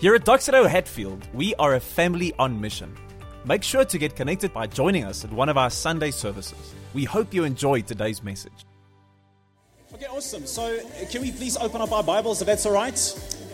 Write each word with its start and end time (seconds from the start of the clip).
Here 0.00 0.14
at 0.14 0.24
Doxa 0.24 0.52
Deo 0.52 0.66
Hatfield, 0.66 1.28
we 1.34 1.54
are 1.56 1.74
a 1.74 1.80
family 1.80 2.32
on 2.38 2.58
mission. 2.58 2.96
Make 3.44 3.62
sure 3.62 3.84
to 3.84 3.98
get 3.98 4.16
connected 4.16 4.50
by 4.50 4.66
joining 4.66 5.04
us 5.04 5.26
at 5.26 5.30
one 5.30 5.50
of 5.50 5.58
our 5.58 5.68
Sunday 5.68 6.10
services. 6.10 6.72
We 6.94 7.04
hope 7.04 7.34
you 7.34 7.44
enjoyed 7.44 7.86
today's 7.86 8.22
message. 8.22 8.64
Okay, 9.92 10.06
awesome. 10.06 10.46
So, 10.46 10.78
can 11.10 11.20
we 11.20 11.32
please 11.32 11.58
open 11.58 11.82
up 11.82 11.92
our 11.92 12.02
Bibles, 12.02 12.40
if 12.40 12.46
that's 12.46 12.64
all 12.64 12.72
right, 12.72 12.96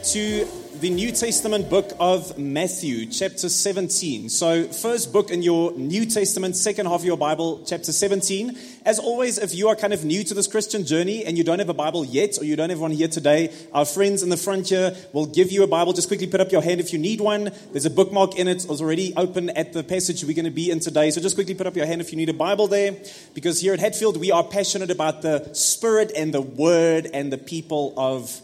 to 0.04 0.46
the 0.80 0.90
New 0.90 1.10
Testament 1.10 1.70
book 1.70 1.92
of 1.98 2.36
Matthew, 2.36 3.06
chapter 3.06 3.48
17. 3.48 4.28
So, 4.28 4.64
first 4.64 5.10
book 5.10 5.30
in 5.30 5.42
your 5.42 5.72
New 5.72 6.04
Testament, 6.04 6.54
second 6.54 6.86
half 6.86 7.00
of 7.00 7.04
your 7.06 7.16
Bible, 7.16 7.62
chapter 7.66 7.92
17. 7.92 8.58
As 8.84 8.98
always, 8.98 9.38
if 9.38 9.54
you 9.54 9.68
are 9.68 9.74
kind 9.74 9.94
of 9.94 10.04
new 10.04 10.22
to 10.24 10.34
this 10.34 10.46
Christian 10.46 10.84
journey 10.84 11.24
and 11.24 11.38
you 11.38 11.44
don't 11.44 11.60
have 11.60 11.70
a 11.70 11.74
Bible 11.74 12.04
yet, 12.04 12.38
or 12.38 12.44
you 12.44 12.56
don't 12.56 12.68
have 12.68 12.80
one 12.80 12.90
here 12.90 13.08
today, 13.08 13.54
our 13.72 13.86
friends 13.86 14.22
in 14.22 14.28
the 14.28 14.36
front 14.36 14.68
here 14.68 14.94
will 15.14 15.24
give 15.24 15.50
you 15.50 15.62
a 15.62 15.66
Bible. 15.66 15.94
Just 15.94 16.08
quickly 16.08 16.26
put 16.26 16.40
up 16.40 16.52
your 16.52 16.62
hand 16.62 16.80
if 16.80 16.92
you 16.92 16.98
need 16.98 17.22
one. 17.22 17.50
There's 17.72 17.86
a 17.86 17.90
bookmark 17.90 18.36
in 18.36 18.46
it. 18.46 18.66
It's 18.68 18.80
already 18.80 19.14
open 19.16 19.48
at 19.50 19.72
the 19.72 19.82
passage 19.82 20.24
we're 20.24 20.34
going 20.34 20.44
to 20.44 20.50
be 20.50 20.70
in 20.70 20.80
today. 20.80 21.10
So, 21.10 21.22
just 21.22 21.36
quickly 21.36 21.54
put 21.54 21.66
up 21.66 21.76
your 21.76 21.86
hand 21.86 22.02
if 22.02 22.10
you 22.10 22.18
need 22.18 22.28
a 22.28 22.34
Bible 22.34 22.66
there, 22.66 22.94
because 23.32 23.62
here 23.62 23.72
at 23.72 23.80
Hatfield, 23.80 24.18
we 24.18 24.30
are 24.30 24.44
passionate 24.44 24.90
about 24.90 25.22
the 25.22 25.54
Spirit 25.54 26.12
and 26.14 26.34
the 26.34 26.42
Word 26.42 27.08
and 27.14 27.32
the 27.32 27.38
people 27.38 27.94
of 27.96 28.42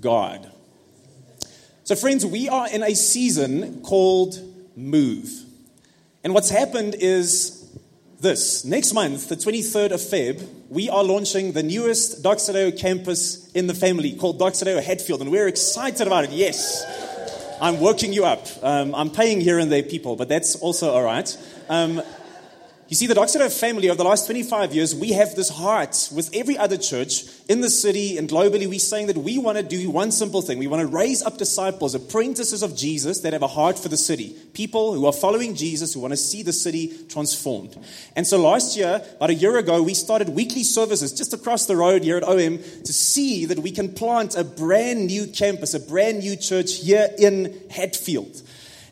God. 0.00 0.51
So, 1.92 1.96
friends, 1.96 2.24
we 2.24 2.48
are 2.48 2.70
in 2.70 2.82
a 2.82 2.94
season 2.94 3.82
called 3.82 4.40
Move. 4.74 5.30
And 6.24 6.32
what's 6.32 6.48
happened 6.48 6.96
is 6.98 7.70
this. 8.18 8.64
Next 8.64 8.94
month, 8.94 9.28
the 9.28 9.36
23rd 9.36 9.90
of 9.90 10.00
Feb, 10.00 10.70
we 10.70 10.88
are 10.88 11.04
launching 11.04 11.52
the 11.52 11.62
newest 11.62 12.22
Doxa 12.22 12.54
Deo 12.54 12.70
campus 12.70 13.52
in 13.52 13.66
the 13.66 13.74
family 13.74 14.14
called 14.14 14.40
Doxa 14.40 14.64
Deo 14.64 14.80
Hatfield. 14.80 15.20
And 15.20 15.30
we're 15.30 15.48
excited 15.48 16.06
about 16.06 16.24
it. 16.24 16.30
Yes. 16.30 16.82
I'm 17.60 17.78
working 17.78 18.14
you 18.14 18.24
up. 18.24 18.46
Um, 18.62 18.94
I'm 18.94 19.10
paying 19.10 19.42
here 19.42 19.58
and 19.58 19.70
there 19.70 19.82
people, 19.82 20.16
but 20.16 20.30
that's 20.30 20.56
also 20.56 20.92
all 20.92 21.02
right. 21.02 21.36
Um, 21.68 22.00
you 22.92 22.96
see, 22.96 23.06
the 23.06 23.14
Doxa 23.14 23.38
Deo 23.38 23.48
family, 23.48 23.88
over 23.88 23.96
the 23.96 24.04
last 24.04 24.26
25 24.26 24.74
years, 24.74 24.94
we 24.94 25.12
have 25.12 25.34
this 25.34 25.48
heart 25.48 26.10
with 26.14 26.28
every 26.34 26.58
other 26.58 26.76
church 26.76 27.24
in 27.48 27.62
the 27.62 27.70
city 27.70 28.18
and 28.18 28.28
globally. 28.28 28.66
We're 28.66 28.78
saying 28.78 29.06
that 29.06 29.16
we 29.16 29.38
want 29.38 29.56
to 29.56 29.64
do 29.64 29.88
one 29.88 30.12
simple 30.12 30.42
thing. 30.42 30.58
We 30.58 30.66
want 30.66 30.82
to 30.82 30.86
raise 30.86 31.22
up 31.22 31.38
disciples, 31.38 31.94
apprentices 31.94 32.62
of 32.62 32.76
Jesus 32.76 33.20
that 33.20 33.32
have 33.32 33.40
a 33.40 33.48
heart 33.48 33.78
for 33.78 33.88
the 33.88 33.96
city. 33.96 34.36
People 34.52 34.92
who 34.92 35.06
are 35.06 35.12
following 35.14 35.54
Jesus, 35.54 35.94
who 35.94 36.00
want 36.00 36.12
to 36.12 36.18
see 36.18 36.42
the 36.42 36.52
city 36.52 36.92
transformed. 37.08 37.82
And 38.14 38.26
so 38.26 38.36
last 38.36 38.76
year, 38.76 39.02
about 39.16 39.30
a 39.30 39.34
year 39.36 39.56
ago, 39.56 39.82
we 39.82 39.94
started 39.94 40.28
weekly 40.28 40.62
services 40.62 41.14
just 41.14 41.32
across 41.32 41.64
the 41.64 41.76
road 41.76 42.02
here 42.02 42.18
at 42.18 42.24
OM 42.24 42.58
to 42.58 42.92
see 42.92 43.46
that 43.46 43.60
we 43.60 43.70
can 43.70 43.94
plant 43.94 44.36
a 44.36 44.44
brand 44.44 45.06
new 45.06 45.28
campus, 45.28 45.72
a 45.72 45.80
brand 45.80 46.18
new 46.18 46.36
church 46.36 46.80
here 46.80 47.08
in 47.18 47.58
Hatfield. 47.70 48.42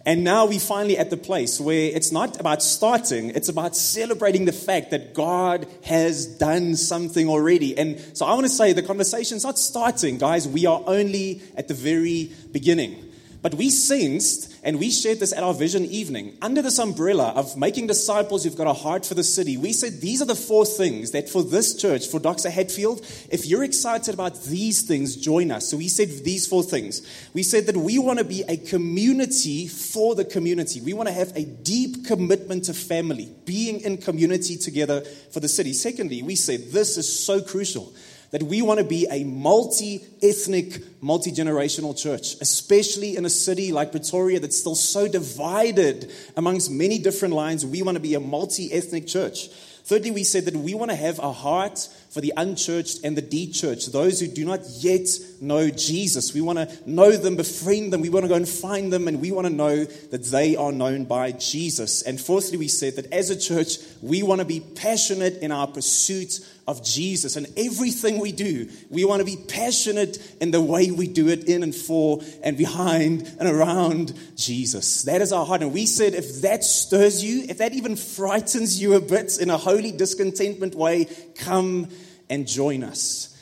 And 0.06 0.25
now 0.25 0.47
we're 0.47 0.59
finally 0.59 0.97
at 0.97 1.11
the 1.11 1.19
place 1.19 1.61
where 1.61 1.91
it's 1.95 2.11
not 2.11 2.41
about 2.41 2.62
starting, 2.62 3.31
it's 3.31 3.51
about 3.51 3.77
celebrating 3.77 4.47
the 4.47 4.53
fact 4.53 4.92
that 4.92 5.12
God 5.12 5.67
has 5.84 6.27
done 6.27 6.75
something 6.77 7.29
already. 7.29 7.77
And 7.77 8.01
so 8.17 8.25
I 8.25 8.33
want 8.33 8.45
to 8.47 8.51
say 8.51 8.73
the 8.73 8.83
conversation's 8.83 9.45
not 9.45 9.59
starting, 9.59 10.17
guys. 10.17 10.48
We 10.48 10.65
are 10.65 10.83
only 10.87 11.42
at 11.55 11.69
the 11.69 11.75
very 11.75 12.33
beginning. 12.51 13.09
But 13.42 13.55
we 13.55 13.70
sensed, 13.70 14.55
and 14.62 14.78
we 14.78 14.91
shared 14.91 15.19
this 15.19 15.33
at 15.33 15.42
our 15.42 15.55
vision 15.55 15.86
evening, 15.86 16.36
under 16.42 16.60
this 16.60 16.78
umbrella 16.78 17.33
of 17.34 17.56
making 17.56 17.86
disciples 17.86 18.44
who've 18.44 18.56
got 18.56 18.66
a 18.66 18.74
heart 18.74 19.06
for 19.06 19.14
the 19.14 19.24
city, 19.24 19.56
we 19.56 19.72
said 19.72 20.02
these 20.02 20.20
are 20.20 20.27
the 20.27 20.34
four 20.34 20.66
things 20.66 21.12
that 21.12 21.28
for 21.28 21.42
this 21.42 21.74
church, 21.74 22.06
for 22.06 22.20
Dr. 22.20 22.50
Hatfield, 22.50 23.00
if 23.30 23.46
you're 23.46 23.64
excited 23.64 24.12
about 24.12 24.42
these 24.42 24.83
things, 24.83 25.16
join 25.16 25.50
us. 25.50 25.68
So 25.68 25.78
we 25.78 25.88
said 25.88 26.08
these 26.22 26.46
four 26.46 26.62
things. 26.62 27.00
We 27.33 27.42
said 27.42 27.64
that 27.66 27.77
we 27.78 27.98
want 27.98 28.18
to 28.18 28.27
be 28.27 28.44
a 28.46 28.58
community 28.58 29.68
for 29.68 30.14
the 30.14 30.27
community. 30.27 30.83
We 30.83 30.92
want 30.92 31.08
to 31.08 31.14
have 31.14 31.34
a 31.34 31.44
deep 31.44 32.06
commitment 32.06 32.64
to 32.64 32.74
family, 32.74 33.33
being 33.46 33.80
in 33.80 33.96
community 33.96 34.58
together 34.58 35.00
for 35.33 35.40
the 35.40 35.48
city. 35.48 35.73
Secondly, 35.73 36.23
we 36.23 36.36
said 36.36 36.73
this 36.73 36.98
is 36.98 37.24
so 37.24 37.40
crucial 37.40 37.95
that 38.30 38.42
we 38.42 38.63
want 38.63 38.79
to 38.79 38.85
be 38.85 39.07
a 39.11 39.24
multi 39.24 40.05
ethnic, 40.23 40.83
multi 41.02 41.33
generational 41.33 41.96
church, 42.01 42.36
especially 42.41 43.17
in 43.17 43.24
a 43.24 43.30
city 43.30 43.73
like 43.73 43.91
Pretoria 43.91 44.41
that's 44.41 44.58
still 44.58 44.74
so 44.74 45.08
divided 45.08 46.11
amongst 46.36 46.70
many 46.70 46.98
different 46.98 47.35
lines. 47.35 47.67
We 47.67 47.83
want 47.83 47.96
to 47.96 48.01
be 48.01 48.14
a 48.14 48.20
multi 48.20 48.73
ethnic 48.73 49.07
church. 49.07 49.48
Thirdly, 49.85 50.13
we 50.13 50.24
said 50.24 50.45
that 50.45 50.55
we 50.55 50.74
want 50.74 50.91
to 50.91 50.96
have 50.96 51.18
a 51.18 51.33
heart 51.33 51.89
for 52.11 52.21
the 52.21 52.33
unchurched 52.37 53.05
and 53.05 53.17
the 53.17 53.23
de-churched, 53.23 53.93
those 53.93 54.19
who 54.19 54.27
do 54.27 54.45
not 54.45 54.61
yet 54.81 55.09
know 55.41 55.71
Jesus. 55.71 56.35
We 56.35 56.41
want 56.41 56.59
to 56.59 56.91
know 56.91 57.13
them, 57.13 57.37
befriend 57.37 57.93
them. 57.93 58.01
We 58.01 58.11
want 58.11 58.25
to 58.25 58.29
go 58.29 58.35
and 58.35 58.48
find 58.48 58.93
them, 58.93 59.07
and 59.07 59.21
we 59.21 59.31
want 59.31 59.47
to 59.47 59.53
know 59.53 59.85
that 59.85 60.25
they 60.25 60.57
are 60.57 60.73
known 60.73 61.05
by 61.05 61.33
Jesus. 61.33 62.03
And 62.03 62.21
fourthly, 62.21 62.59
we 62.59 62.69
said 62.69 62.97
that 62.97 63.13
as 63.13 63.31
a 63.31 63.39
church, 63.39 63.79
we 64.03 64.25
want 64.25 64.41
to 64.41 64.45
be 64.45 64.61
passionate 64.61 65.39
in 65.39 65.53
our 65.53 65.69
pursuit 65.69 66.41
of 66.67 66.85
Jesus. 66.85 67.37
And 67.37 67.47
everything 67.57 68.19
we 68.19 68.33
do, 68.33 68.69
we 68.91 69.05
want 69.05 69.21
to 69.21 69.25
be 69.25 69.39
passionate 69.48 70.19
in 70.41 70.51
the 70.51 70.61
way 70.61 70.91
we 70.91 71.09
do 71.09 71.29
it 71.29 71.45
in 71.45 71.63
and 71.63 71.75
for 71.75 72.21
and 72.42 72.57
behind 72.57 73.23
and 73.39 73.48
around 73.48 74.19
Jesus. 74.37 75.03
That 75.05 75.21
is 75.21 75.33
our 75.33 75.47
heart. 75.47 75.63
And 75.63 75.73
we 75.73 75.87
said 75.87 76.15
if 76.15 76.42
that 76.42 76.65
stirs 76.65 77.25
you, 77.25 77.45
if 77.48 77.59
that 77.59 77.73
even 77.73 77.97
frightens 77.97 78.81
you 78.81 78.95
a 78.95 79.01
bit 79.01 79.39
in 79.41 79.51
a 79.51 79.57
holy 79.57 79.92
discontentment 79.92 80.75
way, 80.75 81.07
come 81.37 81.89
and 82.30 82.46
join 82.46 82.83
us. 82.83 83.36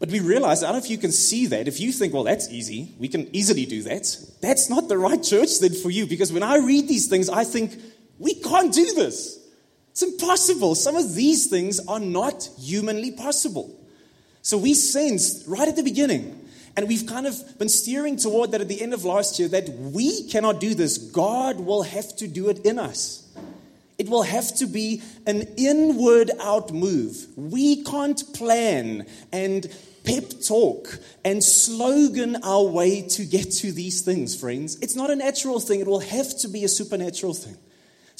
But 0.00 0.10
we 0.10 0.20
realize, 0.20 0.62
I 0.62 0.68
don't 0.68 0.76
know 0.80 0.84
if 0.84 0.90
you 0.90 0.96
can 0.96 1.12
see 1.12 1.46
that. 1.46 1.68
If 1.68 1.78
you 1.78 1.92
think, 1.92 2.14
well, 2.14 2.24
that's 2.24 2.50
easy, 2.50 2.94
we 2.98 3.06
can 3.06 3.28
easily 3.36 3.66
do 3.66 3.82
that. 3.82 4.16
That's 4.40 4.70
not 4.70 4.88
the 4.88 4.96
right 4.96 5.22
church 5.22 5.60
then 5.60 5.74
for 5.74 5.90
you. 5.90 6.06
Because 6.06 6.32
when 6.32 6.42
I 6.42 6.56
read 6.56 6.88
these 6.88 7.06
things, 7.06 7.28
I 7.28 7.44
think, 7.44 7.78
we 8.18 8.34
can't 8.34 8.72
do 8.72 8.94
this. 8.94 9.38
It's 9.90 10.02
impossible. 10.02 10.74
Some 10.74 10.96
of 10.96 11.14
these 11.14 11.48
things 11.48 11.80
are 11.86 12.00
not 12.00 12.48
humanly 12.58 13.12
possible. 13.12 13.76
So 14.42 14.56
we 14.56 14.72
sensed 14.74 15.46
right 15.46 15.68
at 15.68 15.76
the 15.76 15.82
beginning, 15.82 16.48
and 16.76 16.88
we've 16.88 17.06
kind 17.06 17.26
of 17.26 17.58
been 17.58 17.68
steering 17.68 18.16
toward 18.16 18.52
that 18.52 18.60
at 18.60 18.68
the 18.68 18.80
end 18.80 18.94
of 18.94 19.04
last 19.04 19.38
year, 19.38 19.48
that 19.48 19.68
we 19.68 20.28
cannot 20.28 20.60
do 20.60 20.74
this. 20.74 20.96
God 20.96 21.60
will 21.60 21.82
have 21.82 22.16
to 22.16 22.28
do 22.28 22.48
it 22.48 22.64
in 22.64 22.78
us. 22.78 23.29
It 24.00 24.08
will 24.08 24.22
have 24.22 24.56
to 24.56 24.66
be 24.66 25.02
an 25.26 25.42
inward 25.58 26.30
out 26.40 26.72
move. 26.72 27.26
We 27.36 27.84
can't 27.84 28.22
plan 28.32 29.04
and 29.30 29.70
pep 30.04 30.24
talk 30.42 30.98
and 31.22 31.44
slogan 31.44 32.36
our 32.42 32.64
way 32.64 33.02
to 33.02 33.26
get 33.26 33.52
to 33.60 33.72
these 33.72 34.00
things, 34.00 34.34
friends. 34.34 34.78
It's 34.80 34.96
not 34.96 35.10
a 35.10 35.16
natural 35.16 35.60
thing, 35.60 35.80
it 35.80 35.86
will 35.86 36.00
have 36.00 36.38
to 36.38 36.48
be 36.48 36.64
a 36.64 36.68
supernatural 36.68 37.34
thing. 37.34 37.58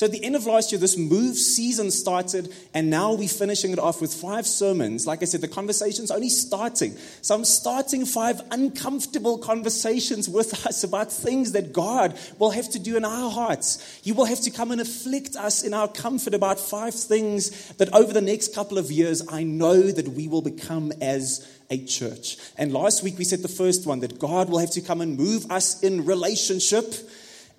So 0.00 0.06
at 0.06 0.12
the 0.12 0.24
end 0.24 0.34
of 0.34 0.46
last 0.46 0.72
year, 0.72 0.78
this 0.78 0.96
move 0.96 1.36
season 1.36 1.90
started, 1.90 2.50
and 2.72 2.88
now 2.88 3.12
we're 3.12 3.28
finishing 3.28 3.70
it 3.72 3.78
off 3.78 4.00
with 4.00 4.14
five 4.14 4.46
sermons. 4.46 5.06
Like 5.06 5.20
I 5.20 5.26
said, 5.26 5.42
the 5.42 5.46
conversation's 5.46 6.10
only 6.10 6.30
starting. 6.30 6.96
So 7.20 7.34
I'm 7.34 7.44
starting 7.44 8.06
five 8.06 8.40
uncomfortable 8.50 9.36
conversations 9.36 10.26
with 10.26 10.66
us 10.66 10.84
about 10.84 11.12
things 11.12 11.52
that 11.52 11.74
God 11.74 12.18
will 12.38 12.50
have 12.50 12.70
to 12.70 12.78
do 12.78 12.96
in 12.96 13.04
our 13.04 13.30
hearts. 13.30 14.00
He 14.02 14.12
will 14.12 14.24
have 14.24 14.40
to 14.40 14.50
come 14.50 14.70
and 14.70 14.80
afflict 14.80 15.36
us 15.36 15.64
in 15.64 15.74
our 15.74 15.86
comfort 15.86 16.32
about 16.32 16.58
five 16.58 16.94
things 16.94 17.70
that 17.74 17.92
over 17.92 18.14
the 18.14 18.22
next 18.22 18.54
couple 18.54 18.78
of 18.78 18.90
years, 18.90 19.22
I 19.30 19.42
know 19.42 19.82
that 19.82 20.08
we 20.08 20.28
will 20.28 20.40
become 20.40 20.92
as 21.02 21.46
a 21.68 21.76
church. 21.84 22.38
And 22.56 22.72
last 22.72 23.02
week 23.02 23.18
we 23.18 23.24
said 23.24 23.40
the 23.40 23.48
first 23.48 23.86
one 23.86 24.00
that 24.00 24.18
God 24.18 24.48
will 24.48 24.60
have 24.60 24.70
to 24.70 24.80
come 24.80 25.02
and 25.02 25.18
move 25.18 25.50
us 25.50 25.82
in 25.82 26.06
relationship 26.06 26.94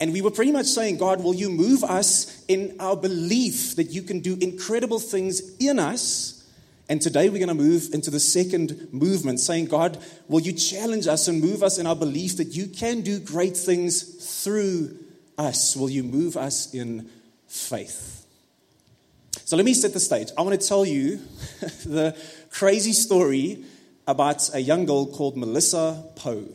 and 0.01 0.12
we 0.12 0.22
were 0.23 0.31
pretty 0.31 0.51
much 0.51 0.66
saying, 0.66 0.97
God, 0.97 1.23
will 1.23 1.35
you 1.35 1.51
move 1.51 1.84
us 1.84 2.44
in 2.47 2.75
our 2.79 2.97
belief 2.97 3.75
that 3.75 3.91
you 3.91 4.01
can 4.01 4.19
do 4.19 4.35
incredible 4.41 5.00
things 5.00 5.56
in 5.59 5.78
us? 5.78 6.44
And 6.89 7.00
today 7.00 7.29
we're 7.29 7.38
going 7.38 7.56
to 7.56 7.63
move 7.63 7.94
into 7.94 8.09
the 8.09 8.19
second 8.19 8.91
movement, 8.91 9.40
saying, 9.40 9.66
God, 9.66 10.00
will 10.28 10.40
you 10.40 10.53
challenge 10.53 11.06
us 11.06 11.28
and 11.28 11.40
move 11.40 11.61
us 11.61 11.78
in 11.78 11.85
our 11.85 11.95
belief 11.95 12.38
that 12.38 12.56
you 12.56 12.66
can 12.66 13.02
do 13.02 13.20
great 13.20 13.55
things 13.55 14.43
through 14.43 14.97
us? 15.37 15.78
Will 15.78 15.91
you 15.91 16.02
move 16.02 16.35
us 16.35 16.73
in 16.73 17.08
faith? 17.47 18.25
So 19.46 19.55
let 19.55 19.66
me 19.66 19.75
set 19.75 19.93
the 19.93 19.99
stage. 19.99 20.29
I 20.35 20.41
want 20.41 20.59
to 20.59 20.67
tell 20.67 20.84
you 20.84 21.17
the 21.85 22.17
crazy 22.49 22.93
story 22.93 23.66
about 24.08 24.49
a 24.55 24.59
young 24.59 24.85
girl 24.85 25.05
called 25.05 25.37
Melissa 25.37 26.03
Poe. 26.16 26.47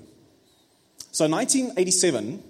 So, 1.12 1.24
in 1.24 1.30
1987, 1.30 2.42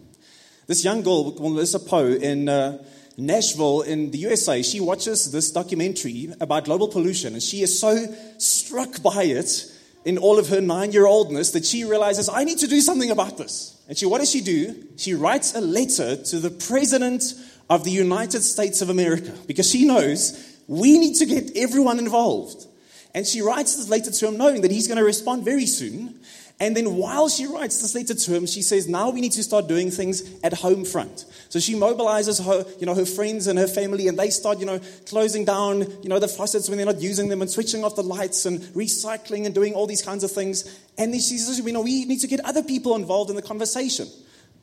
this 0.66 0.84
young 0.84 1.02
girl, 1.02 1.32
Melissa 1.38 1.78
Poe, 1.78 2.12
in 2.12 2.48
uh, 2.48 2.82
Nashville, 3.16 3.82
in 3.82 4.10
the 4.10 4.18
USA, 4.18 4.62
she 4.62 4.80
watches 4.80 5.30
this 5.30 5.50
documentary 5.50 6.32
about 6.40 6.64
global 6.64 6.88
pollution, 6.88 7.34
and 7.34 7.42
she 7.42 7.62
is 7.62 7.78
so 7.78 7.96
struck 8.38 9.02
by 9.02 9.22
it 9.24 9.72
in 10.04 10.18
all 10.18 10.38
of 10.38 10.48
her 10.48 10.60
nine 10.60 10.92
year 10.92 11.06
oldness 11.06 11.50
that 11.52 11.64
she 11.64 11.84
realizes, 11.84 12.28
I 12.28 12.44
need 12.44 12.58
to 12.58 12.66
do 12.66 12.80
something 12.80 13.10
about 13.10 13.38
this. 13.38 13.76
And 13.88 13.96
she, 13.96 14.06
what 14.06 14.18
does 14.18 14.30
she 14.30 14.40
do? 14.40 14.84
She 14.96 15.14
writes 15.14 15.54
a 15.54 15.60
letter 15.60 16.16
to 16.16 16.38
the 16.38 16.50
President 16.50 17.22
of 17.68 17.84
the 17.84 17.90
United 17.90 18.42
States 18.42 18.82
of 18.82 18.90
America 18.90 19.32
because 19.46 19.68
she 19.68 19.84
knows 19.84 20.56
we 20.68 20.98
need 20.98 21.14
to 21.16 21.26
get 21.26 21.56
everyone 21.56 21.98
involved. 21.98 22.66
And 23.14 23.26
she 23.26 23.40
writes 23.40 23.76
this 23.76 23.88
letter 23.88 24.10
to 24.10 24.28
him 24.28 24.36
knowing 24.36 24.60
that 24.62 24.70
he's 24.70 24.86
going 24.86 24.98
to 24.98 25.04
respond 25.04 25.44
very 25.44 25.66
soon. 25.66 26.20
And 26.58 26.74
then 26.74 26.96
while 26.96 27.28
she 27.28 27.46
writes 27.46 27.82
this 27.82 27.94
letter 27.94 28.14
to 28.14 28.34
him, 28.34 28.46
she 28.46 28.62
says, 28.62 28.88
now 28.88 29.10
we 29.10 29.20
need 29.20 29.32
to 29.32 29.42
start 29.42 29.68
doing 29.68 29.90
things 29.90 30.22
at 30.42 30.54
home 30.54 30.86
front. 30.86 31.26
So 31.50 31.58
she 31.58 31.74
mobilizes 31.74 32.42
her, 32.42 32.64
you 32.80 32.86
know, 32.86 32.94
her 32.94 33.04
friends 33.04 33.46
and 33.46 33.58
her 33.58 33.66
family, 33.66 34.08
and 34.08 34.18
they 34.18 34.30
start, 34.30 34.58
you 34.58 34.64
know, 34.64 34.80
closing 35.06 35.44
down, 35.44 35.80
you 36.02 36.08
know, 36.08 36.18
the 36.18 36.28
faucets 36.28 36.70
when 36.70 36.78
they're 36.78 36.86
not 36.86 37.02
using 37.02 37.28
them 37.28 37.42
and 37.42 37.50
switching 37.50 37.84
off 37.84 37.94
the 37.94 38.02
lights 38.02 38.46
and 38.46 38.60
recycling 38.74 39.44
and 39.44 39.54
doing 39.54 39.74
all 39.74 39.86
these 39.86 40.00
kinds 40.00 40.24
of 40.24 40.32
things. 40.32 40.64
And 40.96 41.12
then 41.12 41.20
she 41.20 41.36
says, 41.36 41.58
you 41.58 41.72
know, 41.72 41.82
we 41.82 42.06
need 42.06 42.20
to 42.20 42.26
get 42.26 42.40
other 42.40 42.62
people 42.62 42.96
involved 42.96 43.28
in 43.28 43.36
the 43.36 43.42
conversation. 43.42 44.06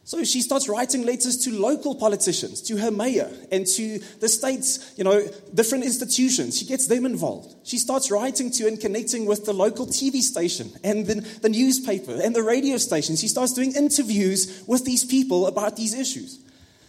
So 0.05 0.23
she 0.25 0.41
starts 0.41 0.67
writing 0.67 1.05
letters 1.05 1.37
to 1.45 1.51
local 1.57 1.95
politicians, 1.95 2.61
to 2.63 2.75
her 2.75 2.91
mayor, 2.91 3.31
and 3.53 3.65
to 3.65 3.99
the 4.19 4.27
state's, 4.27 4.93
you 4.97 5.03
know, 5.05 5.25
different 5.53 5.85
institutions. 5.85 6.57
She 6.57 6.65
gets 6.65 6.87
them 6.87 7.05
involved. 7.05 7.55
She 7.63 7.77
starts 7.77 8.11
writing 8.11 8.51
to 8.51 8.67
and 8.67 8.79
connecting 8.79 9.25
with 9.25 9.45
the 9.45 9.53
local 9.53 9.87
TV 9.87 10.21
station 10.21 10.71
and 10.83 11.07
the, 11.07 11.15
the 11.41 11.47
newspaper 11.47 12.19
and 12.21 12.35
the 12.35 12.43
radio 12.43 12.75
station. 12.77 13.15
She 13.15 13.29
starts 13.29 13.53
doing 13.53 13.75
interviews 13.75 14.65
with 14.67 14.83
these 14.83 15.05
people 15.05 15.47
about 15.47 15.77
these 15.77 15.97
issues. 15.97 16.39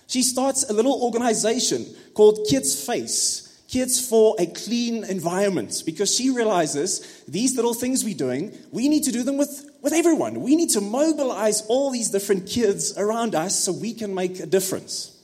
She 0.08 0.22
starts 0.22 0.68
a 0.68 0.72
little 0.72 1.00
organization 1.00 1.86
called 2.14 2.46
Kids 2.50 2.84
Face, 2.84 3.62
Kids 3.68 4.06
for 4.06 4.34
a 4.40 4.46
Clean 4.46 5.04
Environment, 5.04 5.82
because 5.86 6.12
she 6.12 6.30
realizes 6.30 7.22
these 7.28 7.54
little 7.54 7.74
things 7.74 8.04
we're 8.04 8.14
doing, 8.14 8.56
we 8.72 8.88
need 8.88 9.04
to 9.04 9.12
do 9.12 9.22
them 9.22 9.36
with 9.36 9.70
with 9.84 9.92
everyone. 9.92 10.40
We 10.40 10.56
need 10.56 10.70
to 10.70 10.80
mobilize 10.80 11.60
all 11.66 11.90
these 11.90 12.08
different 12.08 12.48
kids 12.48 12.96
around 12.96 13.34
us 13.34 13.56
so 13.62 13.70
we 13.70 13.92
can 13.92 14.14
make 14.14 14.40
a 14.40 14.46
difference. 14.46 15.14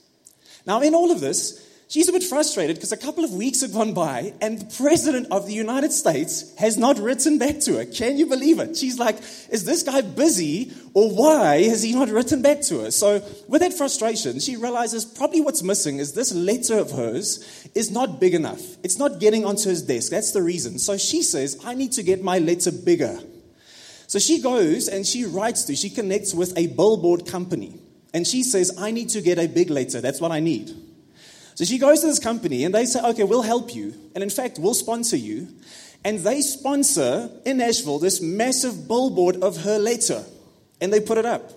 Now, 0.67 0.81
in 0.81 0.93
all 0.93 1.11
of 1.11 1.19
this, 1.19 1.67
she's 1.89 2.07
a 2.07 2.11
bit 2.11 2.21
frustrated 2.21 2.75
because 2.75 2.91
a 2.91 2.97
couple 2.97 3.23
of 3.23 3.33
weeks 3.33 3.61
have 3.61 3.73
gone 3.73 3.95
by 3.95 4.33
and 4.39 4.59
the 4.59 4.75
President 4.77 5.29
of 5.31 5.47
the 5.47 5.53
United 5.53 5.91
States 5.91 6.55
has 6.59 6.77
not 6.77 6.99
written 6.99 7.39
back 7.39 7.59
to 7.61 7.77
her. 7.77 7.85
Can 7.85 8.19
you 8.19 8.27
believe 8.27 8.59
it? 8.59 8.77
She's 8.77 8.99
like, 8.99 9.17
is 9.49 9.65
this 9.65 9.81
guy 9.81 10.01
busy 10.01 10.71
or 10.93 11.09
why 11.09 11.63
has 11.63 11.81
he 11.81 11.93
not 11.93 12.09
written 12.09 12.43
back 12.43 12.61
to 12.69 12.81
her? 12.81 12.91
So, 12.91 13.23
with 13.47 13.61
that 13.61 13.73
frustration, 13.73 14.39
she 14.39 14.57
realizes 14.57 15.05
probably 15.05 15.41
what's 15.41 15.63
missing 15.63 15.97
is 15.97 16.13
this 16.13 16.31
letter 16.35 16.77
of 16.77 16.91
hers 16.91 17.67
is 17.73 17.89
not 17.89 18.19
big 18.19 18.35
enough. 18.35 18.61
It's 18.83 18.99
not 18.99 19.19
getting 19.19 19.43
onto 19.43 19.69
his 19.69 19.81
desk. 19.81 20.11
That's 20.11 20.33
the 20.33 20.43
reason. 20.43 20.77
So 20.77 20.97
she 20.97 21.23
says, 21.23 21.59
I 21.65 21.73
need 21.73 21.93
to 21.93 22.03
get 22.03 22.23
my 22.23 22.37
letter 22.37 22.71
bigger. 22.71 23.17
So 24.11 24.19
she 24.19 24.41
goes 24.41 24.89
and 24.89 25.07
she 25.07 25.23
writes 25.23 25.63
to, 25.63 25.75
she 25.77 25.89
connects 25.89 26.33
with 26.33 26.57
a 26.57 26.67
billboard 26.67 27.25
company. 27.25 27.79
And 28.13 28.27
she 28.27 28.43
says, 28.43 28.75
I 28.77 28.91
need 28.91 29.07
to 29.11 29.21
get 29.21 29.39
a 29.39 29.47
big 29.47 29.69
letter. 29.69 30.01
That's 30.01 30.19
what 30.19 30.33
I 30.33 30.41
need. 30.41 30.69
So 31.55 31.63
she 31.63 31.77
goes 31.77 32.01
to 32.01 32.07
this 32.07 32.19
company 32.19 32.65
and 32.65 32.75
they 32.75 32.83
say, 32.83 32.99
okay, 33.01 33.23
we'll 33.23 33.41
help 33.41 33.73
you. 33.73 33.93
And 34.13 34.21
in 34.21 34.29
fact, 34.29 34.59
we'll 34.59 34.73
sponsor 34.73 35.15
you. 35.15 35.47
And 36.03 36.19
they 36.19 36.41
sponsor 36.41 37.29
in 37.45 37.59
Nashville 37.59 37.99
this 37.99 38.21
massive 38.21 38.85
billboard 38.85 39.37
of 39.37 39.63
her 39.63 39.79
letter. 39.79 40.25
And 40.81 40.91
they 40.91 40.99
put 40.99 41.17
it 41.17 41.25
up. 41.25 41.49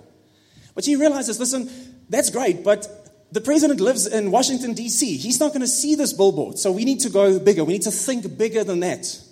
But 0.77 0.85
she 0.85 0.95
realizes, 0.95 1.41
listen, 1.41 1.69
that's 2.09 2.31
great, 2.31 2.63
but 2.63 2.87
the 3.33 3.41
president 3.41 3.81
lives 3.81 4.07
in 4.07 4.31
Washington, 4.31 4.75
D.C. 4.75 5.17
He's 5.17 5.41
not 5.41 5.49
going 5.49 5.63
to 5.63 5.67
see 5.67 5.97
this 5.97 6.13
billboard. 6.13 6.61
So 6.61 6.71
we 6.71 6.85
need 6.85 7.01
to 7.01 7.11
go 7.11 7.41
bigger. 7.41 7.65
We 7.65 7.73
need 7.73 7.83
to 7.83 7.91
think 7.91 8.39
bigger 8.39 8.63
than 8.63 8.79
that. 8.79 9.24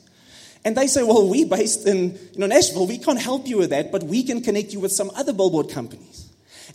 And 0.64 0.76
they 0.76 0.86
say, 0.86 1.02
well, 1.02 1.28
we 1.28 1.44
based 1.44 1.86
in 1.86 2.12
you 2.32 2.38
know, 2.38 2.46
Nashville, 2.46 2.86
we 2.86 2.98
can't 2.98 3.20
help 3.20 3.46
you 3.48 3.58
with 3.58 3.70
that, 3.70 3.90
but 3.90 4.04
we 4.04 4.22
can 4.22 4.40
connect 4.42 4.72
you 4.72 4.80
with 4.80 4.92
some 4.92 5.10
other 5.14 5.32
billboard 5.32 5.70
companies. 5.70 6.28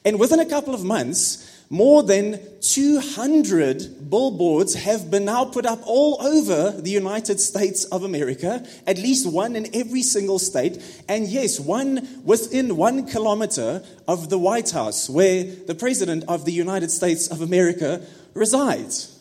And 0.03 0.19
within 0.19 0.39
a 0.39 0.45
couple 0.45 0.73
of 0.73 0.83
months, 0.83 1.57
more 1.69 2.01
than 2.01 2.39
200 2.61 4.09
billboards 4.09 4.73
have 4.75 5.11
been 5.11 5.25
now 5.25 5.45
put 5.45 5.65
up 5.65 5.79
all 5.85 6.21
over 6.21 6.71
the 6.79 6.89
United 6.89 7.39
States 7.41 7.83
of 7.85 8.03
America, 8.03 8.65
at 8.85 8.97
least 8.97 9.29
one 9.29 9.55
in 9.55 9.67
every 9.75 10.01
single 10.01 10.39
state. 10.39 10.81
And 11.09 11.27
yes, 11.27 11.59
one 11.59 12.07
within 12.23 12.77
one 12.77 13.05
kilometer 13.05 13.83
of 14.07 14.29
the 14.29 14.37
White 14.37 14.71
House, 14.71 15.09
where 15.09 15.43
the 15.43 15.75
President 15.75 16.23
of 16.29 16.45
the 16.45 16.53
United 16.53 16.89
States 16.89 17.27
of 17.27 17.41
America 17.41 18.01
resides. 18.33 19.13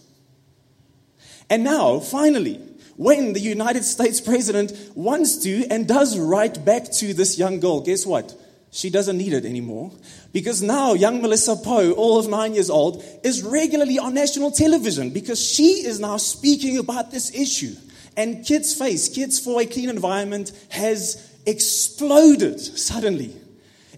And 1.50 1.64
now, 1.64 1.98
finally, 1.98 2.60
when 2.96 3.32
the 3.32 3.40
United 3.40 3.84
States 3.84 4.20
president 4.20 4.72
wants 4.94 5.36
to 5.44 5.66
and 5.70 5.86
does 5.86 6.18
write 6.18 6.64
back 6.64 6.90
to 6.92 7.12
this 7.12 7.38
young 7.38 7.60
girl, 7.60 7.80
guess 7.80 8.06
what? 8.06 8.34
She 8.70 8.90
doesn't 8.90 9.16
need 9.16 9.32
it 9.32 9.44
anymore. 9.44 9.92
Because 10.32 10.62
now 10.62 10.92
young 10.92 11.22
Melissa 11.22 11.56
Poe, 11.56 11.92
all 11.92 12.18
of 12.18 12.28
nine 12.28 12.54
years 12.54 12.68
old, 12.68 13.02
is 13.22 13.42
regularly 13.42 13.98
on 13.98 14.14
national 14.14 14.50
television 14.50 15.10
because 15.10 15.40
she 15.40 15.86
is 15.86 16.00
now 16.00 16.16
speaking 16.16 16.78
about 16.78 17.10
this 17.10 17.34
issue. 17.34 17.74
And 18.16 18.44
Kids 18.44 18.74
Face, 18.74 19.08
Kids 19.08 19.38
for 19.38 19.60
a 19.60 19.66
Clean 19.66 19.88
Environment, 19.88 20.50
has 20.70 21.34
exploded 21.46 22.60
suddenly. 22.60 23.34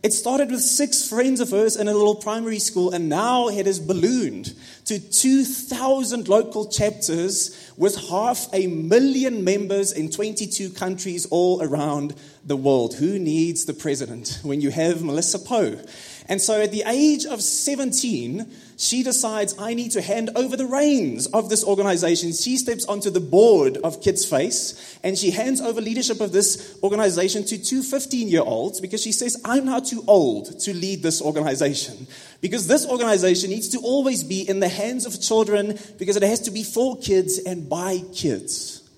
It 0.09 0.15
started 0.15 0.51
with 0.51 0.63
six 0.63 1.07
friends 1.07 1.39
of 1.39 1.51
hers 1.51 1.77
in 1.77 1.87
a 1.87 1.93
little 1.93 2.15
primary 2.15 2.61
school, 2.61 2.93
and 2.93 3.11
now 3.11 3.49
it 3.49 3.67
has 3.67 3.79
ballooned 3.79 4.55
to 4.87 4.99
2,000 4.99 6.29
local 6.29 6.67
chapters 6.67 7.71
with 7.77 8.09
half 8.09 8.49
a 8.55 8.69
million 8.69 9.45
members 9.45 9.93
in 9.93 10.09
22 10.09 10.71
countries 10.71 11.27
all 11.27 11.63
around 11.63 12.15
the 12.43 12.57
world. 12.57 12.95
Who 12.95 13.19
needs 13.19 13.67
the 13.67 13.75
president 13.75 14.41
when 14.43 14.63
you 14.63 14.71
have 14.71 15.05
Melissa 15.05 15.41
Poe? 15.41 15.79
And 16.27 16.41
so 16.41 16.59
at 16.59 16.71
the 16.71 16.85
age 16.87 17.27
of 17.27 17.43
17, 17.43 18.51
she 18.81 19.03
decides, 19.03 19.57
I 19.59 19.75
need 19.75 19.91
to 19.93 20.01
hand 20.01 20.31
over 20.37 20.57
the 20.57 20.65
reins 20.65 21.27
of 21.27 21.49
this 21.49 21.65
organization. 21.65 22.33
She 22.33 22.57
steps 22.57 22.85
onto 22.85 23.11
the 23.11 23.19
board 23.19 23.77
of 23.79 24.01
Kids 24.01 24.25
Face 24.25 24.97
and 25.03 25.19
she 25.19 25.33
hands 25.33 25.61
over 25.61 25.81
leadership 25.81 26.21
of 26.21 26.31
this 26.31 26.79
organization 26.81 27.45
to 27.47 27.59
two 27.59 27.83
15 27.83 28.29
year 28.29 28.43
olds 28.43 28.81
because 28.81 29.03
she 29.03 29.11
says, 29.11 29.37
I'm 29.45 29.65
now 29.65 29.81
too 29.81 30.05
old 30.07 30.61
to 30.61 30.73
lead 30.73 31.03
this 31.03 31.21
organization. 31.21 32.07
Because 32.41 32.69
this 32.69 32.87
organization 32.87 33.51
needs 33.51 33.69
to 33.71 33.81
always 33.81 34.23
be 34.23 34.49
in 34.49 34.61
the 34.61 34.69
hands 34.69 35.07
of 35.07 35.21
children 35.21 35.77
because 35.99 36.15
it 36.15 36.23
has 36.23 36.39
to 36.43 36.53
be 36.53 36.63
for 36.63 36.97
kids 36.99 37.41
and 37.41 37.69
by 37.69 37.99
kids. 38.15 38.89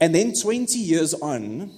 And 0.00 0.14
then 0.14 0.32
20 0.32 0.78
years 0.78 1.12
on, 1.12 1.70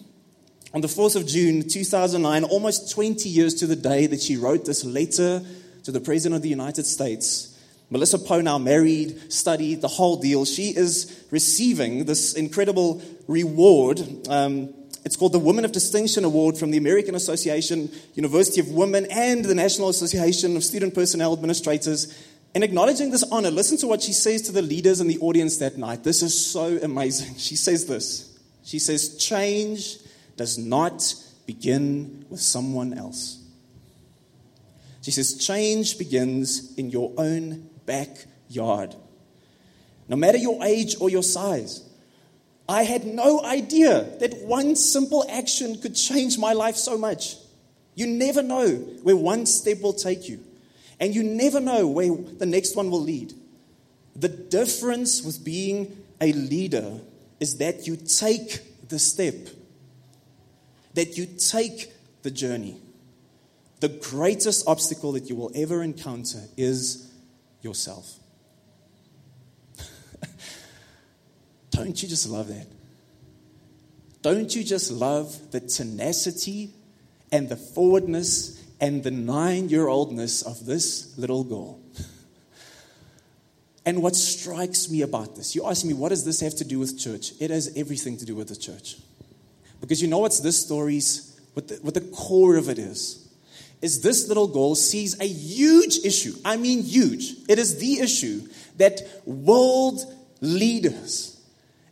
on 0.72 0.80
the 0.80 0.86
4th 0.86 1.16
of 1.16 1.26
June 1.26 1.68
2009, 1.68 2.44
almost 2.44 2.92
20 2.92 3.28
years 3.28 3.54
to 3.54 3.66
the 3.66 3.74
day 3.74 4.06
that 4.06 4.22
she 4.22 4.36
wrote 4.36 4.64
this 4.64 4.84
letter 4.84 5.44
to 5.86 5.92
the 5.92 6.00
President 6.00 6.34
of 6.34 6.42
the 6.42 6.48
United 6.48 6.84
States, 6.84 7.56
Melissa 7.90 8.18
Poe, 8.18 8.40
now 8.40 8.58
married, 8.58 9.32
studied, 9.32 9.82
the 9.82 9.86
whole 9.86 10.16
deal, 10.16 10.44
she 10.44 10.70
is 10.70 11.24
receiving 11.30 12.06
this 12.06 12.34
incredible 12.34 13.00
reward. 13.28 14.00
Um, 14.28 14.74
it's 15.04 15.14
called 15.14 15.30
the 15.30 15.38
Women 15.38 15.64
of 15.64 15.70
Distinction 15.70 16.24
Award 16.24 16.58
from 16.58 16.72
the 16.72 16.78
American 16.78 17.14
Association, 17.14 17.88
University 18.16 18.60
of 18.60 18.68
Women, 18.70 19.06
and 19.12 19.44
the 19.44 19.54
National 19.54 19.88
Association 19.88 20.56
of 20.56 20.64
Student 20.64 20.92
Personnel 20.92 21.32
Administrators. 21.32 22.12
In 22.52 22.64
acknowledging 22.64 23.12
this 23.12 23.22
honor, 23.30 23.52
listen 23.52 23.78
to 23.78 23.86
what 23.86 24.02
she 24.02 24.12
says 24.12 24.42
to 24.42 24.52
the 24.52 24.62
leaders 24.62 25.00
in 25.00 25.06
the 25.06 25.18
audience 25.18 25.58
that 25.58 25.78
night. 25.78 26.02
This 26.02 26.20
is 26.20 26.50
so 26.50 26.80
amazing. 26.82 27.36
She 27.36 27.54
says 27.54 27.86
this. 27.86 28.36
She 28.64 28.80
says, 28.80 29.16
Change 29.18 29.98
does 30.36 30.58
not 30.58 31.14
begin 31.46 32.26
with 32.28 32.40
someone 32.40 32.92
else. 32.92 33.45
She 35.06 35.12
says, 35.12 35.34
change 35.34 35.98
begins 35.98 36.74
in 36.76 36.90
your 36.90 37.12
own 37.16 37.70
backyard. 37.86 38.96
No 40.08 40.16
matter 40.16 40.36
your 40.36 40.64
age 40.64 40.96
or 40.98 41.08
your 41.08 41.22
size, 41.22 41.88
I 42.68 42.82
had 42.82 43.06
no 43.06 43.40
idea 43.44 44.02
that 44.18 44.42
one 44.42 44.74
simple 44.74 45.24
action 45.30 45.80
could 45.80 45.94
change 45.94 46.38
my 46.38 46.54
life 46.54 46.74
so 46.74 46.98
much. 46.98 47.36
You 47.94 48.08
never 48.08 48.42
know 48.42 48.68
where 49.04 49.14
one 49.14 49.46
step 49.46 49.80
will 49.80 49.92
take 49.92 50.28
you, 50.28 50.40
and 50.98 51.14
you 51.14 51.22
never 51.22 51.60
know 51.60 51.86
where 51.86 52.12
the 52.12 52.44
next 52.44 52.74
one 52.74 52.90
will 52.90 53.02
lead. 53.02 53.32
The 54.16 54.28
difference 54.28 55.22
with 55.22 55.44
being 55.44 56.02
a 56.20 56.32
leader 56.32 56.98
is 57.38 57.58
that 57.58 57.86
you 57.86 57.94
take 57.94 58.88
the 58.88 58.98
step 58.98 59.36
that 60.94 61.16
you 61.16 61.26
take 61.26 61.92
the 62.22 62.32
journey. 62.32 62.80
The 63.80 63.88
greatest 63.88 64.66
obstacle 64.66 65.12
that 65.12 65.28
you 65.28 65.36
will 65.36 65.52
ever 65.54 65.82
encounter 65.82 66.40
is 66.56 67.12
yourself. 67.60 68.18
Don't 71.70 72.02
you 72.02 72.08
just 72.08 72.28
love 72.28 72.48
that? 72.48 72.66
Don't 74.22 74.54
you 74.56 74.64
just 74.64 74.90
love 74.90 75.52
the 75.52 75.60
tenacity 75.60 76.70
and 77.30 77.48
the 77.48 77.56
forwardness 77.56 78.62
and 78.80 79.02
the 79.04 79.10
nine 79.10 79.68
year 79.68 79.86
oldness 79.86 80.42
of 80.42 80.64
this 80.66 81.16
little 81.18 81.44
girl? 81.44 81.80
And 83.86 84.02
what 84.02 84.16
strikes 84.16 84.90
me 84.90 85.02
about 85.02 85.36
this, 85.36 85.54
you 85.54 85.64
ask 85.64 85.84
me, 85.84 85.94
what 85.94 86.08
does 86.08 86.24
this 86.24 86.40
have 86.40 86.56
to 86.56 86.64
do 86.64 86.80
with 86.80 86.98
church? 86.98 87.30
It 87.38 87.50
has 87.50 87.72
everything 87.76 88.16
to 88.16 88.24
do 88.24 88.34
with 88.34 88.48
the 88.48 88.56
church. 88.56 88.96
Because 89.80 90.02
you 90.02 90.08
know 90.08 90.18
what's 90.18 90.40
this 90.40 90.60
story's, 90.60 91.40
what 91.54 91.68
the, 91.68 91.76
what 91.76 91.94
the 91.94 92.00
core 92.00 92.56
of 92.56 92.68
it 92.68 92.80
is? 92.80 93.25
Is 93.82 94.00
this 94.00 94.28
little 94.28 94.48
girl 94.48 94.74
sees 94.74 95.20
a 95.20 95.26
huge 95.26 95.98
issue. 96.04 96.34
I 96.44 96.56
mean, 96.56 96.82
huge. 96.82 97.34
It 97.48 97.58
is 97.58 97.78
the 97.78 98.00
issue 98.00 98.48
that 98.78 99.02
world 99.26 100.00
leaders 100.40 101.36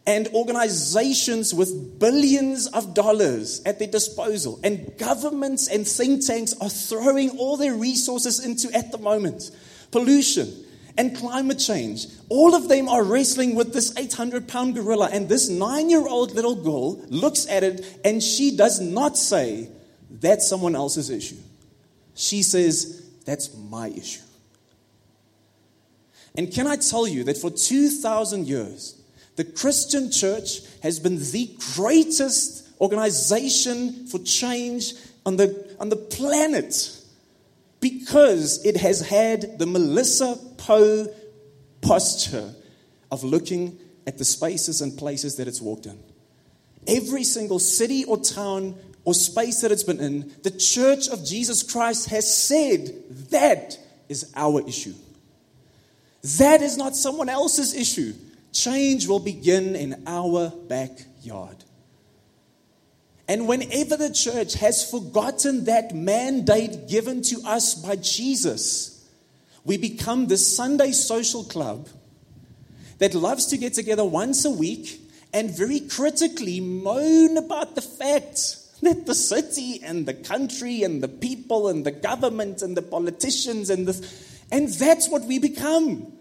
and 0.06 0.28
organizations 0.28 1.54
with 1.54 1.98
billions 1.98 2.66
of 2.68 2.94
dollars 2.94 3.62
at 3.64 3.78
their 3.78 3.88
disposal, 3.88 4.60
and 4.62 4.96
governments 4.98 5.68
and 5.68 5.86
think 5.86 6.26
tanks 6.26 6.54
are 6.60 6.68
throwing 6.68 7.30
all 7.38 7.56
their 7.56 7.74
resources 7.74 8.44
into 8.44 8.74
at 8.76 8.92
the 8.92 8.98
moment 8.98 9.50
pollution 9.90 10.52
and 10.98 11.16
climate 11.16 11.58
change. 11.58 12.06
All 12.28 12.54
of 12.54 12.68
them 12.68 12.88
are 12.88 13.02
wrestling 13.02 13.54
with 13.54 13.72
this 13.72 13.96
800 13.96 14.46
pound 14.48 14.74
gorilla, 14.74 15.08
and 15.10 15.28
this 15.28 15.48
nine 15.48 15.88
year 15.88 16.06
old 16.06 16.32
little 16.32 16.56
girl 16.56 16.96
looks 17.08 17.46
at 17.48 17.62
it 17.62 18.00
and 18.04 18.22
she 18.22 18.56
does 18.56 18.80
not 18.80 19.16
say, 19.16 19.68
That's 20.10 20.46
someone 20.46 20.74
else's 20.74 21.10
issue. 21.10 21.36
She 22.14 22.42
says, 22.42 23.08
That's 23.24 23.54
my 23.54 23.88
issue. 23.88 24.22
And 26.36 26.52
can 26.52 26.66
I 26.66 26.76
tell 26.76 27.06
you 27.06 27.24
that 27.24 27.38
for 27.38 27.50
2,000 27.50 28.46
years, 28.46 29.00
the 29.36 29.44
Christian 29.44 30.10
church 30.10 30.60
has 30.82 30.98
been 30.98 31.18
the 31.18 31.56
greatest 31.74 32.68
organization 32.80 34.06
for 34.06 34.18
change 34.18 34.94
on 35.24 35.36
the, 35.36 35.76
on 35.78 35.88
the 35.88 35.96
planet 35.96 37.00
because 37.80 38.64
it 38.64 38.76
has 38.78 39.00
had 39.08 39.58
the 39.58 39.66
Melissa 39.66 40.38
Poe 40.56 41.06
posture 41.80 42.54
of 43.12 43.22
looking 43.22 43.78
at 44.06 44.18
the 44.18 44.24
spaces 44.24 44.80
and 44.80 44.96
places 44.96 45.36
that 45.36 45.46
it's 45.46 45.60
walked 45.60 45.86
in. 45.86 45.98
Every 46.86 47.24
single 47.24 47.58
city 47.58 48.04
or 48.04 48.18
town 48.18 48.76
or 49.04 49.14
space 49.14 49.60
that 49.60 49.70
it's 49.70 49.82
been 49.82 50.00
in, 50.00 50.32
the 50.42 50.50
church 50.50 51.08
of 51.08 51.24
Jesus 51.24 51.62
Christ 51.62 52.08
has 52.08 52.32
said 52.34 52.90
that 53.30 53.78
is 54.08 54.32
our 54.34 54.66
issue. 54.66 54.94
That 56.38 56.62
is 56.62 56.76
not 56.76 56.96
someone 56.96 57.28
else's 57.28 57.74
issue. 57.74 58.14
Change 58.52 59.06
will 59.06 59.20
begin 59.20 59.76
in 59.76 60.02
our 60.06 60.50
backyard. 60.50 61.56
And 63.28 63.48
whenever 63.48 63.96
the 63.96 64.12
church 64.12 64.54
has 64.54 64.88
forgotten 64.88 65.64
that 65.64 65.94
mandate 65.94 66.88
given 66.88 67.22
to 67.22 67.40
us 67.44 67.74
by 67.74 67.96
Jesus, 67.96 69.06
we 69.64 69.76
become 69.76 70.26
the 70.26 70.36
Sunday 70.36 70.92
social 70.92 71.44
club 71.44 71.88
that 72.98 73.14
loves 73.14 73.46
to 73.46 73.58
get 73.58 73.74
together 73.74 74.04
once 74.04 74.44
a 74.44 74.50
week 74.50 75.00
and 75.32 75.50
very 75.50 75.80
critically 75.80 76.60
moan 76.60 77.36
about 77.36 77.74
the 77.74 77.82
fact 77.82 78.56
that 78.84 79.06
the 79.06 79.14
city 79.14 79.82
and 79.82 80.06
the 80.06 80.14
country 80.14 80.82
and 80.82 81.02
the 81.02 81.08
people 81.08 81.68
and 81.68 81.84
the 81.84 81.90
government 81.90 82.62
and 82.62 82.76
the 82.76 82.82
politicians 82.82 83.70
and 83.70 83.86
the 83.86 84.08
and 84.50 84.68
that's 84.68 85.08
what 85.08 85.24
we 85.24 85.38
become. 85.38 86.12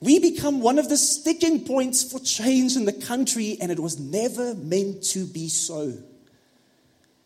We 0.00 0.18
become 0.18 0.60
one 0.60 0.78
of 0.78 0.88
the 0.88 0.96
sticking 0.96 1.64
points 1.64 2.02
for 2.02 2.18
change 2.18 2.76
in 2.76 2.84
the 2.84 2.92
country, 2.92 3.56
and 3.60 3.70
it 3.70 3.78
was 3.78 3.98
never 3.98 4.54
meant 4.54 5.02
to 5.04 5.24
be 5.24 5.48
so. 5.48 5.94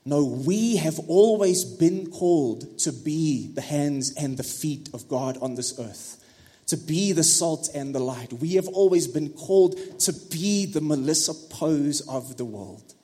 No, 0.04 0.24
we 0.24 0.76
have 0.76 0.98
always 1.08 1.64
been 1.64 2.10
called 2.10 2.78
to 2.80 2.92
be 2.92 3.48
the 3.52 3.60
hands 3.60 4.14
and 4.14 4.36
the 4.36 4.42
feet 4.42 4.90
of 4.94 5.08
God 5.08 5.38
on 5.42 5.54
this 5.54 5.78
earth, 5.78 6.24
to 6.66 6.76
be 6.76 7.12
the 7.12 7.24
salt 7.24 7.68
and 7.74 7.94
the 7.94 8.00
light. 8.00 8.32
We 8.32 8.54
have 8.54 8.68
always 8.68 9.06
been 9.08 9.30
called 9.30 9.76
to 10.00 10.12
be 10.12 10.66
the 10.66 10.80
Melissa 10.80 11.34
Poes 11.34 12.00
of 12.02 12.36
the 12.36 12.44
world. 12.44 12.94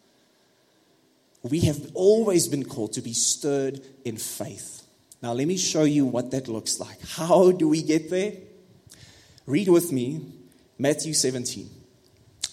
We 1.45 1.61
have 1.61 1.91
always 1.93 2.49
been 2.49 2.65
called 2.65 2.95
to 2.95 3.03
be 3.03 3.13
stirred 3.13 3.81
in 4.05 4.17
faith. 4.17 4.83
Now, 5.23 5.35
let 5.35 5.47
me 5.47 5.59
show 5.59 5.85
you 5.85 6.07
what 6.07 6.31
that 6.31 6.49
looks 6.49 6.81
like. 6.81 7.01
How 7.03 7.51
do 7.51 7.69
we 7.69 7.83
get 7.83 8.11
there? 8.11 8.33
Read 9.47 9.69
with 9.69 9.93
me 9.93 10.33
Matthew 10.79 11.13
17. 11.13 11.69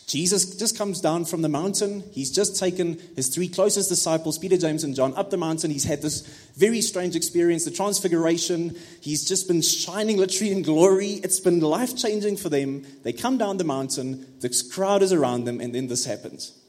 Jesus 0.08 0.58
just 0.58 0.78
comes 0.78 1.00
down 1.00 1.24
from 1.24 1.42
the 1.42 1.48
mountain. 1.48 2.04
He's 2.12 2.32
just 2.32 2.60
taken 2.60 3.00
his 3.16 3.30
three 3.30 3.48
closest 3.48 3.88
disciples, 3.88 4.38
Peter, 4.38 4.58
James, 4.58 4.84
and 4.84 4.94
John, 4.94 5.14
up 5.16 5.30
the 5.30 5.38
mountain. 5.38 5.72
He's 5.72 5.86
had 5.86 6.02
this 6.02 6.22
very 6.58 6.82
strange 6.82 7.16
experience, 7.16 7.64
the 7.64 7.72
transfiguration. 7.72 8.76
He's 9.00 9.26
just 9.26 9.48
been 9.48 9.62
shining 9.62 10.18
literally 10.18 10.52
in 10.52 10.64
glory. 10.64 11.22
It's 11.24 11.40
been 11.40 11.62
life 11.62 11.96
changing 11.96 12.36
for 12.36 12.50
them. 12.50 12.86
They 13.04 13.14
come 13.14 13.38
down 13.38 13.56
the 13.56 13.64
mountain, 13.64 14.26
the 14.42 14.50
crowd 14.74 15.02
is 15.02 15.14
around 15.14 15.46
them, 15.46 15.62
and 15.62 15.74
then 15.74 15.88
this 15.88 16.04
happens. 16.04 16.61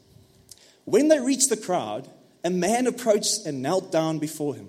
When 0.84 1.08
they 1.08 1.20
reached 1.20 1.48
the 1.48 1.56
crowd, 1.56 2.08
a 2.44 2.50
man 2.50 2.86
approached 2.86 3.46
and 3.46 3.62
knelt 3.62 3.92
down 3.92 4.18
before 4.18 4.54
him. 4.54 4.68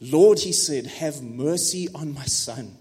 Lord, 0.00 0.40
he 0.40 0.52
said, 0.52 0.86
have 0.86 1.22
mercy 1.22 1.88
on 1.94 2.12
my 2.12 2.26
son 2.26 2.76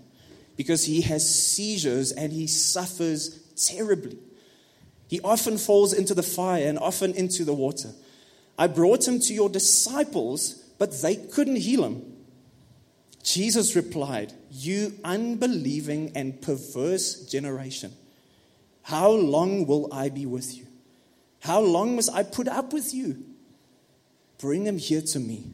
because 0.58 0.86
he 0.86 1.02
has 1.02 1.28
seizures 1.28 2.12
and 2.12 2.34
he 2.34 2.48
suffers 2.48 3.40
terribly. 3.56 4.18
He 5.08 5.22
often 5.22 5.58
falls 5.58 5.94
into 5.94 6.14
the 6.14 6.24
fire 6.24 6.68
and 6.68 6.80
often 6.80 7.14
into 7.14 7.46
the 7.46 7.54
water. 7.54 7.92
I 8.58 8.68
brought 8.68 9.08
him 9.08 9.20
to 9.22 9.34
your 9.34 9.50
disciples, 9.50 10.56
but 10.78 11.02
they 11.02 11.16
couldn't 11.16 11.58
heal 11.58 11.84
him. 11.86 12.14
Jesus 13.24 13.76
replied, 13.76 14.34
You 14.52 14.94
unbelieving 15.04 16.12
and 16.14 16.42
perverse 16.42 17.26
generation, 17.26 17.94
how 18.82 19.12
long 19.12 19.66
will 19.66 19.92
I 19.94 20.10
be 20.10 20.26
with 20.26 20.58
you? 20.58 20.68
How 21.44 21.60
long 21.60 21.98
must 21.98 22.10
I 22.14 22.24
put 22.24 22.48
up 22.48 22.72
with 22.72 22.94
you? 22.94 23.22
Bring 24.38 24.66
him 24.66 24.78
here 24.78 25.02
to 25.02 25.20
me. 25.20 25.52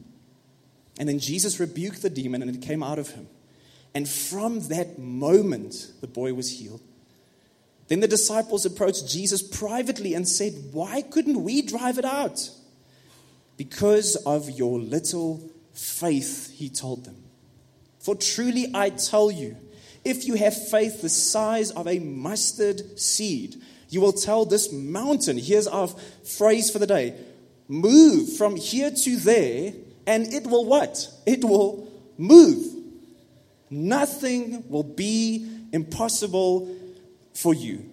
And 1.00 1.10
then 1.10 1.18
Jesus 1.18 1.60
rebuked 1.60 2.04
the 2.04 2.12
demon, 2.12 2.44
and 2.44 2.56
it 2.56 2.62
came 2.62 2.84
out 2.84 3.00
of 3.00 3.10
him. 3.10 3.28
And 3.96 4.08
from 4.08 4.60
that 4.68 5.00
moment, 5.00 5.94
the 6.00 6.06
boy 6.06 6.36
was 6.36 6.60
healed. 6.60 6.82
Then 7.88 8.02
the 8.02 8.08
disciples 8.08 8.68
approached 8.68 9.10
Jesus 9.10 9.42
privately 9.42 10.14
and 10.14 10.28
said, 10.28 10.54
Why 10.74 11.02
couldn't 11.02 11.44
we 11.44 11.64
drive 11.64 11.98
it 11.98 12.06
out? 12.06 12.52
Because 13.58 14.16
of 14.28 14.48
your 14.48 14.78
little 14.78 15.42
faith, 15.74 16.52
he 16.52 16.70
told 16.70 17.06
them. 17.06 17.18
For 17.98 18.14
truly 18.14 18.68
I 18.76 18.92
tell 18.92 19.32
you, 19.32 19.58
if 20.06 20.28
you 20.28 20.36
have 20.36 20.70
faith 20.70 21.02
the 21.02 21.10
size 21.10 21.72
of 21.72 21.88
a 21.88 21.98
mustard 21.98 23.00
seed, 23.00 23.56
you 23.90 24.02
will 24.02 24.14
tell 24.14 24.46
this 24.46 24.72
mountain, 24.72 25.38
here's 25.38 25.68
our 25.68 25.88
phrase 25.88 26.70
for 26.72 26.80
the 26.80 26.88
day, 26.88 27.16
move 27.68 28.38
from 28.38 28.56
here 28.56 28.92
to 28.92 29.18
there, 29.18 29.74
and 30.08 30.34
it 30.34 30.48
will 30.48 30.66
what? 30.66 31.08
It 31.26 31.44
will 31.44 31.92
move. 32.18 32.76
Nothing 33.70 34.68
will 34.70 34.84
be 34.84 35.48
impossible 35.72 36.76
for 37.34 37.54
you. 37.54 37.90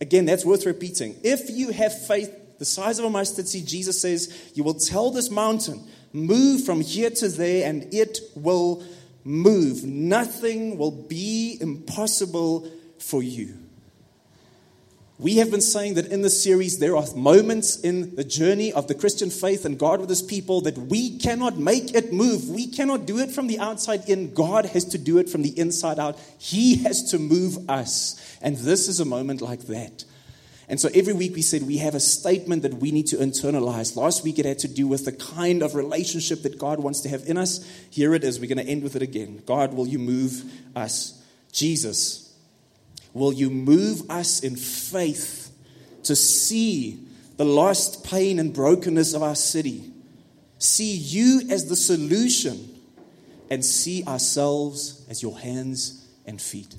Again, 0.00 0.26
that's 0.26 0.44
worth 0.44 0.66
repeating. 0.66 1.16
If 1.22 1.50
you 1.50 1.70
have 1.70 2.06
faith 2.06 2.30
the 2.58 2.64
size 2.64 2.98
of 2.98 3.04
a 3.04 3.10
mustard 3.10 3.48
seed, 3.48 3.66
Jesus 3.66 4.00
says, 4.00 4.50
you 4.54 4.64
will 4.64 4.74
tell 4.74 5.10
this 5.10 5.30
mountain, 5.30 5.86
move 6.12 6.64
from 6.64 6.80
here 6.80 7.10
to 7.10 7.28
there, 7.28 7.68
and 7.68 7.92
it 7.92 8.18
will 8.34 8.82
move. 9.24 9.84
Nothing 9.84 10.78
will 10.78 10.90
be 10.90 11.58
impossible 11.60 12.70
for 12.98 13.22
you. 13.22 13.58
We 15.18 15.36
have 15.36 15.50
been 15.50 15.62
saying 15.62 15.94
that 15.94 16.08
in 16.08 16.20
this 16.20 16.42
series, 16.42 16.78
there 16.78 16.94
are 16.94 17.06
moments 17.14 17.80
in 17.80 18.16
the 18.16 18.24
journey 18.24 18.70
of 18.70 18.86
the 18.86 18.94
Christian 18.94 19.30
faith 19.30 19.64
and 19.64 19.78
God 19.78 20.00
with 20.00 20.10
His 20.10 20.20
people 20.20 20.60
that 20.62 20.76
we 20.76 21.18
cannot 21.18 21.56
make 21.56 21.94
it 21.94 22.12
move. 22.12 22.50
We 22.50 22.66
cannot 22.66 23.06
do 23.06 23.18
it 23.20 23.30
from 23.30 23.46
the 23.46 23.58
outside 23.58 24.06
in. 24.10 24.34
God 24.34 24.66
has 24.66 24.84
to 24.86 24.98
do 24.98 25.16
it 25.16 25.30
from 25.30 25.42
the 25.42 25.58
inside 25.58 25.98
out. 25.98 26.18
He 26.38 26.76
has 26.82 27.10
to 27.12 27.18
move 27.18 27.70
us. 27.70 28.36
And 28.42 28.58
this 28.58 28.88
is 28.88 29.00
a 29.00 29.06
moment 29.06 29.40
like 29.40 29.60
that. 29.68 30.04
And 30.68 30.78
so 30.78 30.90
every 30.94 31.14
week 31.14 31.34
we 31.34 31.42
said 31.42 31.62
we 31.62 31.78
have 31.78 31.94
a 31.94 32.00
statement 32.00 32.62
that 32.62 32.74
we 32.74 32.90
need 32.90 33.06
to 33.06 33.16
internalize. 33.16 33.96
Last 33.96 34.22
week 34.22 34.38
it 34.38 34.44
had 34.44 34.58
to 34.60 34.68
do 34.68 34.86
with 34.86 35.06
the 35.06 35.12
kind 35.12 35.62
of 35.62 35.74
relationship 35.74 36.42
that 36.42 36.58
God 36.58 36.80
wants 36.80 37.00
to 37.02 37.08
have 37.08 37.22
in 37.26 37.38
us. 37.38 37.64
Here 37.88 38.14
it 38.14 38.22
is. 38.22 38.38
We're 38.38 38.54
going 38.54 38.64
to 38.64 38.70
end 38.70 38.82
with 38.82 38.96
it 38.96 39.02
again. 39.02 39.42
God, 39.46 39.72
will 39.72 39.86
you 39.86 39.98
move 39.98 40.44
us? 40.74 41.22
Jesus, 41.52 42.25
Will 43.16 43.32
you 43.32 43.48
move 43.48 44.10
us 44.10 44.40
in 44.40 44.56
faith 44.56 45.50
to 46.02 46.14
see 46.14 47.02
the 47.38 47.46
lost 47.46 48.04
pain 48.04 48.38
and 48.38 48.52
brokenness 48.52 49.14
of 49.14 49.22
our 49.22 49.34
city? 49.34 49.90
See 50.58 50.94
you 50.94 51.40
as 51.48 51.66
the 51.66 51.76
solution 51.76 52.78
and 53.48 53.64
see 53.64 54.04
ourselves 54.04 55.06
as 55.08 55.22
your 55.22 55.38
hands 55.38 56.06
and 56.26 56.38
feet. 56.38 56.76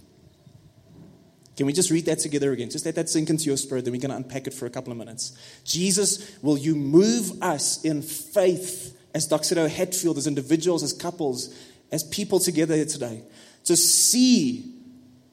Can 1.56 1.66
we 1.66 1.74
just 1.74 1.90
read 1.90 2.06
that 2.06 2.20
together 2.20 2.52
again? 2.52 2.70
Just 2.70 2.86
let 2.86 2.94
that 2.94 3.10
sink 3.10 3.32
into 3.32 3.46
your 3.46 3.58
spirit, 3.58 3.86
then 3.86 3.92
we're 3.92 4.00
going 4.00 4.12
to 4.12 4.18
unpack 4.18 4.46
it 4.46 4.54
for 4.54 4.68
a 4.68 4.70
couple 4.70 4.92
of 4.92 5.00
minutes. 5.00 5.36
Jesus, 5.66 6.38
will 6.44 6.60
you 6.60 6.76
move 6.76 7.42
us 7.42 7.84
in 7.84 8.04
faith 8.04 8.96
as 9.16 9.28
Doxa 9.28 9.56
Deo 9.56 9.68
Hatfield, 9.68 10.20
as 10.20 10.28
individuals, 10.28 10.84
as 10.84 10.94
couples, 10.94 11.52
as 11.92 12.04
people 12.04 12.40
together 12.40 12.76
here 12.76 12.86
today, 12.86 13.24
to 13.64 13.76
see 13.76 14.77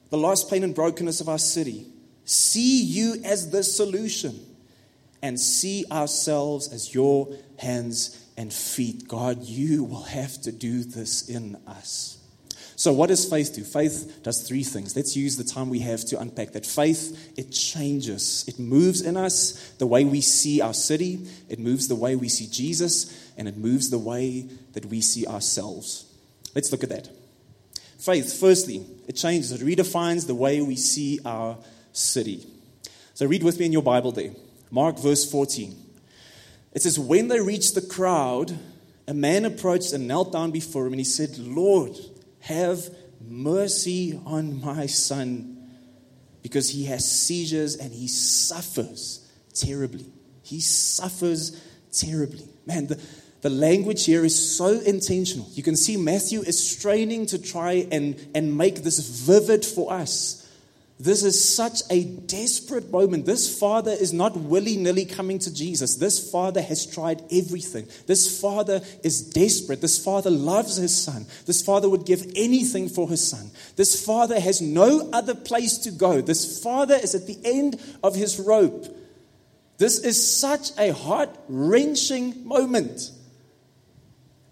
the 0.09 0.17
lost 0.17 0.49
pain 0.49 0.63
and 0.63 0.75
brokenness 0.75 1.21
of 1.21 1.29
our 1.29 1.39
city, 1.39 1.87
see 2.25 2.83
you 2.83 3.21
as 3.23 3.51
the 3.51 3.63
solution, 3.63 4.39
and 5.21 5.39
see 5.39 5.85
ourselves 5.91 6.71
as 6.71 6.93
your 6.93 7.35
hands 7.57 8.25
and 8.37 8.53
feet. 8.53 9.07
God, 9.07 9.43
you 9.43 9.83
will 9.83 10.03
have 10.03 10.41
to 10.41 10.51
do 10.51 10.83
this 10.83 11.29
in 11.29 11.57
us. 11.67 12.15
So, 12.77 12.91
what 12.91 13.07
does 13.07 13.29
faith 13.29 13.55
do? 13.55 13.63
Faith 13.63 14.19
does 14.21 14.45
three 14.45 14.63
things. 14.63 14.95
Let's 14.95 15.15
use 15.15 15.37
the 15.37 15.45
time 15.45 15.69
we 15.69 15.79
have 15.79 16.03
to 16.05 16.19
unpack 16.19 16.51
that. 16.51 16.65
Faith, 16.65 17.33
it 17.37 17.51
changes. 17.51 18.43
It 18.47 18.59
moves 18.59 19.01
in 19.01 19.15
us 19.15 19.71
the 19.77 19.87
way 19.87 20.03
we 20.03 20.19
see 20.19 20.59
our 20.61 20.73
city, 20.73 21.25
it 21.47 21.59
moves 21.59 21.87
the 21.87 21.95
way 21.95 22.15
we 22.15 22.27
see 22.27 22.47
Jesus, 22.47 23.31
and 23.37 23.47
it 23.47 23.55
moves 23.55 23.89
the 23.89 23.99
way 23.99 24.49
that 24.73 24.85
we 24.85 24.99
see 24.99 25.25
ourselves. 25.25 26.05
Let's 26.53 26.71
look 26.71 26.83
at 26.83 26.89
that. 26.89 27.09
Faith, 27.97 28.37
firstly, 28.39 28.85
it 29.07 29.13
changes, 29.13 29.51
it 29.51 29.61
redefines 29.61 30.27
the 30.27 30.35
way 30.35 30.61
we 30.61 30.75
see 30.75 31.19
our 31.25 31.57
city. 31.91 32.45
So, 33.13 33.25
read 33.25 33.43
with 33.43 33.59
me 33.59 33.65
in 33.65 33.71
your 33.71 33.83
Bible 33.83 34.11
there. 34.11 34.31
Mark 34.71 34.99
verse 34.99 35.29
14. 35.29 35.75
It 36.73 36.81
says, 36.81 36.99
When 36.99 37.29
they 37.29 37.39
reached 37.39 37.75
the 37.75 37.81
crowd, 37.81 38.57
a 39.07 39.13
man 39.13 39.45
approached 39.45 39.93
and 39.93 40.07
knelt 40.07 40.33
down 40.33 40.51
before 40.51 40.85
him, 40.85 40.93
and 40.93 40.99
he 40.99 41.05
said, 41.05 41.37
Lord, 41.37 41.97
have 42.41 42.89
mercy 43.21 44.19
on 44.25 44.61
my 44.61 44.85
son 44.85 45.55
because 46.41 46.69
he 46.69 46.85
has 46.85 47.09
seizures 47.09 47.75
and 47.75 47.93
he 47.93 48.07
suffers 48.07 49.27
terribly. 49.53 50.05
He 50.43 50.59
suffers 50.59 51.59
terribly. 51.91 52.47
Man, 52.65 52.87
the, 52.87 53.01
the 53.45 53.51
language 53.51 54.05
here 54.05 54.25
is 54.25 54.57
so 54.57 54.69
intentional. 54.79 55.47
You 55.53 55.61
can 55.61 55.75
see 55.75 55.97
Matthew 55.97 56.41
is 56.41 56.57
straining 56.67 57.27
to 57.27 57.37
try 57.37 57.85
and, 57.91 58.15
and 58.33 58.57
make 58.57 58.77
this 58.77 58.97
vivid 58.97 59.63
for 59.63 59.93
us. 59.93 60.51
This 60.99 61.23
is 61.23 61.53
such 61.55 61.81
a 61.91 62.05
desperate 62.05 62.91
moment. 62.91 63.27
This 63.27 63.59
father 63.59 63.91
is 63.91 64.13
not 64.13 64.35
willy 64.35 64.77
nilly 64.77 65.05
coming 65.05 65.37
to 65.37 65.53
Jesus. 65.53 65.97
This 65.97 66.31
father 66.31 66.59
has 66.59 66.87
tried 66.87 67.21
everything. 67.31 67.87
This 68.07 68.41
father 68.41 68.81
is 69.03 69.21
desperate. 69.21 69.79
This 69.79 70.03
father 70.03 70.31
loves 70.31 70.77
his 70.77 70.97
son. 70.97 71.27
This 71.45 71.61
father 71.61 71.87
would 71.87 72.07
give 72.07 72.25
anything 72.35 72.89
for 72.89 73.07
his 73.07 73.27
son. 73.27 73.51
This 73.75 74.03
father 74.03 74.39
has 74.39 74.59
no 74.59 75.07
other 75.13 75.35
place 75.35 75.77
to 75.79 75.91
go. 75.91 76.19
This 76.19 76.63
father 76.63 76.95
is 76.95 77.13
at 77.13 77.27
the 77.27 77.37
end 77.45 77.79
of 78.03 78.15
his 78.15 78.39
rope. 78.39 78.87
This 79.77 79.99
is 79.99 80.35
such 80.35 80.71
a 80.79 80.93
heart 80.93 81.29
wrenching 81.47 82.47
moment. 82.47 83.11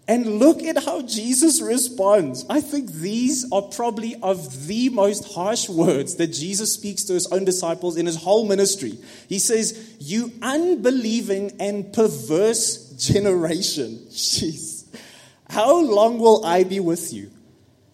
And 0.06 0.38
look 0.38 0.62
at 0.62 0.84
how 0.84 1.00
Jesus 1.02 1.62
responds. 1.62 2.44
I 2.50 2.60
think 2.60 2.92
these 2.92 3.50
are 3.50 3.62
probably 3.62 4.16
of 4.22 4.66
the 4.66 4.90
most 4.90 5.32
harsh 5.32 5.66
words 5.68 6.16
that 6.16 6.26
Jesus 6.26 6.74
speaks 6.74 7.04
to 7.04 7.14
his 7.14 7.26
own 7.28 7.46
disciples 7.46 7.96
in 7.96 8.04
his 8.04 8.16
whole 8.16 8.46
ministry. 8.46 8.98
He 9.28 9.38
says, 9.38 9.96
You 10.00 10.30
unbelieving 10.42 11.52
and 11.58 11.90
perverse 11.90 12.90
generation. 12.98 13.98
Jeez. 14.10 14.84
How 15.48 15.80
long 15.80 16.18
will 16.18 16.44
I 16.44 16.64
be 16.64 16.80
with 16.80 17.12
you? 17.12 17.30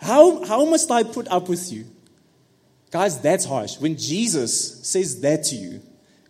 How, 0.00 0.44
how 0.44 0.64
must 0.64 0.90
I 0.90 1.04
put 1.04 1.28
up 1.28 1.48
with 1.48 1.72
you? 1.72 1.84
Guys, 2.90 3.20
that's 3.20 3.44
harsh. 3.44 3.78
When 3.78 3.96
Jesus 3.96 4.84
says 4.84 5.20
that 5.20 5.44
to 5.44 5.54
you, 5.54 5.80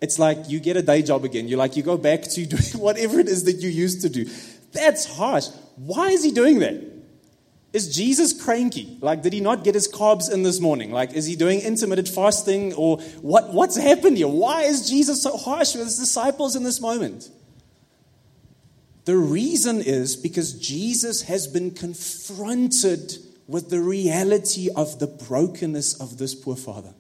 it's 0.03 0.19
like 0.19 0.49
you 0.49 0.61
get 0.61 0.77
a 0.77 0.83
day 0.83 1.03
job 1.03 1.25
again. 1.25 1.49
You're 1.49 1.59
like, 1.59 1.77
you 1.77 1.83
go 1.83 1.97
back 1.97 2.23
to 2.23 2.47
doing 2.47 2.83
whatever 2.83 3.19
it 3.19 3.29
is 3.29 3.45
that 3.45 3.57
you 3.57 3.71
used 3.71 4.03
to 4.03 4.11
do. 4.11 4.27
That's 4.73 5.17
harsh. 5.17 5.49
Why 5.87 6.11
is 6.11 6.23
he 6.23 6.31
doing 6.31 6.59
that? 6.59 6.75
Is 7.73 7.95
Jesus 7.95 8.33
cranky? 8.39 8.99
Like, 9.01 9.23
did 9.23 9.33
he 9.33 9.41
not 9.41 9.65
get 9.65 9.75
his 9.75 9.91
carbs 9.91 10.31
in 10.31 10.43
this 10.43 10.61
morning? 10.61 10.93
Like, 10.93 11.15
is 11.15 11.25
he 11.25 11.37
doing 11.37 11.61
intermittent 11.61 12.09
fasting? 12.09 12.75
Or 12.75 12.99
what, 13.23 13.55
what's 13.55 13.77
happened 13.77 14.19
here? 14.19 14.29
Why 14.29 14.63
is 14.63 14.91
Jesus 14.91 15.23
so 15.23 15.37
harsh 15.37 15.75
with 15.75 15.85
his 15.85 15.99
disciples 15.99 16.55
in 16.55 16.65
this 16.65 16.81
moment? 16.81 17.31
The 19.07 19.17
reason 19.17 19.81
is 19.81 20.17
because 20.17 20.53
Jesus 20.53 21.23
has 21.23 21.47
been 21.47 21.71
confronted 21.71 23.17
with 23.47 23.71
the 23.71 23.81
reality 23.81 24.69
of 24.77 24.99
the 24.99 25.07
brokenness 25.07 25.95
of 26.01 26.19
this 26.19 26.35
poor 26.35 26.57
father. 26.57 26.93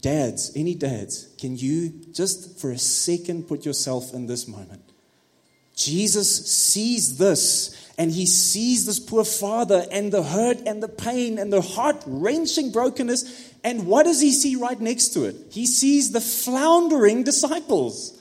Dads, 0.00 0.52
any 0.56 0.74
dads, 0.74 1.28
can 1.38 1.56
you 1.56 1.92
just 2.12 2.58
for 2.58 2.70
a 2.70 2.78
second 2.78 3.48
put 3.48 3.66
yourself 3.66 4.14
in 4.14 4.26
this 4.26 4.48
moment? 4.48 4.83
Jesus 5.76 6.46
sees 6.46 7.18
this 7.18 7.92
and 7.96 8.10
he 8.10 8.26
sees 8.26 8.86
this 8.86 8.98
poor 8.98 9.24
father 9.24 9.86
and 9.90 10.12
the 10.12 10.22
hurt 10.22 10.58
and 10.66 10.82
the 10.82 10.88
pain 10.88 11.38
and 11.38 11.52
the 11.52 11.60
heart 11.60 12.02
wrenching 12.06 12.72
brokenness. 12.72 13.52
And 13.62 13.86
what 13.86 14.04
does 14.04 14.20
he 14.20 14.32
see 14.32 14.56
right 14.56 14.80
next 14.80 15.10
to 15.10 15.24
it? 15.24 15.36
He 15.50 15.66
sees 15.66 16.12
the 16.12 16.20
floundering 16.20 17.22
disciples. 17.22 18.20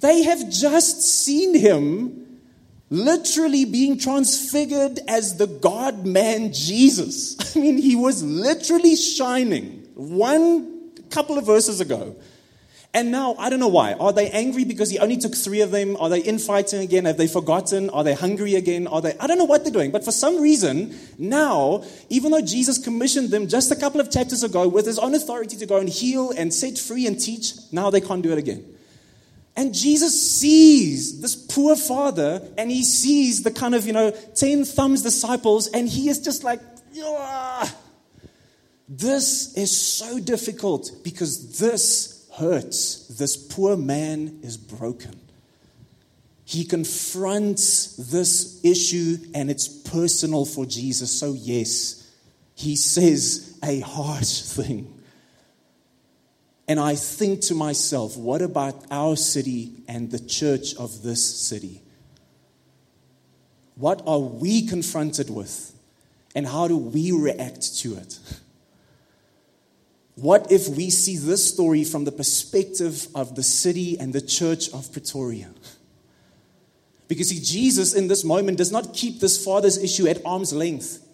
They 0.00 0.22
have 0.24 0.50
just 0.50 1.02
seen 1.02 1.54
him 1.54 2.40
literally 2.90 3.64
being 3.64 3.98
transfigured 3.98 5.00
as 5.08 5.36
the 5.36 5.46
God 5.46 6.06
man 6.06 6.52
Jesus. 6.52 7.56
I 7.56 7.60
mean, 7.60 7.78
he 7.78 7.96
was 7.96 8.22
literally 8.22 8.96
shining 8.96 9.86
one 9.94 10.92
couple 11.10 11.38
of 11.38 11.46
verses 11.46 11.80
ago. 11.80 12.16
And 12.94 13.10
now, 13.10 13.34
I 13.38 13.50
don't 13.50 13.60
know 13.60 13.68
why. 13.68 13.92
Are 13.92 14.14
they 14.14 14.30
angry 14.30 14.64
because 14.64 14.90
he 14.90 14.98
only 14.98 15.18
took 15.18 15.34
three 15.34 15.60
of 15.60 15.70
them? 15.70 15.94
Are 15.98 16.08
they 16.08 16.20
infighting 16.20 16.80
again? 16.80 17.04
Have 17.04 17.18
they 17.18 17.28
forgotten? 17.28 17.90
Are 17.90 18.02
they 18.02 18.14
hungry 18.14 18.54
again? 18.54 18.86
Are 18.86 19.02
they, 19.02 19.16
I 19.18 19.26
don't 19.26 19.36
know 19.36 19.44
what 19.44 19.62
they're 19.62 19.72
doing. 19.72 19.90
But 19.90 20.04
for 20.04 20.10
some 20.10 20.40
reason, 20.40 20.98
now, 21.18 21.84
even 22.08 22.32
though 22.32 22.40
Jesus 22.40 22.78
commissioned 22.78 23.28
them 23.28 23.46
just 23.46 23.70
a 23.70 23.76
couple 23.76 24.00
of 24.00 24.10
chapters 24.10 24.42
ago 24.42 24.66
with 24.66 24.86
his 24.86 24.98
own 24.98 25.14
authority 25.14 25.56
to 25.58 25.66
go 25.66 25.76
and 25.76 25.88
heal 25.88 26.30
and 26.30 26.52
set 26.52 26.78
free 26.78 27.06
and 27.06 27.20
teach, 27.20 27.52
now 27.72 27.90
they 27.90 28.00
can't 28.00 28.22
do 28.22 28.32
it 28.32 28.38
again. 28.38 28.64
And 29.54 29.74
Jesus 29.74 30.38
sees 30.38 31.20
this 31.20 31.36
poor 31.36 31.76
father 31.76 32.40
and 32.56 32.70
he 32.70 32.84
sees 32.84 33.42
the 33.42 33.50
kind 33.50 33.74
of, 33.74 33.86
you 33.86 33.92
know, 33.92 34.12
10 34.12 34.64
thumbs 34.64 35.02
disciples 35.02 35.66
and 35.68 35.88
he 35.88 36.08
is 36.08 36.20
just 36.20 36.42
like, 36.42 36.60
this 38.88 39.54
is 39.56 39.76
so 39.76 40.18
difficult 40.18 40.90
because 41.04 41.58
this 41.58 42.17
hurts. 42.38 43.08
This 43.08 43.36
poor 43.36 43.76
man 43.76 44.40
is 44.42 44.56
broken. 44.56 45.18
He 46.44 46.64
confronts 46.64 47.96
this 47.96 48.64
issue 48.64 49.18
and 49.34 49.50
it's 49.50 49.68
personal 49.68 50.44
for 50.46 50.64
Jesus. 50.64 51.10
So, 51.10 51.34
yes, 51.34 52.10
he 52.54 52.76
says 52.76 53.58
a 53.62 53.80
harsh 53.80 54.40
thing. 54.42 54.94
And 56.66 56.78
I 56.78 56.94
think 56.94 57.40
to 57.42 57.54
myself, 57.54 58.16
what 58.16 58.42
about 58.42 58.84
our 58.90 59.16
city 59.16 59.72
and 59.88 60.10
the 60.10 60.18
church 60.18 60.74
of 60.76 61.02
this 61.02 61.24
city? 61.24 61.82
What 63.76 64.02
are 64.06 64.18
we 64.18 64.66
confronted 64.66 65.30
with? 65.30 65.74
And 66.34 66.46
how 66.46 66.68
do 66.68 66.76
we 66.76 67.12
react 67.12 67.78
to 67.78 67.94
it? 67.94 68.18
What 70.20 70.50
if 70.50 70.68
we 70.68 70.90
see 70.90 71.16
this 71.16 71.48
story 71.48 71.84
from 71.84 72.04
the 72.04 72.10
perspective 72.10 73.06
of 73.14 73.36
the 73.36 73.42
city 73.44 73.96
and 74.00 74.12
the 74.12 74.20
church 74.20 74.68
of 74.72 74.92
Pretoria? 74.92 75.48
Because 77.06 77.28
see, 77.28 77.40
Jesus 77.40 77.94
in 77.94 78.08
this 78.08 78.24
moment 78.24 78.58
does 78.58 78.72
not 78.72 78.94
keep 78.94 79.20
this 79.20 79.42
father's 79.42 79.78
issue 79.78 80.08
at 80.08 80.20
arm's 80.24 80.52
length. 80.52 81.06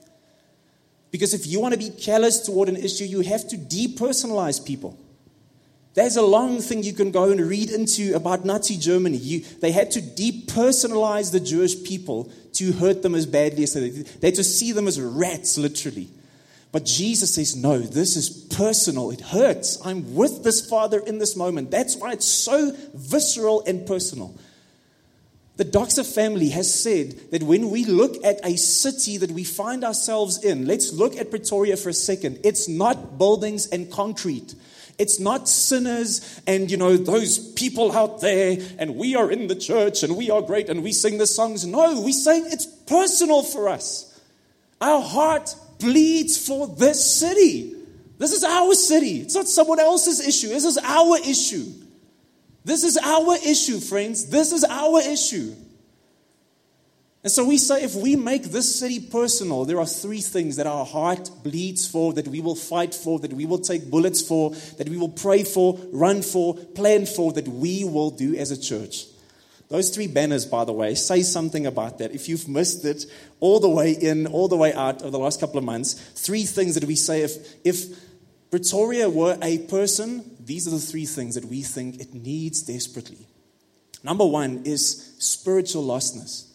Because 1.11 1.35
if 1.35 1.47
you 1.47 1.61
want 1.61 1.75
to 1.75 1.79
be 1.79 1.91
callous 1.91 2.41
toward 2.41 2.71
an 2.71 2.77
issue, 2.77 3.05
you 3.05 3.21
have 3.21 3.47
to 3.49 3.57
depersonalize 3.57 4.65
people. 4.65 4.99
There's 5.93 6.17
a 6.17 6.23
long 6.23 6.63
thing 6.63 6.83
you 6.83 6.95
can 6.95 7.11
go 7.11 7.31
and 7.31 7.41
read 7.43 7.71
into 7.71 8.17
about 8.17 8.47
Nazi 8.47 8.79
Germany. 8.79 9.19
You, 9.19 9.41
they 9.61 9.71
had 9.71 9.91
to 9.93 10.01
depersonalize 10.01 11.31
the 11.31 11.41
Jewish 11.41 11.85
people 11.85 12.33
to 12.55 12.73
hurt 12.73 13.03
them 13.03 13.15
as 13.15 13.27
badly 13.27 13.65
as 13.65 13.75
they 13.75 13.91
did. 13.91 14.07
They 14.07 14.29
had 14.29 14.35
to 14.37 14.45
see 14.45 14.73
them 14.73 14.89
as 14.89 14.99
rats, 14.99 15.59
literally. 15.59 16.09
But 16.75 16.85
Jesus 16.85 17.37
says, 17.37 17.55
No, 17.55 17.79
this 17.79 18.17
is 18.17 18.29
personal. 18.29 19.13
It 19.13 19.21
hurts. 19.21 19.79
I'm 19.87 20.17
with 20.17 20.43
this 20.43 20.69
Father 20.69 20.99
in 20.99 21.19
this 21.19 21.37
moment. 21.37 21.71
That's 21.71 21.95
why 21.95 22.11
it's 22.11 22.27
so 22.27 22.73
visceral 22.95 23.63
and 23.65 23.87
personal. 23.87 24.35
The 25.57 25.65
Doxa 25.65 26.05
family 26.05 26.49
has 26.49 26.75
said 26.75 27.31
that 27.31 27.45
when 27.45 27.71
we 27.71 27.85
look 27.85 28.17
at 28.25 28.41
a 28.43 28.57
city 28.57 29.19
that 29.19 29.31
we 29.31 29.45
find 29.45 29.85
ourselves 29.85 30.43
in, 30.43 30.67
let's 30.67 30.93
look 30.93 31.15
at 31.15 31.31
Pretoria 31.31 31.77
for 31.77 31.91
a 31.91 31.95
second. 31.95 32.41
It's 32.43 32.67
not 32.67 33.19
buildings 33.19 33.69
and 33.69 33.89
concrete. 33.89 34.57
It's 34.99 35.21
not 35.21 35.49
sinners 35.49 36.41
and, 36.45 36.73
you 36.73 36.77
know, 36.77 36.97
those 36.97 37.53
people 37.53 37.93
out 37.93 38.21
there 38.21 38.59
and 38.81 38.97
we 38.97 39.15
are 39.15 39.31
in 39.31 39.47
the 39.47 39.55
church 39.55 40.03
and 40.03 40.17
we 40.17 40.29
are 40.29 40.43
great 40.43 40.69
and 40.69 40.83
we 40.83 40.91
sing 40.91 41.19
the 41.19 41.29
songs. 41.29 41.65
No, 41.65 42.01
we're 42.01 42.11
saying 42.11 42.47
it's 42.49 42.67
personal 42.67 43.45
for 43.45 43.69
us. 43.69 44.11
Our 44.81 45.01
heart 45.01 45.55
bleeds 45.79 46.47
for 46.47 46.69
this 46.69 47.19
city. 47.19 47.75
This 48.19 48.33
is 48.33 48.45
our 48.45 48.75
city. 48.75 49.21
It's 49.21 49.35
not 49.35 49.49
someone 49.49 49.81
else's 49.81 50.27
issue. 50.27 50.49
This 50.49 50.65
is 50.65 50.79
our 50.79 51.19
issue. 51.19 51.67
This 52.65 52.85
is 52.85 52.97
our 52.97 53.37
issue, 53.45 53.79
friends. 53.81 54.27
This 54.27 54.53
is 54.53 54.65
our 54.65 55.01
issue. 55.01 55.55
And 57.23 57.33
so 57.33 57.45
we 57.45 57.57
say 57.57 57.83
if 57.83 57.95
we 57.95 58.17
make 58.17 58.45
this 58.45 58.79
city 58.79 59.01
personal, 59.01 59.65
there 59.65 59.81
are 59.81 59.87
three 59.87 60.21
things 60.21 60.57
that 60.57 60.67
our 60.67 60.85
heart 60.85 61.31
bleeds 61.43 61.89
for, 61.89 62.13
that 62.13 62.29
we 62.29 62.43
will 62.43 62.55
fight 62.55 62.95
for, 62.95 63.19
that 63.21 63.33
we 63.33 63.47
will 63.47 63.59
take 63.59 63.91
bullets 63.91 64.21
for, 64.21 64.51
that 64.77 64.91
we 64.91 64.99
will 64.99 65.09
pray 65.09 65.43
for, 65.43 65.79
run 65.91 66.21
for, 66.21 66.55
plan 66.55 67.07
for, 67.07 67.33
that 67.33 67.49
we 67.49 67.83
will 67.83 68.11
do 68.11 68.35
as 68.37 68.51
a 68.51 68.61
church. 68.61 69.07
Those 69.69 69.91
three 69.91 70.07
banners, 70.07 70.45
by 70.45 70.65
the 70.65 70.73
way, 70.73 70.95
say 70.95 71.23
something 71.23 71.67
about 71.67 71.99
that. 71.99 72.13
If 72.13 72.29
you've 72.29 72.49
missed 72.49 72.85
it 72.85 73.07
all 73.41 73.61
the 73.61 73.69
way 73.69 73.93
in, 73.93 74.27
all 74.27 74.49
the 74.49 74.57
way 74.57 74.73
out 74.73 75.03
over 75.03 75.11
the 75.11 75.19
last 75.19 75.41
couple 75.41 75.59
of 75.59 75.65
months, 75.65 75.95
three 75.95 76.45
things 76.45 76.75
that 76.75 76.85
we 76.85 76.95
say 76.95 77.23
if, 77.23 77.55
if 77.65 77.87
Pretoria 78.51 79.09
were 79.09 79.39
a 79.43 79.59
person, 79.59 80.37
these 80.39 80.69
are 80.69 80.71
the 80.71 80.79
three 80.79 81.07
things 81.07 81.35
that 81.35 81.47
we 81.47 81.63
think 81.63 82.01
it 82.01 82.15
needs 82.15 82.63
desperately. 82.63 83.27
Number 84.05 84.27
one 84.27 84.63
is 84.65 85.15
spiritual 85.19 85.85
lostness. 85.85 86.51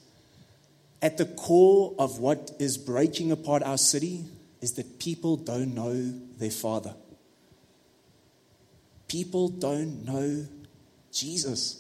At 1.02 1.18
the 1.18 1.26
core 1.26 1.96
of 1.98 2.20
what 2.20 2.52
is 2.60 2.78
breaking 2.78 3.32
apart 3.32 3.64
our 3.64 3.78
city 3.78 4.26
is 4.62 4.74
that 4.74 5.00
people 5.00 5.36
don't 5.36 5.74
know 5.74 6.14
their 6.38 6.52
Father. 6.52 6.94
People 9.08 9.50
don't 9.50 10.06
know 10.06 10.46
Jesus. 11.12 11.79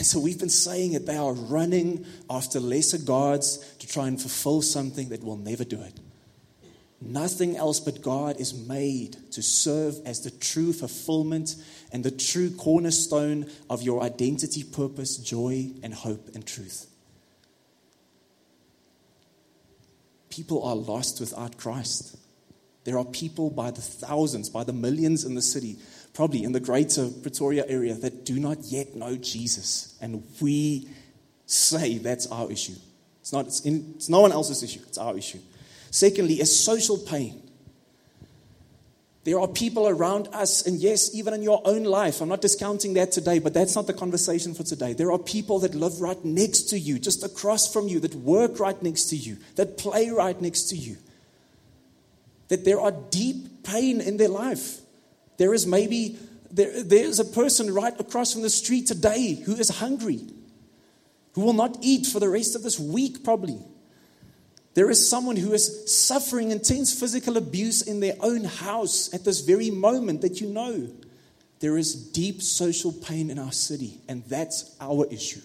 And 0.00 0.06
so 0.06 0.18
we've 0.18 0.38
been 0.38 0.48
saying 0.48 0.94
that 0.94 1.04
they 1.04 1.18
are 1.18 1.34
running 1.34 2.06
after 2.30 2.58
lesser 2.58 2.96
gods 2.96 3.58
to 3.80 3.86
try 3.86 4.08
and 4.08 4.18
fulfill 4.18 4.62
something 4.62 5.10
that 5.10 5.22
will 5.22 5.36
never 5.36 5.62
do 5.62 5.78
it. 5.82 5.92
Nothing 7.02 7.54
else 7.54 7.80
but 7.80 8.00
God 8.00 8.40
is 8.40 8.66
made 8.66 9.18
to 9.32 9.42
serve 9.42 9.96
as 10.06 10.22
the 10.22 10.30
true 10.30 10.72
fulfillment 10.72 11.54
and 11.92 12.02
the 12.02 12.10
true 12.10 12.50
cornerstone 12.50 13.50
of 13.68 13.82
your 13.82 14.02
identity, 14.02 14.64
purpose, 14.64 15.18
joy, 15.18 15.68
and 15.82 15.92
hope 15.92 16.30
and 16.34 16.46
truth. 16.46 16.86
People 20.30 20.64
are 20.64 20.76
lost 20.76 21.20
without 21.20 21.58
Christ. 21.58 22.16
There 22.84 22.96
are 22.96 23.04
people 23.04 23.50
by 23.50 23.70
the 23.70 23.82
thousands, 23.82 24.48
by 24.48 24.64
the 24.64 24.72
millions 24.72 25.24
in 25.24 25.34
the 25.34 25.42
city, 25.42 25.76
probably 26.14 26.42
in 26.42 26.52
the 26.52 26.60
greater 26.60 27.08
Pretoria 27.08 27.64
area, 27.66 27.94
that 27.94 28.24
do 28.24 28.38
not 28.38 28.58
yet 28.64 28.94
know 28.94 29.16
Jesus. 29.16 29.96
And 30.00 30.24
we 30.40 30.88
say 31.46 31.98
that's 31.98 32.26
our 32.28 32.50
issue. 32.50 32.74
It's, 33.20 33.32
not, 33.32 33.46
it's, 33.46 33.60
in, 33.60 33.94
it's 33.96 34.08
no 34.08 34.20
one 34.20 34.32
else's 34.32 34.62
issue, 34.62 34.80
it's 34.86 34.98
our 34.98 35.16
issue. 35.16 35.40
Secondly, 35.90 36.34
is 36.40 36.58
social 36.58 36.98
pain. 36.98 37.42
There 39.24 39.38
are 39.38 39.48
people 39.48 39.86
around 39.86 40.28
us, 40.32 40.66
and 40.66 40.78
yes, 40.78 41.14
even 41.14 41.34
in 41.34 41.42
your 41.42 41.60
own 41.66 41.84
life, 41.84 42.22
I'm 42.22 42.28
not 42.28 42.40
discounting 42.40 42.94
that 42.94 43.12
today, 43.12 43.38
but 43.38 43.52
that's 43.52 43.76
not 43.76 43.86
the 43.86 43.92
conversation 43.92 44.54
for 44.54 44.62
today. 44.62 44.94
There 44.94 45.12
are 45.12 45.18
people 45.18 45.58
that 45.58 45.74
live 45.74 46.00
right 46.00 46.22
next 46.24 46.70
to 46.70 46.78
you, 46.78 46.98
just 46.98 47.22
across 47.22 47.70
from 47.70 47.86
you, 47.86 48.00
that 48.00 48.14
work 48.14 48.58
right 48.58 48.80
next 48.82 49.04
to 49.10 49.16
you, 49.16 49.36
that 49.56 49.76
play 49.76 50.08
right 50.08 50.40
next 50.40 50.70
to 50.70 50.76
you. 50.76 50.96
That 52.48 52.64
there 52.64 52.80
are 52.80 52.92
deep 52.92 53.62
pain 53.62 54.00
in 54.00 54.16
their 54.16 54.28
life. 54.28 54.80
There 55.40 55.54
is 55.54 55.66
maybe 55.66 56.18
there, 56.50 56.82
there's 56.82 57.18
a 57.18 57.24
person 57.24 57.72
right 57.72 57.98
across 57.98 58.34
from 58.34 58.42
the 58.42 58.50
street 58.50 58.86
today 58.86 59.36
who 59.46 59.56
is 59.56 59.70
hungry, 59.70 60.20
who 61.32 61.40
will 61.40 61.54
not 61.54 61.78
eat 61.80 62.04
for 62.04 62.20
the 62.20 62.28
rest 62.28 62.54
of 62.54 62.62
this 62.62 62.78
week, 62.78 63.24
probably. 63.24 63.58
There 64.74 64.90
is 64.90 65.08
someone 65.08 65.36
who 65.36 65.54
is 65.54 65.90
suffering 65.90 66.50
intense 66.50 66.92
physical 66.92 67.38
abuse 67.38 67.80
in 67.80 68.00
their 68.00 68.16
own 68.20 68.44
house 68.44 69.14
at 69.14 69.24
this 69.24 69.40
very 69.40 69.70
moment 69.70 70.20
that 70.20 70.42
you 70.42 70.48
know. 70.48 70.90
There 71.60 71.78
is 71.78 71.94
deep 71.94 72.42
social 72.42 72.92
pain 72.92 73.30
in 73.30 73.38
our 73.38 73.52
city, 73.52 74.02
and 74.10 74.22
that's 74.26 74.76
our 74.78 75.06
issue. 75.10 75.40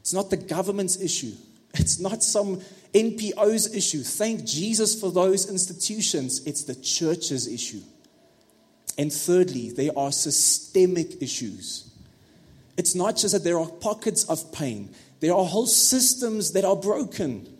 It's 0.00 0.12
not 0.12 0.28
the 0.28 0.36
government's 0.36 1.00
issue, 1.00 1.34
it's 1.74 2.00
not 2.00 2.24
some 2.24 2.62
NPO's 2.92 3.72
issue. 3.76 4.02
Thank 4.02 4.44
Jesus 4.44 5.00
for 5.00 5.12
those 5.12 5.48
institutions. 5.48 6.44
It's 6.48 6.64
the 6.64 6.74
church's 6.74 7.46
issue. 7.46 7.82
And 8.98 9.12
thirdly, 9.12 9.70
there 9.70 9.96
are 9.96 10.10
systemic 10.10 11.22
issues. 11.22 11.88
It's 12.76 12.96
not 12.96 13.16
just 13.16 13.32
that 13.32 13.44
there 13.44 13.58
are 13.58 13.68
pockets 13.68 14.24
of 14.24 14.52
pain, 14.52 14.90
there 15.20 15.32
are 15.32 15.44
whole 15.44 15.66
systems 15.66 16.52
that 16.52 16.64
are 16.64 16.76
broken. 16.76 17.54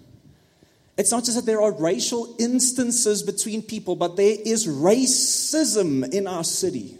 It's 0.96 1.12
not 1.12 1.24
just 1.24 1.36
that 1.36 1.46
there 1.46 1.62
are 1.62 1.70
racial 1.70 2.34
instances 2.40 3.22
between 3.22 3.62
people, 3.62 3.94
but 3.94 4.16
there 4.16 4.36
is 4.44 4.66
racism 4.66 6.12
in 6.12 6.26
our 6.26 6.42
city. 6.42 6.98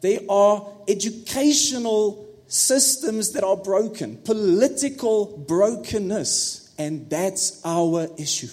There 0.00 0.20
are 0.30 0.66
educational 0.88 2.26
systems 2.48 3.32
that 3.32 3.44
are 3.44 3.56
broken, 3.56 4.16
political 4.16 5.44
brokenness, 5.46 6.72
and 6.78 7.08
that's 7.10 7.60
our 7.66 8.08
issue. 8.16 8.48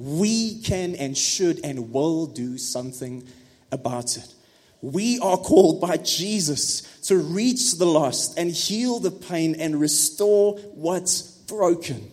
We 0.00 0.62
can 0.62 0.94
and 0.94 1.16
should 1.16 1.60
and 1.62 1.92
will 1.92 2.24
do 2.26 2.56
something 2.56 3.22
about 3.70 4.16
it. 4.16 4.34
We 4.80 5.18
are 5.18 5.36
called 5.36 5.78
by 5.82 5.98
Jesus 5.98 6.80
to 7.02 7.18
reach 7.18 7.76
the 7.76 7.84
lost 7.84 8.38
and 8.38 8.50
heal 8.50 8.98
the 8.98 9.10
pain 9.10 9.56
and 9.60 9.78
restore 9.78 10.56
what's 10.72 11.20
broken. 11.20 12.10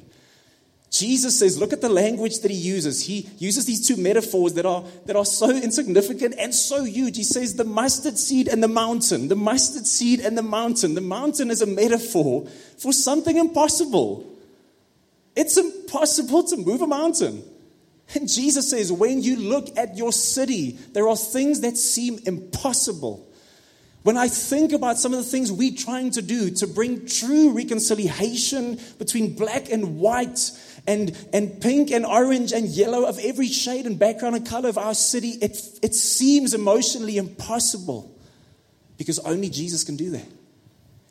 Jesus 0.92 1.40
says, 1.40 1.58
look 1.58 1.72
at 1.72 1.80
the 1.80 1.88
language 1.88 2.40
that 2.40 2.52
he 2.52 2.58
uses. 2.58 3.06
He 3.06 3.30
uses 3.38 3.66
these 3.66 3.88
two 3.88 3.96
metaphors 3.96 4.54
that 4.54 4.66
are, 4.66 4.84
that 5.06 5.16
are 5.16 5.24
so 5.24 5.50
insignificant 5.50 6.36
and 6.38 6.54
so 6.54 6.84
huge. 6.84 7.16
He 7.16 7.24
says, 7.24 7.56
the 7.56 7.64
mustard 7.64 8.18
seed 8.18 8.50
and 8.50 8.62
the 8.62 8.68
mountain. 8.68 9.30
The 9.30 9.36
mustard 9.36 9.88
seed 9.88 10.20
and 10.20 10.38
the 10.38 10.44
mountain. 10.44 10.94
The 10.94 11.02
mountain 11.02 11.52
is 11.52 11.62
a 11.62 11.66
metaphor 11.66 12.48
for 12.78 12.92
something 12.92 13.38
impossible. 13.38 14.30
It's 15.38 15.58
impossible 15.58 16.44
to 16.44 16.58
move 16.58 16.82
a 16.82 16.88
mountain. 16.88 17.44
And 18.16 18.30
Jesus 18.30 18.70
says, 18.70 18.92
when 18.92 19.22
you 19.22 19.36
look 19.36 19.78
at 19.78 19.98
your 19.98 20.14
city, 20.14 20.80
there 20.94 21.08
are 21.08 21.18
things 21.18 21.62
that 21.62 21.78
seem 21.78 22.20
impossible. 22.26 23.28
When 24.04 24.16
I 24.16 24.30
think 24.30 24.72
about 24.72 24.98
some 24.98 25.14
of 25.14 25.20
the 25.20 25.30
things 25.30 25.52
we're 25.52 25.76
trying 25.76 26.12
to 26.12 26.22
do 26.22 26.50
to 26.52 26.68
bring 26.68 27.06
true 27.06 27.52
reconciliation 27.52 28.80
between 28.98 29.36
black 29.36 29.70
and 29.70 29.98
white, 29.98 30.52
and, 30.88 31.16
and 31.34 31.62
pink 31.62 31.92
and 31.92 32.06
orange 32.06 32.54
and 32.54 32.66
yellow 32.68 33.06
of 33.06 33.20
every 33.20 33.48
shade 33.48 33.86
and 33.86 34.00
background 34.00 34.38
and 34.38 34.48
color 34.48 34.70
of 34.70 34.78
our 34.78 34.96
city, 34.96 35.32
it, 35.42 35.58
it 35.84 35.94
seems 35.94 36.54
emotionally 36.54 37.18
impossible 37.18 38.18
because 38.98 39.20
only 39.20 39.50
Jesus 39.50 39.84
can 39.84 39.98
do 39.98 40.12
that. 40.12 40.37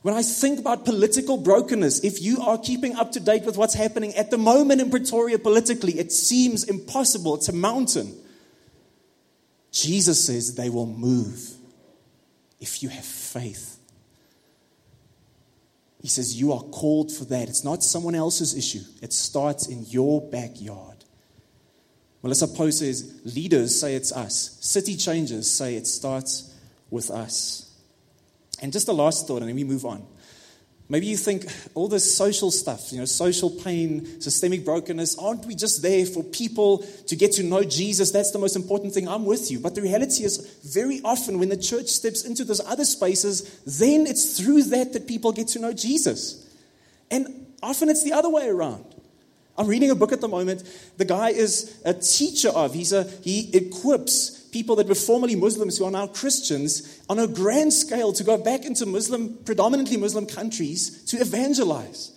When 0.06 0.14
I 0.14 0.22
think 0.22 0.60
about 0.60 0.84
political 0.84 1.36
brokenness, 1.36 2.04
if 2.04 2.22
you 2.22 2.40
are 2.40 2.58
keeping 2.58 2.94
up 2.94 3.10
to 3.10 3.18
date 3.18 3.42
with 3.42 3.56
what's 3.56 3.74
happening 3.74 4.14
at 4.14 4.30
the 4.30 4.38
moment 4.38 4.80
in 4.80 4.88
Pretoria 4.88 5.36
politically, 5.36 5.98
it 5.98 6.12
seems 6.12 6.62
impossible. 6.62 7.34
It's 7.34 7.48
a 7.48 7.52
mountain. 7.52 8.14
Jesus 9.72 10.24
says 10.24 10.54
they 10.54 10.70
will 10.70 10.86
move 10.86 11.50
if 12.60 12.84
you 12.84 12.88
have 12.88 13.04
faith. 13.04 13.80
He 16.00 16.06
says, 16.06 16.40
You 16.40 16.52
are 16.52 16.62
called 16.62 17.10
for 17.10 17.24
that. 17.24 17.48
It's 17.48 17.64
not 17.64 17.82
someone 17.82 18.14
else's 18.14 18.56
issue, 18.56 18.84
it 19.02 19.12
starts 19.12 19.66
in 19.66 19.86
your 19.86 20.22
backyard. 20.22 21.04
Melissa 22.22 22.46
Poe 22.46 22.70
says, 22.70 23.22
Leaders 23.24 23.80
say 23.80 23.96
it's 23.96 24.12
us, 24.12 24.56
city 24.60 24.94
changers 24.94 25.50
say 25.50 25.74
it 25.74 25.88
starts 25.88 26.54
with 26.90 27.10
us. 27.10 27.65
And 28.60 28.72
just 28.72 28.88
a 28.88 28.92
last 28.92 29.26
thought, 29.26 29.42
and 29.42 29.48
then 29.48 29.56
we 29.56 29.64
move 29.64 29.84
on. 29.84 30.06
Maybe 30.88 31.06
you 31.06 31.16
think 31.16 31.46
all 31.74 31.88
this 31.88 32.16
social 32.16 32.52
stuff, 32.52 32.92
you 32.92 32.98
know, 33.00 33.06
social 33.06 33.50
pain, 33.50 34.20
systemic 34.20 34.64
brokenness, 34.64 35.18
aren't 35.18 35.44
we 35.44 35.56
just 35.56 35.82
there 35.82 36.06
for 36.06 36.22
people 36.22 36.78
to 37.08 37.16
get 37.16 37.32
to 37.32 37.42
know 37.42 37.64
Jesus? 37.64 38.12
That's 38.12 38.30
the 38.30 38.38
most 38.38 38.54
important 38.54 38.94
thing. 38.94 39.08
I'm 39.08 39.24
with 39.24 39.50
you. 39.50 39.58
But 39.58 39.74
the 39.74 39.82
reality 39.82 40.22
is, 40.22 40.38
very 40.64 41.00
often 41.04 41.40
when 41.40 41.48
the 41.48 41.56
church 41.56 41.88
steps 41.88 42.24
into 42.24 42.44
those 42.44 42.60
other 42.60 42.84
spaces, 42.84 43.62
then 43.64 44.06
it's 44.06 44.38
through 44.38 44.62
that 44.64 44.92
that 44.92 45.08
people 45.08 45.32
get 45.32 45.48
to 45.48 45.58
know 45.58 45.72
Jesus. 45.72 46.48
And 47.10 47.46
often 47.64 47.88
it's 47.88 48.04
the 48.04 48.12
other 48.12 48.30
way 48.30 48.48
around. 48.48 48.84
I'm 49.58 49.66
reading 49.66 49.90
a 49.90 49.94
book 49.96 50.12
at 50.12 50.20
the 50.20 50.28
moment. 50.28 50.62
The 50.98 51.04
guy 51.04 51.30
is 51.30 51.80
a 51.84 51.94
teacher 51.94 52.50
of, 52.50 52.74
he's 52.74 52.92
a, 52.92 53.04
he 53.22 53.50
equips 53.56 54.35
people 54.56 54.76
that 54.76 54.88
were 54.88 54.94
formerly 54.94 55.36
Muslims 55.36 55.76
who 55.76 55.84
are 55.84 55.90
now 55.90 56.06
Christians 56.06 56.98
on 57.10 57.18
a 57.18 57.26
grand 57.26 57.74
scale 57.74 58.10
to 58.14 58.24
go 58.24 58.38
back 58.38 58.64
into 58.64 58.86
Muslim, 58.86 59.36
predominantly 59.44 59.98
Muslim 59.98 60.24
countries 60.24 61.04
to 61.04 61.18
evangelize. 61.18 62.12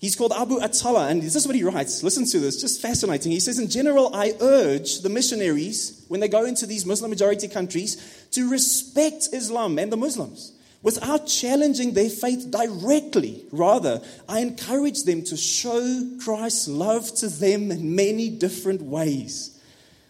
He's 0.00 0.16
called 0.16 0.32
Abu 0.32 0.58
Attallah, 0.58 1.08
and 1.12 1.22
this 1.22 1.36
is 1.36 1.46
what 1.46 1.54
he 1.54 1.62
writes. 1.62 2.02
Listen 2.02 2.26
to 2.26 2.40
this, 2.40 2.60
just 2.60 2.82
fascinating. 2.82 3.30
He 3.30 3.38
says, 3.38 3.60
In 3.60 3.70
general, 3.70 4.12
I 4.12 4.34
urge 4.40 5.02
the 5.02 5.08
missionaries, 5.08 6.04
when 6.08 6.18
they 6.18 6.26
go 6.26 6.44
into 6.44 6.66
these 6.66 6.84
Muslim 6.84 7.08
majority 7.08 7.46
countries, 7.46 8.26
to 8.32 8.50
respect 8.50 9.28
Islam 9.32 9.78
and 9.78 9.92
the 9.92 9.96
Muslims 9.96 10.54
without 10.82 11.28
challenging 11.28 11.94
their 11.94 12.10
faith 12.10 12.50
directly. 12.50 13.44
Rather, 13.52 14.02
I 14.28 14.40
encourage 14.40 15.04
them 15.04 15.22
to 15.22 15.36
show 15.36 16.10
Christ's 16.20 16.66
love 16.66 17.14
to 17.18 17.28
them 17.28 17.70
in 17.70 17.94
many 17.94 18.28
different 18.28 18.82
ways. 18.82 19.55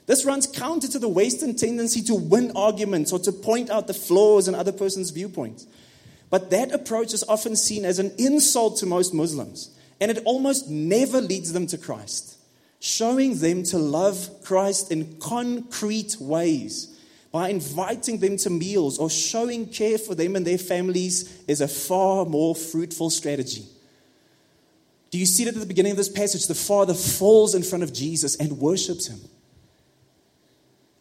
This 0.07 0.25
runs 0.25 0.47
counter 0.47 0.89
to 0.89 0.99
the 0.99 1.09
Western 1.09 1.57
tendency 1.57 2.01
to 2.03 2.15
win 2.15 2.53
arguments 2.55 3.13
or 3.13 3.19
to 3.21 3.33
point 3.33 3.71
out 3.71 3.89
the 3.89 3.95
flaws 3.95 4.47
in 4.47 4.55
other 4.55 4.73
person's 4.73 5.11
viewpoints. 5.11 5.67
But 6.31 6.51
that 6.51 6.73
approach 6.73 7.13
is 7.13 7.25
often 7.29 7.57
seen 7.57 7.85
as 7.85 7.99
an 7.99 8.13
insult 8.19 8.79
to 8.79 8.87
most 8.87 9.13
Muslims, 9.13 9.71
and 10.01 10.11
it 10.11 10.23
almost 10.25 10.69
never 10.69 11.21
leads 11.21 11.53
them 11.53 11.67
to 11.69 11.79
Christ. 11.79 12.39
Showing 12.79 13.39
them 13.39 13.63
to 13.65 13.79
love 13.79 14.29
Christ 14.45 14.93
in 14.93 15.19
concrete 15.19 16.17
ways 16.21 16.97
by 17.33 17.49
inviting 17.49 18.19
them 18.19 18.37
to 18.39 18.51
meals 18.51 18.99
or 18.99 19.11
showing 19.11 19.67
care 19.67 19.99
for 19.99 20.15
them 20.15 20.37
and 20.37 20.47
their 20.47 20.59
families 20.59 21.43
is 21.49 21.61
a 21.61 21.69
far 21.69 22.25
more 22.25 22.55
fruitful 22.55 23.11
strategy. 23.11 23.65
Do 25.11 25.19
you 25.19 25.27
see 25.27 25.45
that 25.45 25.55
at 25.55 25.61
the 25.61 25.67
beginning 25.67 25.93
of 25.93 25.97
this 25.97 26.09
passage? 26.09 26.47
The 26.47 26.55
father 26.55 26.95
falls 26.95 27.55
in 27.55 27.63
front 27.63 27.83
of 27.83 27.93
Jesus 27.93 28.37
and 28.37 28.59
worships 28.59 29.07
him. 29.07 29.21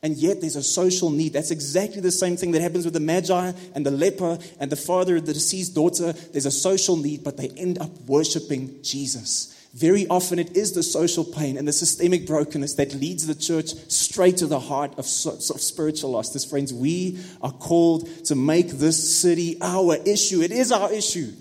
And 0.05 0.15
yet 0.17 0.39
there's 0.39 0.55
a 0.55 0.61
social 0.61 1.09
need. 1.09 1.33
That's 1.33 1.49
exactly 1.49 1.99
the 1.99 2.11
same 2.11 2.37
thing 2.37 2.51
that 2.51 2.61
happens 2.61 2.85
with 2.85 2.93
the 2.93 2.99
Magi 2.99 3.53
and 3.73 3.83
the 3.83 3.89
leper 3.89 4.37
and 4.59 4.71
the 4.71 4.75
father 4.75 5.15
of 5.15 5.25
the 5.25 5.33
deceased 5.33 5.73
daughter. 5.73 6.11
There's 6.13 6.45
a 6.45 6.51
social 6.51 6.95
need, 6.95 7.23
but 7.23 7.37
they 7.37 7.49
end 7.57 7.79
up 7.79 7.89
worshiping 8.05 8.83
Jesus. 8.83 9.67
Very 9.73 10.05
often 10.07 10.37
it 10.37 10.55
is 10.55 10.73
the 10.73 10.83
social 10.83 11.23
pain 11.23 11.57
and 11.57 11.67
the 11.67 11.73
systemic 11.73 12.27
brokenness 12.27 12.75
that 12.75 12.93
leads 12.93 13.25
the 13.25 13.33
church 13.33 13.73
straight 13.89 14.37
to 14.37 14.45
the 14.45 14.59
heart 14.59 14.91
of, 14.91 15.07
of 15.25 15.59
spiritual 15.59 16.11
loss. 16.11 16.35
As 16.35 16.45
friends, 16.45 16.71
we 16.71 17.19
are 17.41 17.51
called 17.51 18.07
to 18.25 18.35
make 18.35 18.69
this 18.69 19.19
city 19.19 19.57
our 19.59 19.95
issue. 20.05 20.41
It 20.41 20.51
is 20.51 20.71
our 20.71 20.93
issue. 20.93 21.31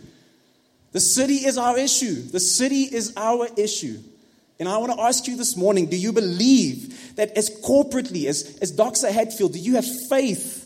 The 0.92 1.00
city 1.00 1.34
is 1.34 1.58
our 1.58 1.76
issue. 1.76 2.22
The 2.22 2.40
city 2.40 2.84
is 2.84 3.12
our 3.14 3.46
issue. 3.58 3.98
And 4.58 4.68
I 4.68 4.76
want 4.78 4.92
to 4.92 5.00
ask 5.00 5.26
you 5.26 5.36
this 5.36 5.56
morning 5.56 5.86
do 5.86 5.96
you 5.96 6.12
believe 6.12 7.16
that 7.16 7.36
as 7.36 7.50
corporately, 7.62 8.26
as, 8.26 8.58
as 8.60 8.72
Doxa 8.72 9.10
Hatfield, 9.10 9.52
do 9.52 9.58
you 9.58 9.74
have 9.74 10.08
faith 10.08 10.62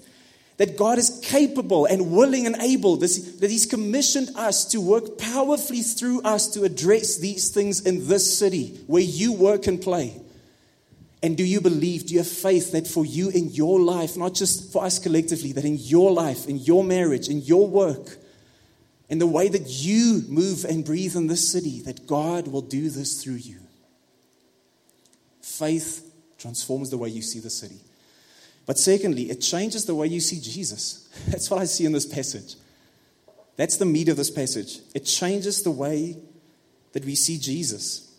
that 0.58 0.76
God 0.76 0.98
is 0.98 1.20
capable 1.22 1.86
and 1.86 2.10
willing 2.10 2.44
and 2.44 2.56
able, 2.56 2.96
that 2.96 3.48
He's 3.48 3.64
commissioned 3.64 4.30
us 4.36 4.64
to 4.66 4.80
work 4.80 5.16
powerfully 5.16 5.82
through 5.82 6.20
us 6.22 6.48
to 6.48 6.64
address 6.64 7.16
these 7.18 7.50
things 7.50 7.86
in 7.86 8.08
this 8.08 8.38
city 8.38 8.78
where 8.86 9.02
you 9.02 9.32
work 9.32 9.66
and 9.66 9.80
play? 9.80 10.20
And 11.22 11.36
do 11.36 11.44
you 11.44 11.60
believe, 11.60 12.06
do 12.06 12.14
you 12.14 12.20
have 12.20 12.28
faith 12.28 12.72
that 12.72 12.86
for 12.86 13.04
you 13.04 13.30
in 13.30 13.50
your 13.50 13.80
life, 13.80 14.16
not 14.16 14.34
just 14.34 14.72
for 14.72 14.84
us 14.84 14.98
collectively, 14.98 15.52
that 15.52 15.64
in 15.64 15.76
your 15.78 16.12
life, 16.12 16.46
in 16.46 16.58
your 16.58 16.84
marriage, 16.84 17.28
in 17.28 17.40
your 17.40 17.66
work, 17.66 18.18
in 19.08 19.18
the 19.18 19.26
way 19.26 19.48
that 19.48 19.68
you 19.68 20.22
move 20.28 20.64
and 20.64 20.84
breathe 20.84 21.16
in 21.16 21.26
this 21.26 21.50
city, 21.50 21.80
that 21.82 22.06
God 22.06 22.48
will 22.48 22.62
do 22.62 22.90
this 22.90 23.22
through 23.22 23.34
you? 23.34 23.58
Faith 25.48 26.12
transforms 26.36 26.90
the 26.90 26.98
way 26.98 27.08
you 27.08 27.22
see 27.22 27.40
the 27.40 27.50
city. 27.50 27.80
But 28.66 28.78
secondly, 28.78 29.30
it 29.30 29.36
changes 29.36 29.86
the 29.86 29.94
way 29.94 30.06
you 30.06 30.20
see 30.20 30.38
Jesus. 30.40 31.08
That's 31.28 31.50
what 31.50 31.60
I 31.60 31.64
see 31.64 31.86
in 31.86 31.92
this 31.92 32.06
passage. 32.06 32.54
That's 33.56 33.78
the 33.78 33.86
meat 33.86 34.08
of 34.08 34.16
this 34.18 34.30
passage. 34.30 34.80
It 34.94 35.04
changes 35.06 35.62
the 35.62 35.70
way 35.70 36.16
that 36.92 37.04
we 37.04 37.14
see 37.14 37.38
Jesus. 37.38 38.12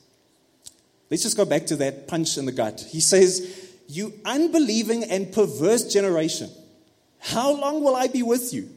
Let's 1.10 1.24
just 1.24 1.38
go 1.38 1.46
back 1.46 1.68
to 1.68 1.76
that 1.78 2.08
punch 2.08 2.38
in 2.38 2.46
the 2.46 2.52
gut. 2.52 2.86
He 2.90 3.00
says, 3.00 3.72
You 3.88 4.14
unbelieving 4.26 5.04
and 5.04 5.32
perverse 5.32 5.94
generation, 5.94 6.50
how 7.20 7.52
long 7.52 7.84
will 7.84 7.96
I 7.96 8.08
be 8.08 8.24
with 8.24 8.54
you? 8.54 8.70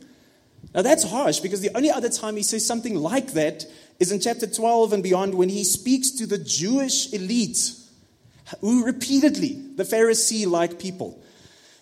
Now 0.74 0.82
that's 0.82 1.04
harsh 1.04 1.40
because 1.40 1.62
the 1.62 1.74
only 1.74 1.90
other 1.90 2.08
time 2.08 2.36
he 2.36 2.42
says 2.42 2.64
something 2.64 2.94
like 2.94 3.32
that 3.32 3.64
is 3.98 4.12
in 4.12 4.20
chapter 4.20 4.46
12 4.46 4.92
and 4.92 5.02
beyond 5.02 5.34
when 5.34 5.48
he 5.48 5.64
speaks 5.64 6.10
to 6.12 6.26
the 6.26 6.38
Jewish 6.38 7.12
elite 7.12 7.72
who 8.60 8.84
repeatedly, 8.84 9.60
the 9.76 9.84
Pharisee 9.84 10.46
like 10.46 10.78
people, 10.78 11.22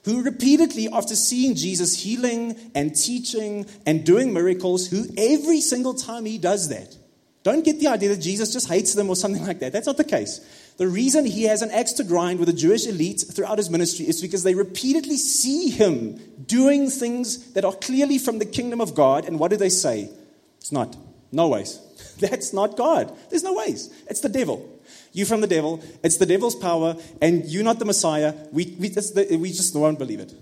who 0.04 0.22
repeatedly, 0.22 0.88
after 0.92 1.14
seeing 1.14 1.54
Jesus 1.54 2.02
healing 2.02 2.56
and 2.74 2.94
teaching 2.94 3.66
and 3.86 4.04
doing 4.04 4.32
miracles, 4.32 4.88
who 4.88 5.06
every 5.16 5.60
single 5.60 5.94
time 5.94 6.24
he 6.24 6.38
does 6.38 6.68
that, 6.68 6.96
don't 7.42 7.64
get 7.64 7.80
the 7.80 7.88
idea 7.88 8.10
that 8.10 8.20
Jesus 8.20 8.52
just 8.52 8.68
hates 8.68 8.94
them 8.94 9.08
or 9.08 9.16
something 9.16 9.46
like 9.46 9.60
that. 9.60 9.72
That's 9.72 9.86
not 9.86 9.96
the 9.96 10.04
case. 10.04 10.40
The 10.76 10.88
reason 10.88 11.24
he 11.24 11.44
has 11.44 11.62
an 11.62 11.70
axe 11.70 11.94
to 11.94 12.04
grind 12.04 12.38
with 12.38 12.48
the 12.48 12.54
Jewish 12.54 12.86
elite 12.86 13.24
throughout 13.34 13.58
his 13.58 13.70
ministry 13.70 14.06
is 14.06 14.20
because 14.20 14.42
they 14.42 14.54
repeatedly 14.54 15.16
see 15.16 15.70
him 15.70 16.18
doing 16.46 16.90
things 16.90 17.52
that 17.52 17.64
are 17.64 17.72
clearly 17.72 18.18
from 18.18 18.38
the 18.38 18.44
kingdom 18.44 18.80
of 18.80 18.94
God. 18.94 19.24
And 19.24 19.38
what 19.38 19.50
do 19.50 19.56
they 19.56 19.70
say? 19.70 20.10
It's 20.58 20.72
not. 20.72 20.96
No 21.32 21.48
ways. 21.48 21.80
That's 22.18 22.52
not 22.52 22.76
God. 22.76 23.16
There's 23.30 23.42
no 23.42 23.54
ways. 23.54 23.90
It's 24.08 24.20
the 24.20 24.28
devil. 24.28 24.79
You 25.12 25.24
from 25.24 25.40
the 25.40 25.46
devil. 25.46 25.82
It's 26.02 26.18
the 26.18 26.26
devil's 26.26 26.54
power, 26.54 26.96
and 27.20 27.44
you're 27.46 27.64
not 27.64 27.78
the 27.78 27.84
Messiah. 27.84 28.34
We, 28.52 28.76
we, 28.78 28.94
we 29.36 29.48
just 29.50 29.74
won't 29.74 29.98
believe 29.98 30.20
it. 30.20 30.32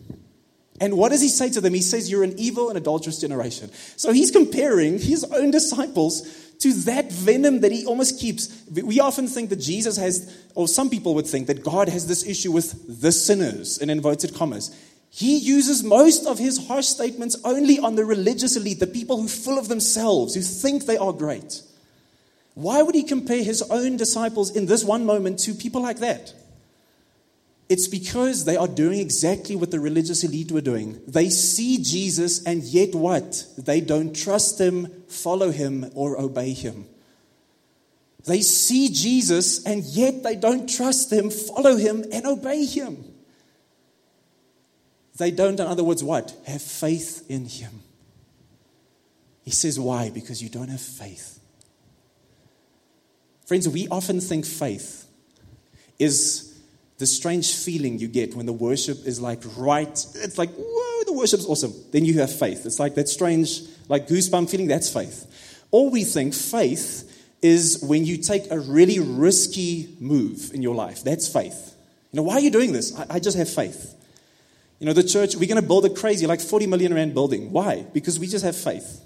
And 0.81 0.97
what 0.97 1.11
does 1.11 1.21
he 1.21 1.29
say 1.29 1.51
to 1.51 1.61
them? 1.61 1.75
He 1.75 1.81
says, 1.81 2.11
You're 2.11 2.23
an 2.23 2.35
evil 2.39 2.69
and 2.69 2.79
adulterous 2.79 3.21
generation. 3.21 3.71
So 3.97 4.13
he's 4.13 4.31
comparing 4.31 4.99
his 4.99 5.25
own 5.25 5.51
disciples 5.51 6.23
to 6.61 6.73
that 6.73 7.11
venom 7.13 7.61
that 7.61 7.73
he 7.73 7.87
almost 7.87 8.21
keeps. 8.21 8.65
We 8.71 9.01
often 9.01 9.27
think 9.27 9.51
that 9.51 9.61
Jesus 9.61 9.97
has, 9.97 10.45
or 10.55 10.69
some 10.69 10.91
people 10.91 11.15
would 11.15 11.27
think 11.27 11.47
that 11.47 11.65
God 11.65 11.89
has 11.89 12.07
this 12.07 12.27
issue 12.27 12.53
with 12.53 13.01
the 13.01 13.13
sinners, 13.13 13.79
in 13.79 13.91
inverted 13.91 14.35
commas. 14.35 14.75
He 15.11 15.39
uses 15.39 15.83
most 15.83 16.27
of 16.27 16.39
his 16.39 16.67
harsh 16.69 16.87
statements 16.87 17.37
only 17.45 17.79
on 17.79 17.97
the 17.97 18.05
religious 18.05 18.57
elite, 18.57 18.81
the 18.81 18.87
people 18.87 19.21
who 19.21 19.29
full 19.29 19.59
of 19.59 19.69
themselves, 19.69 20.35
who 20.35 20.43
think 20.43 20.85
they 20.85 20.99
are 20.99 21.13
great. 21.13 21.63
Why 22.59 22.83
would 22.83 22.97
he 22.97 23.05
compare 23.05 23.45
his 23.45 23.63
own 23.71 23.97
disciples 23.97 24.57
in 24.57 24.67
this 24.67 24.83
one 24.83 25.07
moment 25.07 25.39
to 25.41 25.55
people 25.55 25.81
like 25.81 26.01
that? 26.01 26.35
It's 27.69 27.87
because 27.87 28.47
they 28.47 28.57
are 28.57 28.67
doing 28.67 28.99
exactly 28.99 29.55
what 29.55 29.71
the 29.71 29.79
religious 29.79 30.25
elite 30.25 30.51
were 30.51 30.61
doing. 30.61 31.01
They 31.07 31.29
see 31.29 31.79
Jesus, 31.79 32.43
and 32.45 32.65
yet 32.65 32.97
what? 32.97 33.45
They 33.57 33.81
don't 33.81 34.13
trust 34.13 34.61
him, 34.61 34.89
follow 35.07 35.53
him, 35.53 35.89
or 35.95 36.21
obey 36.21 36.53
him. 36.53 36.87
They 38.27 38.41
see 38.41 38.89
Jesus, 38.89 39.65
and 39.65 39.85
yet 39.85 40.25
they 40.25 40.35
don't 40.35 40.69
trust 40.69 41.13
him, 41.13 41.31
follow 41.31 41.77
him, 41.77 42.05
and 42.11 42.27
obey 42.27 42.65
him. 42.65 43.05
They 45.17 45.31
don't, 45.31 45.61
in 45.61 45.67
other 45.67 45.85
words, 45.85 46.03
what? 46.03 46.35
Have 46.49 46.63
faith 46.63 47.25
in 47.31 47.45
him. 47.45 47.83
He 49.45 49.53
says, 49.53 49.79
Why? 49.79 50.11
Because 50.11 50.43
you 50.43 50.49
don't 50.49 50.71
have 50.71 50.81
faith. 50.81 51.38
Friends, 53.49 53.67
we 53.67 53.89
often 53.89 54.21
think 54.21 54.45
faith 54.45 55.07
is 55.99 56.61
the 56.99 57.07
strange 57.07 57.55
feeling 57.55 57.99
you 57.99 58.07
get 58.07 58.35
when 58.35 58.45
the 58.45 58.53
worship 58.53 59.07
is 59.07 59.23
like 59.23 59.41
right. 59.57 59.89
It's 59.89 60.37
like, 60.37 60.51
whoa, 60.51 61.05
the 61.07 61.15
worship's 61.15 61.47
awesome. 61.47 61.73
Then 61.91 62.05
you 62.05 62.21
have 62.21 62.31
faith. 62.31 62.67
It's 62.67 62.79
like 62.79 62.95
that 62.97 63.09
strange, 63.09 63.63
like 63.89 64.07
goosebump 64.07 64.51
feeling. 64.51 64.67
That's 64.67 64.93
faith. 64.93 65.65
Or 65.71 65.89
we 65.89 66.05
think 66.05 66.35
faith 66.35 67.07
is 67.41 67.83
when 67.83 68.05
you 68.05 68.19
take 68.19 68.51
a 68.51 68.61
really 68.61 68.99
risky 69.01 69.97
move 69.99 70.51
in 70.53 70.61
your 70.61 70.75
life. 70.75 71.03
That's 71.03 71.27
faith. 71.27 71.75
You 72.13 72.19
know, 72.19 72.25
why 72.25 72.35
are 72.35 72.41
you 72.41 72.51
doing 72.51 72.75
this? 72.75 72.95
I, 72.99 73.15
I 73.15 73.19
just 73.19 73.39
have 73.39 73.49
faith. 73.49 73.95
You 74.79 74.89
know, 74.89 74.93
the 74.93 75.03
church, 75.03 75.37
we're 75.37 75.49
going 75.49 75.59
to 75.59 75.67
build 75.67 75.87
a 75.87 75.91
crazy, 75.91 76.27
like 76.27 76.43
40 76.43 76.67
million 76.67 76.93
rand 76.93 77.15
building. 77.15 77.51
Why? 77.51 77.87
Because 77.95 78.21
we 78.21 78.27
just 78.27 78.45
have 78.45 78.57
faith. 78.57 79.01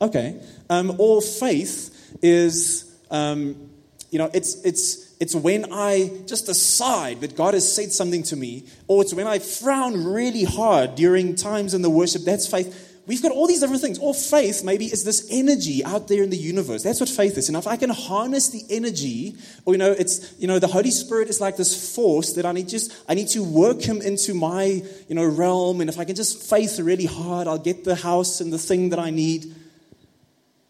Okay. 0.00 0.42
Um, 0.68 0.96
or 0.98 1.22
faith 1.22 2.18
is 2.20 2.92
um, 3.12 3.70
you 4.10 4.18
know, 4.18 4.30
it's, 4.32 4.62
it's, 4.64 5.14
it's 5.18 5.34
when 5.34 5.72
I 5.72 6.10
just 6.26 6.46
decide 6.46 7.20
that 7.22 7.36
God 7.36 7.54
has 7.54 7.70
said 7.70 7.92
something 7.92 8.22
to 8.24 8.36
me, 8.36 8.64
or 8.86 9.02
it's 9.02 9.14
when 9.14 9.26
I 9.26 9.38
frown 9.38 10.04
really 10.04 10.44
hard 10.44 10.94
during 10.94 11.34
times 11.34 11.74
in 11.74 11.82
the 11.82 11.90
worship. 11.90 12.22
That's 12.22 12.46
faith. 12.46 12.82
We've 13.06 13.22
got 13.22 13.30
all 13.30 13.46
these 13.46 13.60
different 13.60 13.82
things. 13.82 13.98
Or 14.00 14.12
faith, 14.12 14.64
maybe, 14.64 14.86
is 14.86 15.04
this 15.04 15.28
energy 15.30 15.84
out 15.84 16.08
there 16.08 16.24
in 16.24 16.30
the 16.30 16.36
universe. 16.36 16.82
That's 16.82 16.98
what 16.98 17.08
faith 17.08 17.38
is. 17.38 17.48
And 17.48 17.56
if 17.56 17.66
I 17.66 17.76
can 17.76 17.90
harness 17.90 18.48
the 18.48 18.64
energy, 18.68 19.36
or 19.64 19.74
you 19.74 19.78
know, 19.78 19.92
it's 19.92 20.34
you 20.40 20.48
know, 20.48 20.58
the 20.58 20.66
Holy 20.66 20.90
Spirit 20.90 21.28
is 21.28 21.40
like 21.40 21.56
this 21.56 21.94
force 21.94 22.32
that 22.32 22.44
I 22.44 22.52
need 22.52 22.68
just 22.68 22.92
I 23.08 23.14
need 23.14 23.28
to 23.28 23.44
work 23.44 23.80
him 23.80 24.02
into 24.02 24.34
my 24.34 24.82
you 25.08 25.14
know 25.14 25.24
realm. 25.24 25.80
And 25.80 25.88
if 25.88 25.98
I 25.98 26.04
can 26.04 26.16
just 26.16 26.50
faith 26.50 26.80
really 26.80 27.06
hard, 27.06 27.46
I'll 27.46 27.58
get 27.58 27.84
the 27.84 27.94
house 27.94 28.40
and 28.40 28.52
the 28.52 28.58
thing 28.58 28.90
that 28.90 28.98
I 28.98 29.10
need. 29.10 29.54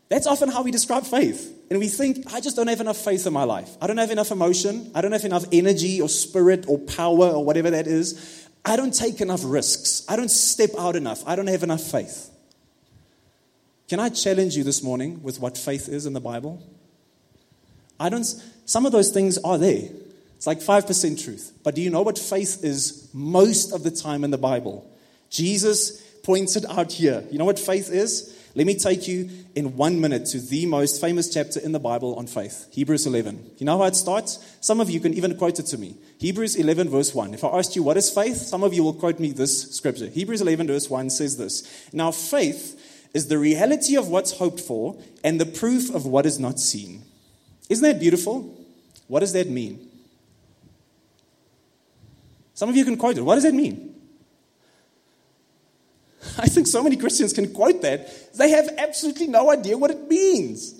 That's 0.09 0.27
often 0.27 0.49
how 0.49 0.63
we 0.63 0.71
describe 0.71 1.05
faith. 1.05 1.53
And 1.69 1.81
we 1.81 1.89
think, 1.89 2.33
I 2.33 2.41
just 2.41 2.55
don't 2.55 2.69
have 2.69 2.81
enough 2.81 2.97
faith 2.97 3.27
in 3.27 3.33
my 3.33 3.43
life. 3.43 3.71
I 3.81 3.89
don't 3.89 3.97
have 3.97 4.13
enough 4.13 4.31
emotion. 4.31 4.91
I 4.95 5.01
don't 5.01 5.13
have 5.13 5.25
enough 5.25 5.45
energy 5.51 6.01
or 6.01 6.09
spirit 6.09 6.67
or 6.69 6.79
power 6.79 7.29
or 7.31 7.45
whatever 7.45 7.71
that 7.71 7.89
is. 7.89 8.49
I 8.65 8.77
don't 8.77 8.95
take 8.95 9.21
enough 9.21 9.41
risks. 9.45 10.05
I 10.09 10.17
don't 10.17 10.31
step 10.31 10.71
out 10.79 10.95
enough. 10.95 11.27
I 11.27 11.35
don't 11.35 11.49
have 11.49 11.65
enough 11.65 11.83
faith. 11.83 12.31
Can 13.89 14.01
I 14.01 14.09
challenge 14.09 14.57
you 14.57 14.65
this 14.65 14.83
morning 14.83 15.23
with 15.23 15.41
what 15.41 15.57
faith 15.57 15.89
is 15.89 16.07
in 16.07 16.13
the 16.13 16.21
Bible? 16.21 16.63
I 17.99 18.09
don't, 18.09 18.25
some 18.65 18.87
of 18.87 18.93
those 18.93 19.11
things 19.11 19.39
are 19.39 19.59
there. 19.59 19.89
It's 20.37 20.47
like 20.47 20.61
5% 20.61 21.25
truth. 21.25 21.53
But 21.65 21.75
do 21.75 21.83
you 21.83 21.91
know 21.91 22.03
what 22.03 22.19
faith 22.19 22.63
is 22.63 23.09
most 23.13 23.73
of 23.73 23.83
the 23.83 23.91
time 23.91 24.23
in 24.23 24.31
the 24.31 24.39
Bible? 24.39 24.89
Jesus 25.31 26.01
points 26.23 26.57
it 26.57 26.65
out 26.69 26.93
here. 26.93 27.25
You 27.31 27.39
know 27.39 27.45
what 27.45 27.59
faith 27.59 27.91
is? 27.91 28.36
Let 28.57 28.67
me 28.67 28.75
take 28.75 29.07
you 29.07 29.29
in 29.55 29.77
one 29.77 30.01
minute 30.01 30.25
to 30.29 30.41
the 30.41 30.65
most 30.65 30.99
famous 30.99 31.29
chapter 31.29 31.61
in 31.61 31.73
the 31.73 31.79
Bible 31.79 32.15
on 32.15 32.27
faith 32.27 32.69
Hebrews 32.71 33.07
11. 33.07 33.51
You 33.59 33.67
know 33.67 33.77
how 33.77 33.85
it 33.85 33.95
starts? 33.95 34.39
Some 34.63 34.81
of 34.81 34.89
you 34.89 34.99
can 34.99 35.13
even 35.13 35.37
quote 35.37 35.59
it 35.59 35.67
to 35.67 35.79
me. 35.79 35.99
Hebrews 36.19 36.57
11, 36.57 36.89
verse 36.89 37.15
1. 37.15 37.35
If 37.35 37.45
I 37.45 37.49
asked 37.49 37.77
you, 37.77 37.83
what 37.83 37.99
is 37.99 38.09
faith? 38.09 38.39
Some 38.39 38.63
of 38.63 38.73
you 38.73 38.83
will 38.83 38.95
quote 38.95 39.21
me 39.21 39.33
this 39.33 39.77
scripture. 39.77 40.09
Hebrews 40.09 40.41
11, 40.41 40.69
verse 40.69 40.89
1 40.89 41.11
says 41.11 41.37
this 41.37 41.91
Now, 41.93 42.11
faith 42.11 43.11
is 43.13 43.29
the 43.29 43.37
reality 43.37 43.95
of 43.95 44.09
what's 44.09 44.33
hoped 44.33 44.61
for 44.61 44.97
and 45.23 45.39
the 45.39 45.45
proof 45.45 45.95
of 45.95 46.07
what 46.07 46.25
is 46.25 46.41
not 46.41 46.59
seen. 46.59 47.03
Isn't 47.69 47.87
that 47.87 48.01
beautiful? 48.01 48.59
What 49.07 49.21
does 49.21 49.35
that 49.35 49.51
mean? 49.51 49.87
Some 52.55 52.71
of 52.71 52.77
you 52.77 52.87
can 52.87 52.97
quote 52.97 53.19
it. 53.19 53.21
What 53.21 53.35
does 53.35 53.45
that 53.45 53.53
mean? 53.53 53.96
I 56.39 56.47
think 56.47 56.67
so 56.67 56.83
many 56.83 56.97
Christians 56.97 57.33
can 57.33 57.53
quote 57.53 57.83
that. 57.83 58.35
They 58.35 58.51
have 58.51 58.69
absolutely 58.79 59.27
no 59.27 59.51
idea 59.51 59.79
what 59.79 59.91
it 59.91 60.09
means. 60.09 60.75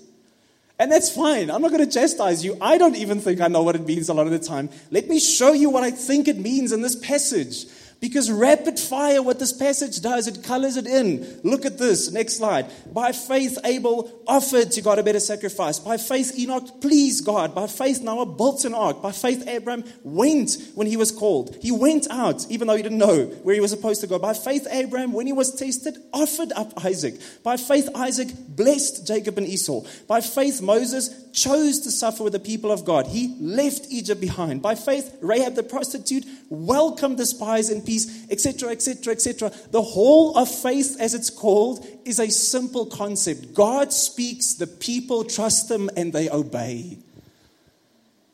And 0.79 0.91
that's 0.91 1.09
fine. 1.09 1.49
I'm 1.49 1.61
not 1.61 1.71
going 1.71 1.83
to 1.83 1.91
chastise 1.91 2.45
you. 2.45 2.55
I 2.61 2.77
don't 2.77 2.95
even 2.95 3.19
think 3.19 3.41
I 3.41 3.47
know 3.47 3.63
what 3.63 3.75
it 3.75 3.85
means 3.85 4.09
a 4.09 4.13
lot 4.13 4.27
of 4.27 4.31
the 4.31 4.39
time. 4.39 4.69
Let 4.91 5.07
me 5.07 5.19
show 5.19 5.53
you 5.53 5.69
what 5.71 5.83
I 5.83 5.89
think 5.89 6.27
it 6.27 6.37
means 6.37 6.71
in 6.71 6.81
this 6.81 6.95
passage. 6.95 7.65
Because 7.99 8.29
rapid 8.29 8.79
fire, 8.79 9.23
what 9.23 9.39
this 9.39 9.51
passage 9.51 10.01
does, 10.01 10.27
it 10.27 10.43
colors 10.43 10.77
it 10.77 10.85
in. 10.85 11.41
Look 11.43 11.65
at 11.65 11.79
this. 11.79 12.11
Next 12.11 12.37
slide. 12.37 12.67
By 12.93 13.11
faith, 13.11 13.57
Abel 13.63 14.21
offered 14.27 14.71
to 14.73 14.81
God 14.83 14.99
a 14.99 15.03
better 15.03 15.19
sacrifice. 15.19 15.79
By 15.79 15.97
faith, 15.97 16.37
Enoch 16.37 16.79
pleased 16.79 17.25
God. 17.25 17.55
By 17.55 17.65
faith, 17.65 18.01
Noah 18.01 18.27
built 18.27 18.65
an 18.65 18.75
ark. 18.75 19.01
By 19.01 19.11
faith, 19.11 19.47
Abraham 19.47 19.83
went 20.03 20.57
when 20.75 20.85
he 20.85 20.95
was 20.95 21.11
called. 21.11 21.57
He 21.59 21.71
went 21.71 22.07
out, 22.11 22.45
even 22.51 22.67
though 22.67 22.75
he 22.75 22.83
didn't 22.83 22.99
know 22.99 23.25
where 23.41 23.55
he 23.55 23.61
was 23.61 23.71
supposed 23.71 24.01
to 24.01 24.07
go. 24.07 24.19
By 24.19 24.35
faith, 24.35 24.67
Abraham, 24.69 25.11
when 25.11 25.25
he 25.25 25.33
was 25.33 25.55
tested, 25.55 25.97
offered 26.13 26.51
up 26.51 26.85
Isaac. 26.85 27.15
By 27.41 27.57
faith, 27.57 27.89
Isaac 27.95 28.29
blessed 28.47 29.07
Jacob 29.07 29.39
and 29.39 29.47
Esau. 29.47 29.81
By 30.07 30.21
faith, 30.21 30.61
Moses 30.61 31.09
chose 31.37 31.81
to 31.81 31.91
suffer 31.91 32.23
with 32.23 32.33
the 32.33 32.39
people 32.39 32.71
of 32.71 32.83
God. 32.83 33.05
He 33.05 33.35
left 33.39 33.85
Egypt 33.91 34.19
behind. 34.19 34.63
By 34.63 34.73
faith, 34.73 35.15
Rahab 35.21 35.53
the 35.53 35.61
prostitute 35.61 36.25
welcomed 36.49 37.19
the 37.19 37.27
spies 37.27 37.69
in 37.69 37.83
peace, 37.83 38.25
etc., 38.31 38.71
etc., 38.71 39.13
etc. 39.13 39.51
The 39.69 39.83
whole 39.83 40.35
of 40.35 40.49
faith, 40.49 40.97
as 40.99 41.13
it's 41.13 41.29
called, 41.29 41.85
is 42.05 42.19
a 42.19 42.29
simple 42.29 42.87
concept. 42.87 43.53
God 43.53 43.93
speaks, 43.93 44.55
the 44.55 44.65
people 44.65 45.23
trust 45.23 45.69
Him, 45.69 45.91
and 45.95 46.11
they 46.11 46.27
obey. 46.27 46.97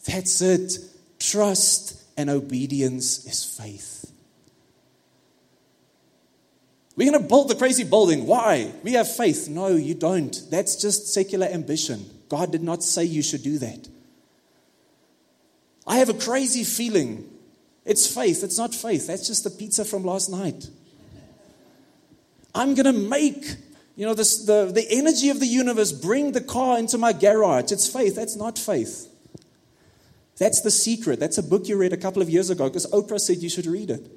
That's 0.06 0.42
it. 0.42 0.78
Trust 1.20 2.02
and 2.18 2.30
obedience 2.30 3.26
is 3.26 3.44
faith. 3.44 4.12
We're 6.96 7.12
going 7.12 7.22
to 7.22 7.28
build 7.28 7.50
the 7.50 7.56
crazy 7.56 7.84
building. 7.84 8.28
Why? 8.28 8.72
We 8.84 8.94
have 8.94 9.14
faith. 9.14 9.50
No, 9.50 9.68
you 9.68 9.96
don't. 9.96 10.42
That's 10.50 10.78
just 10.78 11.12
secular 11.12 11.48
ambition. 11.48 12.06
God 12.30 12.52
did 12.52 12.64
not 12.64 12.84
say 12.84 13.04
you 13.04 13.22
should 13.22 13.44
do 13.44 13.58
that. 13.60 13.88
I 15.86 15.98
have 15.98 16.10
a 16.10 16.14
crazy 16.14 16.64
feeling 16.64 17.30
it's 17.86 18.08
faith. 18.08 18.44
It's 18.44 18.58
not 18.58 18.74
faith. 18.74 19.08
That's 19.08 19.28
just 19.28 19.44
the 19.44 19.50
pizza 19.50 19.84
from 19.84 20.06
last 20.06 20.30
night. 20.30 20.70
I'm 22.56 22.76
going 22.76 22.86
to 22.86 22.94
make, 22.94 23.44
you 23.96 24.06
know, 24.06 24.14
this, 24.14 24.46
the, 24.46 24.72
the 24.74 24.86
energy 24.90 25.30
of 25.30 25.40
the 25.40 25.48
universe 25.48 25.92
bring 25.92 26.32
the 26.32 26.42
car 26.42 26.78
into 26.78 26.98
my 26.98 27.14
garage. 27.14 27.72
It's 27.72 27.88
faith. 27.88 28.16
That's 28.16 28.36
not 28.36 28.58
faith. 28.58 29.10
That's 30.38 30.62
the 30.62 30.72
secret. 30.72 31.20
That's 31.20 31.38
a 31.38 31.44
book 31.44 31.68
you 31.68 31.78
read 31.78 31.94
a 31.94 31.98
couple 31.98 32.22
of 32.22 32.30
years 32.30 32.50
ago 32.50 32.70
because 32.70 32.88
Oprah 32.88 33.20
said 33.20 33.38
you 33.38 33.50
should 33.50 33.66
read 33.66 33.90
it. 33.90 34.10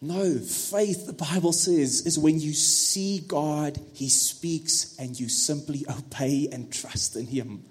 No, 0.00 0.38
faith, 0.38 1.06
the 1.06 1.12
Bible 1.12 1.52
says, 1.52 2.06
is 2.06 2.18
when 2.18 2.38
you 2.38 2.52
see 2.52 3.18
God, 3.18 3.80
He 3.94 4.08
speaks, 4.08 4.96
and 4.98 5.18
you 5.18 5.28
simply 5.28 5.84
obey 5.90 6.48
and 6.52 6.72
trust 6.72 7.16
in 7.16 7.26
Him. 7.26 7.64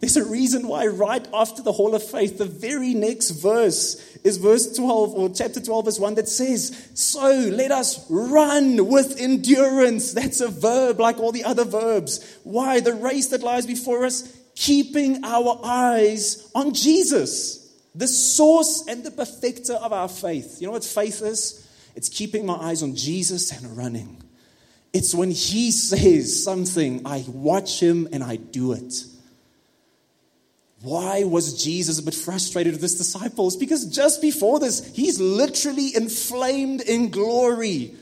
There's 0.00 0.16
a 0.16 0.24
reason 0.24 0.68
why, 0.68 0.86
right 0.86 1.26
after 1.32 1.62
the 1.62 1.72
Hall 1.72 1.94
of 1.94 2.02
Faith, 2.02 2.36
the 2.36 2.44
very 2.44 2.92
next 2.92 3.30
verse 3.30 3.96
is 4.24 4.36
verse 4.36 4.76
12 4.76 5.14
or 5.14 5.30
chapter 5.30 5.60
12, 5.60 5.84
verse 5.86 5.98
1 5.98 6.14
that 6.16 6.28
says, 6.28 6.90
So 6.94 7.30
let 7.30 7.70
us 7.70 8.04
run 8.10 8.88
with 8.88 9.18
endurance. 9.18 10.12
That's 10.12 10.40
a 10.40 10.48
verb 10.48 11.00
like 11.00 11.18
all 11.18 11.32
the 11.32 11.44
other 11.44 11.64
verbs. 11.64 12.38
Why? 12.44 12.80
The 12.80 12.92
race 12.92 13.28
that 13.28 13.42
lies 13.42 13.66
before 13.66 14.04
us, 14.04 14.36
keeping 14.54 15.24
our 15.24 15.60
eyes 15.64 16.50
on 16.54 16.74
Jesus, 16.74 17.65
the 17.96 18.06
source 18.06 18.84
and 18.86 19.02
the 19.04 19.10
perfecter 19.10 19.74
of 19.74 19.92
our 19.92 20.08
faith. 20.08 20.60
You 20.60 20.66
know 20.66 20.72
what 20.72 20.84
faith 20.84 21.22
is? 21.22 21.66
It's 21.94 22.08
keeping 22.08 22.44
my 22.44 22.54
eyes 22.54 22.82
on 22.82 22.94
Jesus 22.94 23.50
and 23.50 23.76
running. 23.76 24.22
It's 24.92 25.14
when 25.14 25.30
He 25.30 25.70
says 25.70 26.44
something, 26.44 27.02
I 27.06 27.24
watch 27.26 27.80
Him 27.80 28.08
and 28.12 28.22
I 28.22 28.36
do 28.36 28.72
it. 28.72 28.92
Why 30.82 31.24
was 31.24 31.64
Jesus 31.64 31.98
a 31.98 32.02
bit 32.02 32.14
frustrated 32.14 32.74
with 32.74 32.82
his 32.82 32.96
disciples? 32.96 33.56
Because 33.56 33.86
just 33.86 34.20
before 34.20 34.60
this, 34.60 34.94
he's 34.94 35.18
literally 35.18 35.96
inflamed 35.96 36.82
in 36.82 37.10
glory. 37.10 37.94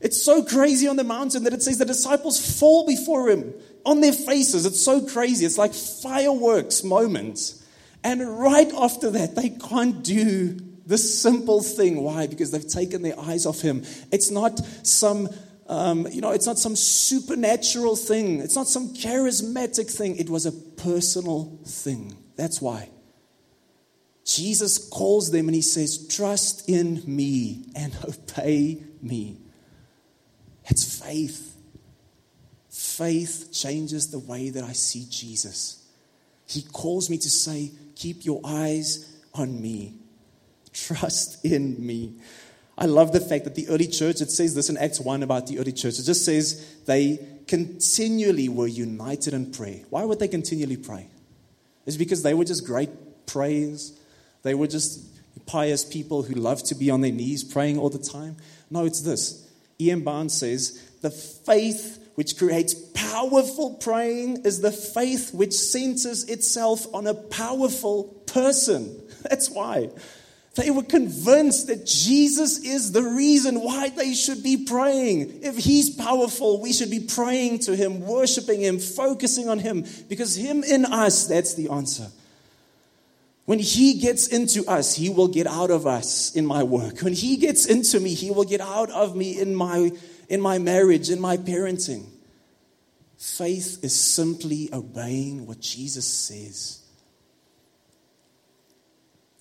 It's 0.00 0.20
so 0.20 0.42
crazy 0.42 0.88
on 0.88 0.96
the 0.96 1.04
mountain 1.04 1.44
that 1.44 1.52
it 1.52 1.62
says 1.62 1.78
the 1.78 1.84
disciples 1.84 2.58
fall 2.58 2.86
before 2.86 3.28
him 3.28 3.52
on 3.84 4.00
their 4.00 4.12
faces. 4.14 4.64
It's 4.64 4.80
so 4.80 5.06
crazy. 5.06 5.44
It's 5.44 5.58
like 5.58 5.74
fireworks 5.74 6.82
moments. 6.82 7.62
And 8.06 8.38
right 8.38 8.72
after 8.72 9.10
that, 9.10 9.34
they 9.34 9.48
can't 9.48 10.04
do 10.04 10.60
this 10.86 11.20
simple 11.20 11.60
thing. 11.60 12.04
Why? 12.04 12.28
Because 12.28 12.52
they've 12.52 12.64
taken 12.64 13.02
their 13.02 13.18
eyes 13.18 13.46
off 13.46 13.60
him. 13.60 13.82
It's 14.12 14.30
not 14.30 14.60
some 14.84 15.28
um, 15.68 16.06
you 16.12 16.20
know, 16.20 16.30
it's 16.30 16.46
not 16.46 16.56
some 16.56 16.76
supernatural 16.76 17.96
thing. 17.96 18.38
It's 18.38 18.54
not 18.54 18.68
some 18.68 18.94
charismatic 18.94 19.90
thing. 19.90 20.16
It 20.18 20.30
was 20.30 20.46
a 20.46 20.52
personal 20.52 21.58
thing. 21.64 22.16
That's 22.36 22.62
why. 22.62 22.90
Jesus 24.24 24.88
calls 24.88 25.32
them 25.32 25.48
and 25.48 25.56
he 25.56 25.62
says, 25.62 26.06
Trust 26.06 26.68
in 26.68 27.02
me 27.04 27.64
and 27.74 27.92
obey 28.04 28.84
me. 29.02 29.38
It's 30.66 31.02
faith. 31.02 31.56
Faith 32.70 33.50
changes 33.52 34.12
the 34.12 34.20
way 34.20 34.50
that 34.50 34.62
I 34.62 34.74
see 34.74 35.06
Jesus. 35.10 35.82
He 36.46 36.62
calls 36.62 37.10
me 37.10 37.18
to 37.18 37.30
say, 37.30 37.72
Keep 37.96 38.24
your 38.24 38.40
eyes 38.44 39.16
on 39.34 39.60
me. 39.60 39.94
Trust 40.72 41.44
in 41.44 41.84
me. 41.84 42.14
I 42.78 42.86
love 42.86 43.12
the 43.12 43.20
fact 43.20 43.44
that 43.44 43.54
the 43.54 43.68
early 43.68 43.86
church, 43.86 44.20
it 44.20 44.30
says 44.30 44.54
this 44.54 44.68
in 44.68 44.76
Acts 44.76 45.00
1 45.00 45.22
about 45.22 45.46
the 45.46 45.58
early 45.58 45.72
church. 45.72 45.98
It 45.98 46.04
just 46.04 46.24
says 46.24 46.76
they 46.84 47.18
continually 47.46 48.50
were 48.50 48.66
united 48.66 49.32
in 49.32 49.50
prayer. 49.50 49.80
Why 49.88 50.04
would 50.04 50.18
they 50.18 50.28
continually 50.28 50.76
pray? 50.76 51.08
It's 51.86 51.96
because 51.96 52.22
they 52.22 52.34
were 52.34 52.44
just 52.44 52.66
great 52.66 53.26
prayers. 53.26 53.98
They 54.42 54.54
were 54.54 54.66
just 54.66 55.06
pious 55.46 55.84
people 55.84 56.22
who 56.22 56.34
loved 56.34 56.66
to 56.66 56.74
be 56.74 56.90
on 56.90 57.00
their 57.00 57.12
knees 57.12 57.44
praying 57.44 57.78
all 57.78 57.88
the 57.88 57.98
time. 57.98 58.36
No, 58.70 58.84
it's 58.84 59.00
this. 59.00 59.48
E.M. 59.80 60.02
Bounds 60.02 60.34
says 60.34 60.82
the 61.00 61.10
faith 61.10 62.05
which 62.16 62.36
creates 62.36 62.74
powerful 62.74 63.74
praying 63.74 64.44
is 64.44 64.60
the 64.60 64.72
faith 64.72 65.32
which 65.32 65.52
centers 65.52 66.24
itself 66.24 66.92
on 66.92 67.06
a 67.06 67.14
powerful 67.14 68.04
person. 68.26 69.00
That's 69.22 69.48
why. 69.48 69.90
They 70.56 70.70
were 70.70 70.82
convinced 70.82 71.66
that 71.66 71.84
Jesus 71.84 72.64
is 72.64 72.92
the 72.92 73.02
reason 73.02 73.60
why 73.60 73.90
they 73.90 74.14
should 74.14 74.42
be 74.42 74.64
praying. 74.64 75.40
If 75.42 75.58
He's 75.58 75.90
powerful, 75.90 76.62
we 76.62 76.72
should 76.72 76.90
be 76.90 77.00
praying 77.00 77.60
to 77.60 77.76
Him, 77.76 78.00
worshiping 78.00 78.62
Him, 78.62 78.78
focusing 78.78 79.50
on 79.50 79.58
Him, 79.58 79.84
because 80.08 80.34
Him 80.34 80.64
in 80.64 80.86
us, 80.86 81.26
that's 81.26 81.52
the 81.54 81.68
answer. 81.68 82.08
When 83.44 83.58
He 83.58 84.00
gets 84.00 84.28
into 84.28 84.64
us, 84.64 84.96
He 84.96 85.10
will 85.10 85.28
get 85.28 85.46
out 85.46 85.70
of 85.70 85.86
us 85.86 86.34
in 86.34 86.46
my 86.46 86.62
work. 86.62 87.00
When 87.00 87.12
He 87.12 87.36
gets 87.36 87.66
into 87.66 88.00
me, 88.00 88.14
He 88.14 88.30
will 88.30 88.44
get 88.44 88.62
out 88.62 88.90
of 88.90 89.14
me 89.14 89.38
in 89.38 89.54
my, 89.54 89.92
in 90.28 90.40
my 90.40 90.58
marriage, 90.58 91.10
in 91.10 91.20
my 91.20 91.36
parenting. 91.36 92.06
Faith 93.18 93.82
is 93.82 93.94
simply 93.94 94.68
obeying 94.72 95.46
what 95.46 95.60
Jesus 95.60 96.06
says. 96.06 96.82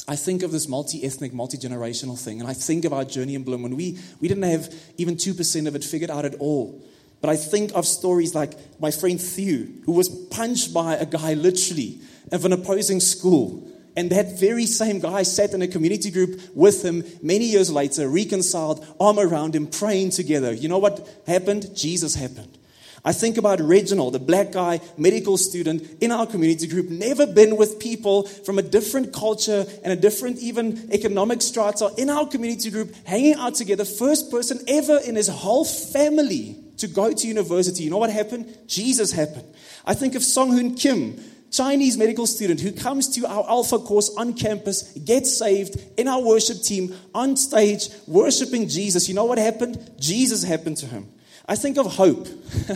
I 0.07 0.15
think 0.15 0.43
of 0.43 0.51
this 0.51 0.67
multi 0.67 1.03
ethnic, 1.03 1.33
multi 1.33 1.57
generational 1.57 2.17
thing, 2.17 2.39
and 2.39 2.49
I 2.49 2.53
think 2.53 2.85
of 2.85 2.93
our 2.93 3.03
journey 3.03 3.35
in 3.35 3.43
Bloem 3.43 3.63
when 3.63 3.75
we, 3.75 3.97
we 4.19 4.27
didn't 4.27 4.43
have 4.43 4.73
even 4.97 5.15
2% 5.15 5.67
of 5.67 5.75
it 5.75 5.83
figured 5.83 6.11
out 6.11 6.25
at 6.25 6.35
all. 6.35 6.81
But 7.21 7.31
I 7.31 7.37
think 7.37 7.71
of 7.73 7.87
stories 7.87 8.35
like 8.35 8.53
my 8.79 8.91
friend 8.91 9.19
Thew, 9.19 9.81
who 9.85 9.93
was 9.93 10.09
punched 10.09 10.73
by 10.73 10.95
a 10.95 11.05
guy 11.05 11.33
literally 11.33 11.99
of 12.31 12.45
an 12.45 12.53
opposing 12.53 12.99
school. 12.99 13.67
And 13.97 14.09
that 14.11 14.37
very 14.39 14.65
same 14.65 14.99
guy 14.99 15.23
sat 15.23 15.53
in 15.53 15.61
a 15.61 15.67
community 15.67 16.11
group 16.11 16.41
with 16.53 16.83
him 16.83 17.03
many 17.21 17.45
years 17.45 17.71
later, 17.71 18.09
reconciled, 18.09 18.85
arm 18.99 19.19
around 19.19 19.55
him, 19.55 19.67
praying 19.67 20.09
together. 20.09 20.53
You 20.53 20.67
know 20.67 20.79
what 20.79 21.07
happened? 21.25 21.75
Jesus 21.75 22.15
happened. 22.15 22.57
I 23.05 23.13
think 23.13 23.37
about 23.37 23.61
Reginald, 23.61 24.15
the 24.15 24.19
black 24.19 24.51
guy, 24.51 24.81
medical 24.97 25.37
student 25.37 25.83
in 26.01 26.11
our 26.11 26.25
community 26.25 26.65
group, 26.65 26.89
never 26.89 27.27
been 27.27 27.55
with 27.55 27.79
people 27.79 28.23
from 28.23 28.57
a 28.57 28.63
different 28.63 29.13
culture 29.13 29.63
and 29.83 29.93
a 29.93 29.95
different 29.95 30.39
even 30.39 30.91
economic 30.91 31.43
strata 31.43 31.91
in 31.99 32.09
our 32.09 32.27
community 32.27 32.71
group, 32.71 32.95
hanging 33.05 33.35
out 33.35 33.53
together. 33.53 33.85
First 33.85 34.31
person 34.31 34.59
ever 34.67 34.97
in 35.05 35.15
his 35.15 35.27
whole 35.27 35.65
family 35.65 36.57
to 36.77 36.87
go 36.87 37.13
to 37.13 37.27
university. 37.27 37.83
You 37.83 37.91
know 37.91 37.99
what 37.99 38.09
happened? 38.09 38.57
Jesus 38.65 39.11
happened. 39.11 39.45
I 39.85 39.93
think 39.93 40.15
of 40.15 40.23
Song 40.23 40.51
Hoon 40.51 40.73
Kim, 40.73 41.19
Chinese 41.55 41.97
medical 41.97 42.27
student 42.27 42.59
who 42.59 42.71
comes 42.71 43.15
to 43.15 43.25
our 43.25 43.47
Alpha 43.49 43.79
course 43.79 44.13
on 44.17 44.33
campus, 44.33 44.91
gets 44.93 45.37
saved 45.37 45.77
in 45.97 46.07
our 46.07 46.21
worship 46.21 46.61
team 46.61 46.93
on 47.13 47.37
stage, 47.37 47.89
worshiping 48.07 48.67
Jesus. 48.67 49.07
You 49.07 49.15
know 49.15 49.25
what 49.25 49.37
happened? 49.37 49.91
Jesus 49.99 50.43
happened 50.43 50.77
to 50.77 50.85
him. 50.85 51.07
I 51.47 51.55
think 51.55 51.77
of 51.77 51.85
Hope, 51.85 52.27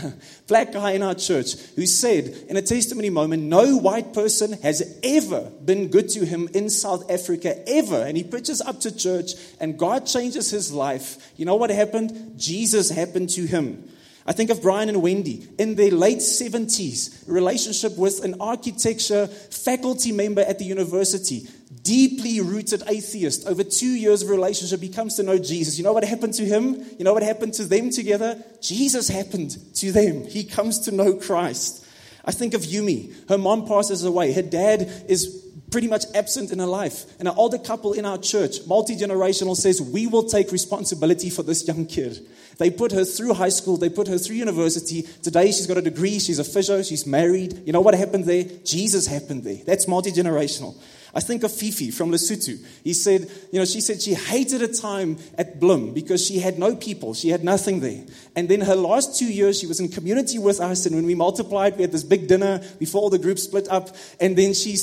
black 0.48 0.72
guy 0.74 0.92
in 0.92 1.02
our 1.02 1.16
church, 1.16 1.56
who 1.76 1.88
said 1.88 2.28
in 2.48 2.56
a 2.56 2.62
testimony 2.62 3.10
moment, 3.10 3.42
no 3.44 3.78
white 3.78 4.14
person 4.14 4.54
has 4.62 5.00
ever 5.02 5.52
been 5.66 5.88
good 5.88 6.08
to 6.10 6.24
him 6.24 6.48
in 6.54 6.70
South 6.70 7.10
Africa, 7.10 7.68
ever. 7.68 8.04
And 8.06 8.16
he 8.16 8.24
pitches 8.24 8.62
up 8.62 8.80
to 8.82 8.96
church, 8.96 9.32
and 9.60 9.78
God 9.78 10.06
changes 10.06 10.52
his 10.52 10.72
life. 10.72 11.34
You 11.36 11.46
know 11.46 11.56
what 11.56 11.72
happened? 11.72 12.36
Jesus 12.38 12.92
happened 12.92 13.32
to 13.32 13.46
him. 13.48 13.90
I 14.30 14.32
think 14.32 14.52
of 14.52 14.62
Brian 14.62 14.88
and 14.88 15.02
Wendy 15.02 15.46
in 15.58 15.76
their 15.76 15.92
late 15.92 16.20
70s, 16.20 17.28
relationship 17.28 17.98
with 17.98 18.24
an 18.24 18.36
architecture 18.40 19.28
faculty 19.28 20.12
member 20.12 20.42
at 20.42 20.60
the 20.60 20.66
university 20.66 21.48
deeply 21.84 22.40
rooted 22.40 22.84
atheist, 22.88 23.48
over 23.48 23.64
two 23.64 23.90
years 23.90 24.22
of 24.22 24.30
relationship, 24.30 24.80
he 24.80 24.90
comes 24.90 25.16
to 25.16 25.24
know 25.24 25.40
Jesus. 25.40 25.78
You 25.78 25.84
know 25.84 25.94
what 25.94 26.04
happened 26.04 26.34
to 26.36 26.46
him? 26.46 26.76
You 26.98 27.04
know 27.04 27.14
what 27.14 27.24
happened 27.24 27.54
to 27.56 27.66
them 27.66 27.90
together? 27.90 28.44
Jesus 28.62 29.08
happened 29.08 29.58
to 29.76 29.92
them. 29.92 30.24
He 30.26 30.44
comes 30.44 30.82
to 30.82 30.92
know 30.92 31.16
Christ. 31.16 31.86
I 32.26 32.32
think 32.32 32.54
of 32.54 32.62
Yumi. 32.62 33.28
Her 33.28 33.40
mom 33.40 33.66
passes 33.68 34.04
away. 34.04 34.34
Her 34.34 34.44
dad 34.44 35.06
is 35.08 35.49
pretty 35.72 35.88
much 35.88 36.06
absent 36.16 36.52
in 36.52 36.60
her 36.60 36.66
life. 36.66 37.06
And 37.20 37.28
an 37.28 37.36
older 37.36 37.58
couple 37.58 37.94
in 37.94 38.06
our 38.06 38.18
church, 38.18 38.66
multi 38.68 38.96
generational, 38.96 39.56
says, 39.56 39.82
We 39.82 40.08
will 40.08 40.24
take 40.24 40.52
responsibility 40.52 41.30
for 41.30 41.44
this 41.44 41.68
young 41.68 41.86
kid. 41.86 42.20
They 42.58 42.70
put 42.70 42.92
her 42.92 43.06
through 43.06 43.36
high 43.36 43.50
school, 43.50 43.78
they 43.78 43.90
put 43.90 44.08
her 44.08 44.18
through 44.18 44.36
university. 44.36 45.04
Today 45.24 45.48
she's 45.48 45.66
got 45.66 45.78
a 45.78 45.82
degree, 45.82 46.20
she's 46.20 46.40
a 46.40 46.44
physio, 46.44 46.84
she's 46.84 47.08
married. 47.08 47.66
You 47.66 47.72
know 47.72 47.82
what 47.82 47.94
happened 47.94 48.26
there? 48.26 48.44
Jesus 48.66 49.08
happened 49.08 49.44
there. 49.44 49.60
That's 49.66 49.88
multi 49.88 50.12
generational. 50.12 50.76
I 51.14 51.22
think 51.22 51.44
of 51.44 51.52
Fifi 51.52 51.90
from 51.90 52.12
Lesotho. 52.12 52.64
He 52.84 52.94
said, 52.94 53.30
you 53.52 53.60
know, 53.60 53.66
she 53.66 53.82
said 53.82 54.02
she 54.02 54.14
hated 54.14 54.62
a 54.62 54.68
time 54.68 55.18
at 55.38 55.60
Bloem 55.60 55.94
because 55.94 56.24
she 56.24 56.40
had 56.40 56.60
no 56.60 56.76
people. 56.76 57.14
She 57.14 57.30
had 57.30 57.44
nothing 57.44 57.80
there. 57.80 58.04
And 58.36 58.48
then 58.48 58.62
her 58.62 58.76
last 58.76 59.18
two 59.18 59.32
years, 59.32 59.60
she 59.60 59.66
was 59.66 59.80
in 59.80 59.90
community 59.90 60.38
with 60.38 60.60
us. 60.60 60.86
And 60.86 60.96
when 60.96 61.06
we 61.06 61.16
multiplied, 61.16 61.78
we 61.78 61.82
had 61.82 61.92
this 61.92 62.04
big 62.04 62.28
dinner 62.28 62.62
before 62.78 63.02
all 63.02 63.10
the 63.10 63.18
group 63.18 63.40
split 63.40 63.68
up. 63.70 63.90
And 64.20 64.38
then 64.38 64.54
she 64.54 64.78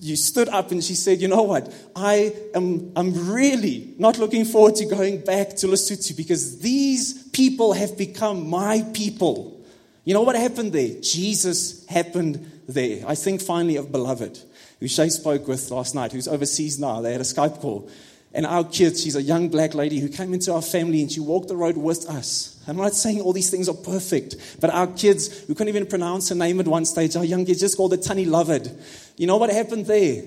you 0.00 0.16
stood 0.16 0.48
up 0.48 0.70
and 0.70 0.82
she 0.82 0.94
said, 0.94 1.20
you 1.20 1.28
know 1.28 1.42
what? 1.42 1.72
I 1.96 2.34
am 2.54 2.92
I'm 2.96 3.32
really 3.32 3.94
not 3.98 4.18
looking 4.18 4.44
forward 4.44 4.76
to 4.76 4.86
going 4.86 5.20
back 5.20 5.50
to 5.56 5.66
Lesotho 5.66 6.16
because 6.16 6.58
these 6.60 7.28
people 7.28 7.72
have 7.72 7.96
become 7.96 8.48
my 8.48 8.84
people. 8.92 9.64
You 10.04 10.14
know 10.14 10.22
what 10.22 10.36
happened 10.36 10.72
there? 10.72 11.00
Jesus 11.00 11.86
happened 11.86 12.62
there. 12.68 13.04
I 13.06 13.14
think 13.14 13.40
finally 13.40 13.76
of 13.76 13.92
beloved 13.92 14.40
who 14.80 14.88
Shay 14.88 15.10
spoke 15.10 15.46
with 15.46 15.70
last 15.70 15.94
night, 15.94 16.12
who's 16.12 16.26
overseas 16.26 16.78
now. 16.78 17.00
They 17.00 17.12
had 17.12 17.20
a 17.20 17.24
Skype 17.24 17.60
call. 17.60 17.88
And 18.32 18.46
our 18.46 18.64
kids, 18.64 19.02
she's 19.02 19.16
a 19.16 19.22
young 19.22 19.48
black 19.48 19.74
lady 19.74 19.98
who 19.98 20.08
came 20.08 20.32
into 20.32 20.52
our 20.52 20.62
family 20.62 21.02
and 21.02 21.10
she 21.10 21.20
walked 21.20 21.48
the 21.48 21.56
road 21.56 21.76
with 21.76 22.08
us. 22.08 22.62
I'm 22.66 22.76
not 22.76 22.94
saying 22.94 23.20
all 23.20 23.32
these 23.32 23.50
things 23.50 23.68
are 23.68 23.74
perfect, 23.74 24.36
but 24.60 24.70
our 24.70 24.86
kids, 24.86 25.44
we 25.48 25.54
couldn't 25.54 25.74
even 25.74 25.86
pronounce 25.86 26.28
her 26.28 26.36
name 26.36 26.60
at 26.60 26.68
one 26.68 26.84
stage, 26.84 27.16
our 27.16 27.24
young 27.24 27.44
kids 27.44 27.60
just 27.60 27.76
called 27.76 27.90
her 27.90 27.98
Tunny 27.98 28.24
Loved. 28.24 28.70
You 29.16 29.26
know 29.26 29.36
what 29.36 29.50
happened 29.50 29.86
there? 29.86 30.22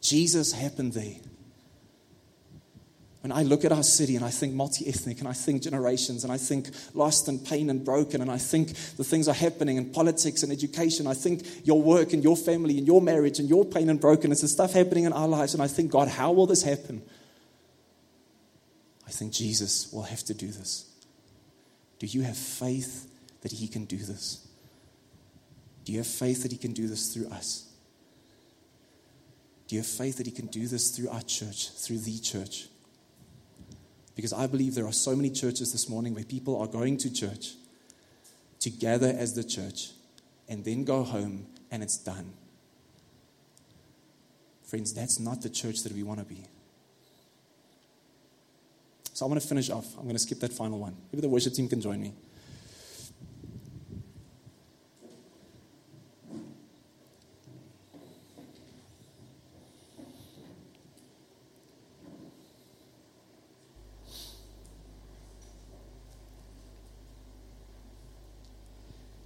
Jesus 0.00 0.52
happened 0.52 0.94
there. 0.94 1.14
When 3.28 3.36
I 3.36 3.42
look 3.42 3.66
at 3.66 3.72
our 3.72 3.82
city 3.82 4.16
and 4.16 4.24
I 4.24 4.30
think 4.30 4.54
multi 4.54 4.88
ethnic 4.88 5.18
and 5.18 5.28
I 5.28 5.34
think 5.34 5.60
generations 5.60 6.24
and 6.24 6.32
I 6.32 6.38
think 6.38 6.70
lost 6.94 7.28
and 7.28 7.44
pain 7.44 7.68
and 7.68 7.84
broken 7.84 8.22
and 8.22 8.30
I 8.30 8.38
think 8.38 8.68
the 8.96 9.04
things 9.04 9.28
are 9.28 9.34
happening 9.34 9.76
in 9.76 9.90
politics 9.90 10.42
and 10.42 10.50
education, 10.50 11.06
I 11.06 11.12
think 11.12 11.44
your 11.66 11.82
work 11.82 12.14
and 12.14 12.24
your 12.24 12.38
family 12.38 12.78
and 12.78 12.86
your 12.86 13.02
marriage 13.02 13.38
and 13.38 13.46
your 13.46 13.66
pain 13.66 13.90
and 13.90 14.00
brokenness 14.00 14.40
and 14.40 14.48
stuff 14.48 14.72
happening 14.72 15.04
in 15.04 15.12
our 15.12 15.28
lives, 15.28 15.52
and 15.52 15.62
I 15.62 15.66
think, 15.66 15.90
God, 15.90 16.08
how 16.08 16.32
will 16.32 16.46
this 16.46 16.62
happen? 16.62 17.02
I 19.06 19.10
think 19.10 19.34
Jesus 19.34 19.92
will 19.92 20.04
have 20.04 20.24
to 20.24 20.32
do 20.32 20.46
this. 20.46 20.90
Do 21.98 22.06
you 22.06 22.22
have 22.22 22.38
faith 22.38 23.10
that 23.42 23.52
He 23.52 23.68
can 23.68 23.84
do 23.84 23.98
this? 23.98 24.48
Do 25.84 25.92
you 25.92 25.98
have 25.98 26.06
faith 26.06 26.44
that 26.44 26.52
He 26.52 26.56
can 26.56 26.72
do 26.72 26.88
this 26.88 27.12
through 27.12 27.28
us? 27.28 27.70
Do 29.66 29.76
you 29.76 29.82
have 29.82 29.86
faith 29.86 30.16
that 30.16 30.24
He 30.24 30.32
can 30.32 30.46
do 30.46 30.66
this 30.66 30.96
through 30.96 31.10
our 31.10 31.20
church, 31.20 31.72
through 31.72 31.98
the 31.98 32.18
church? 32.20 32.68
Because 34.18 34.32
I 34.32 34.48
believe 34.48 34.74
there 34.74 34.84
are 34.84 34.92
so 34.92 35.14
many 35.14 35.30
churches 35.30 35.70
this 35.70 35.88
morning 35.88 36.12
where 36.12 36.24
people 36.24 36.60
are 36.60 36.66
going 36.66 36.96
to 36.96 37.14
church 37.14 37.52
to 38.58 38.68
gather 38.68 39.14
as 39.16 39.34
the 39.34 39.44
church 39.44 39.92
and 40.48 40.64
then 40.64 40.82
go 40.82 41.04
home 41.04 41.46
and 41.70 41.84
it's 41.84 41.96
done. 41.98 42.32
Friends, 44.64 44.92
that's 44.92 45.20
not 45.20 45.40
the 45.42 45.48
church 45.48 45.84
that 45.84 45.92
we 45.92 46.02
want 46.02 46.18
to 46.18 46.24
be. 46.24 46.44
So 49.14 49.24
I 49.24 49.28
want 49.28 49.40
to 49.40 49.46
finish 49.46 49.70
off. 49.70 49.86
I'm 49.96 50.02
going 50.02 50.16
to 50.16 50.18
skip 50.18 50.40
that 50.40 50.52
final 50.52 50.80
one. 50.80 50.96
Maybe 51.12 51.20
the 51.20 51.28
worship 51.28 51.54
team 51.54 51.68
can 51.68 51.80
join 51.80 52.00
me. 52.00 52.12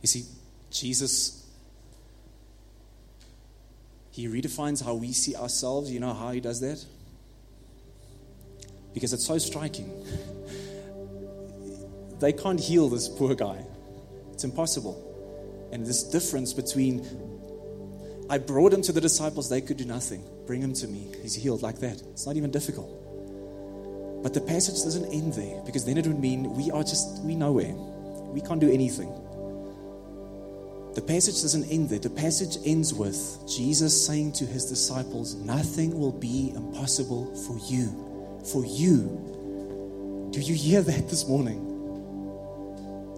You 0.03 0.09
see, 0.09 0.24
Jesus, 0.83 1.47
he 4.11 4.26
redefines 4.26 4.85
how 4.85 4.95
we 4.95 5.12
see 5.12 5.37
ourselves. 5.37 5.93
You 5.93 6.01
know 6.01 6.12
how 6.12 6.33
he 6.33 6.41
does 6.41 6.59
that? 6.59 6.85
Because 8.93 9.12
it's 9.12 9.24
so 9.24 9.39
striking. 9.39 9.89
They 12.18 12.33
can't 12.33 12.59
heal 12.59 12.89
this 12.89 13.09
poor 13.09 13.37
guy, 13.37 13.64
it's 14.33 14.43
impossible. 14.43 14.99
And 15.70 15.87
this 15.87 16.03
difference 16.03 16.53
between 16.53 17.07
I 18.28 18.39
brought 18.39 18.72
him 18.72 18.83
to 18.83 18.93
the 18.93 19.01
disciples, 19.01 19.49
they 19.49 19.61
could 19.61 19.76
do 19.76 19.85
nothing. 19.85 20.24
Bring 20.49 20.61
him 20.61 20.72
to 20.74 20.89
me. 20.89 21.07
He's 21.22 21.37
healed 21.37 21.62
like 21.62 21.78
that. 21.78 22.03
It's 22.11 22.26
not 22.26 22.37
even 22.37 22.51
difficult. 22.51 22.91
But 24.24 24.35
the 24.35 24.41
passage 24.41 24.83
doesn't 24.83 25.12
end 25.12 25.35
there 25.35 25.62
because 25.64 25.85
then 25.85 25.97
it 25.97 26.09
would 26.09 26.18
mean 26.18 26.55
we 26.55 26.72
are 26.72 26.83
just, 26.83 27.22
we 27.22 27.37
nowhere. 27.37 27.72
We 27.72 28.41
can't 28.41 28.61
do 28.61 28.70
anything. 28.70 29.22
The 30.95 31.01
passage 31.01 31.40
doesn't 31.40 31.70
end 31.70 31.88
there. 31.88 31.99
The 31.99 32.11
passage 32.11 32.59
ends 32.66 32.93
with 32.93 33.38
Jesus 33.49 34.07
saying 34.07 34.32
to 34.32 34.45
his 34.45 34.66
disciples, 34.66 35.34
Nothing 35.36 35.99
will 35.99 36.12
be 36.12 36.53
impossible 36.55 37.34
for 37.34 37.59
you. 37.72 38.40
For 38.45 38.66
you. 38.66 40.28
Do 40.32 40.40
you 40.40 40.55
hear 40.55 40.82
that 40.82 41.09
this 41.09 41.26
morning? 41.26 41.68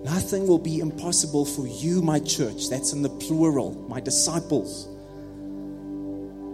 Nothing 0.04 0.46
will 0.46 0.58
be 0.58 0.78
impossible 0.80 1.44
for 1.44 1.66
you, 1.66 2.00
my 2.00 2.20
church. 2.20 2.68
That's 2.68 2.92
in 2.92 3.02
the 3.02 3.08
plural, 3.08 3.72
my 3.88 4.00
disciples. 4.00 4.86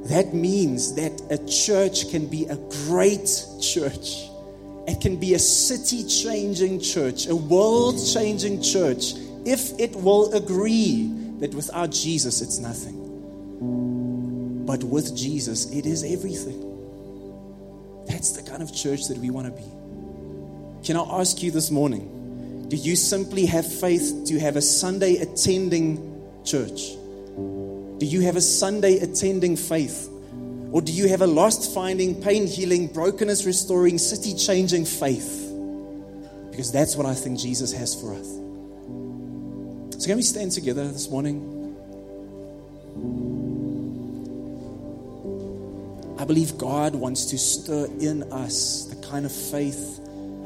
That 0.09 0.33
means 0.33 0.95
that 0.95 1.21
a 1.31 1.47
church 1.47 2.11
can 2.11 2.29
be 2.29 2.47
a 2.47 2.57
great 2.87 3.29
church. 3.61 4.29
It 4.89 5.01
can 5.03 5.16
be 5.16 5.35
a 5.35 5.39
city 5.39 6.07
changing 6.07 6.81
church, 6.81 7.27
a 7.27 7.37
world 7.37 7.97
changing 8.14 8.62
church 8.62 9.14
if 9.45 9.78
it 9.78 9.95
will 9.97 10.32
agree 10.32 11.11
that 11.38 11.55
without 11.55 11.91
Jesus 11.91 12.41
it's 12.41 12.59
nothing. 12.59 13.01
But 14.66 14.84
with 14.84 15.16
Jesus, 15.16 15.70
it 15.72 15.86
is 15.86 16.05
everything. 16.05 16.66
That's 18.07 18.32
the 18.32 18.43
kind 18.43 18.62
of 18.62 18.74
church 18.74 19.09
that 19.09 19.18
we 19.18 19.30
want 19.30 19.47
to 19.47 19.53
be. 19.53 20.86
Can 20.86 20.97
I 20.97 21.20
ask 21.20 21.43
you 21.43 21.51
this 21.51 21.70
morning? 21.70 22.68
Do 22.68 22.76
you 22.76 22.95
simply 22.95 23.47
have 23.47 23.66
faith 23.66 24.24
to 24.26 24.38
have 24.38 24.57
a 24.57 24.62
Sunday 24.62 25.16
attending 25.16 26.22
church? 26.45 26.91
Do 27.36 28.07
you 28.07 28.20
have 28.22 28.36
a 28.36 28.41
Sunday 28.41 28.99
attending 28.99 29.57
faith? 29.57 30.09
Or 30.72 30.80
do 30.80 30.93
you 30.93 31.09
have 31.09 31.20
a 31.20 31.26
lost 31.26 31.74
finding, 31.74 32.22
pain 32.22 32.47
healing, 32.47 32.86
brokenness 32.86 33.45
restoring, 33.45 33.99
city 33.99 34.34
changing 34.34 34.84
faith? 34.84 35.53
Because 36.51 36.70
that's 36.70 36.97
what 36.97 37.07
I 37.07 37.14
think 37.14 37.38
Jesus 37.38 37.72
has 37.72 38.01
for 38.01 38.14
us. 38.14 38.28
So, 40.01 40.07
can 40.07 40.17
we 40.17 40.23
stand 40.23 40.53
together 40.53 40.89
this 40.89 41.11
morning? 41.11 41.77
I 46.19 46.25
believe 46.25 46.57
God 46.57 46.95
wants 46.95 47.27
to 47.27 47.37
stir 47.37 47.85
in 48.01 48.23
us 48.33 48.87
the 48.87 48.97
kind 49.07 49.27
of 49.27 49.33
faith 49.33 49.99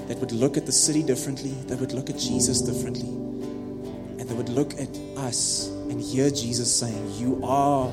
that 0.08 0.18
would 0.18 0.32
look 0.32 0.56
at 0.56 0.66
the 0.66 0.72
city 0.72 1.04
differently, 1.04 1.52
that 1.68 1.78
would 1.78 1.92
look 1.92 2.10
at 2.10 2.18
Jesus 2.18 2.62
differently, 2.62 3.06
and 3.08 4.22
that 4.22 4.34
would 4.34 4.48
look 4.48 4.72
at 4.74 4.90
us 5.18 5.68
and 5.68 6.00
hear 6.00 6.30
Jesus 6.30 6.76
saying, 6.76 7.12
You 7.12 7.40
are 7.44 7.92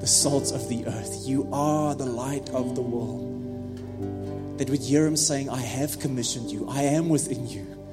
the 0.00 0.06
salt 0.06 0.50
of 0.52 0.66
the 0.70 0.86
earth, 0.86 1.28
you 1.28 1.46
are 1.52 1.94
the 1.94 2.06
light 2.06 2.48
of 2.54 2.74
the 2.74 2.80
world. 2.80 4.56
That 4.56 4.70
would 4.70 4.80
hear 4.80 5.04
him 5.04 5.16
saying, 5.16 5.50
I 5.50 5.60
have 5.60 6.00
commissioned 6.00 6.50
you, 6.50 6.66
I 6.70 6.84
am 6.84 7.10
within 7.10 7.46
you 7.46 7.83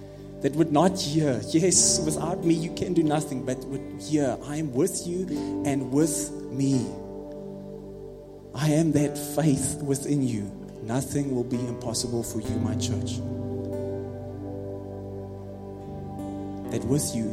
that 0.42 0.54
would 0.56 0.72
not 0.72 1.00
hear, 1.00 1.39
yes, 1.50 2.00
without 2.04 2.44
me 2.44 2.54
you 2.54 2.74
can 2.74 2.94
do 2.94 3.04
nothing, 3.04 3.46
but 3.46 3.58
would 3.66 4.02
hear, 4.02 4.38
I 4.46 4.58
am 4.58 4.74
with 4.74 5.06
you 5.06 5.28
and 5.66 5.92
with 5.92 6.32
me. 6.52 6.86
I 8.54 8.70
am 8.70 8.92
that 8.94 9.18
faith 9.18 9.82
within 9.82 10.28
you. 10.28 10.52
Nothing 10.84 11.36
will 11.36 11.44
be 11.44 11.60
impossible 11.68 12.24
for 12.24 12.42
you, 12.42 12.56
my 12.58 12.76
church. 12.76 13.22
that 16.72 16.84
with 16.86 17.14
you, 17.14 17.26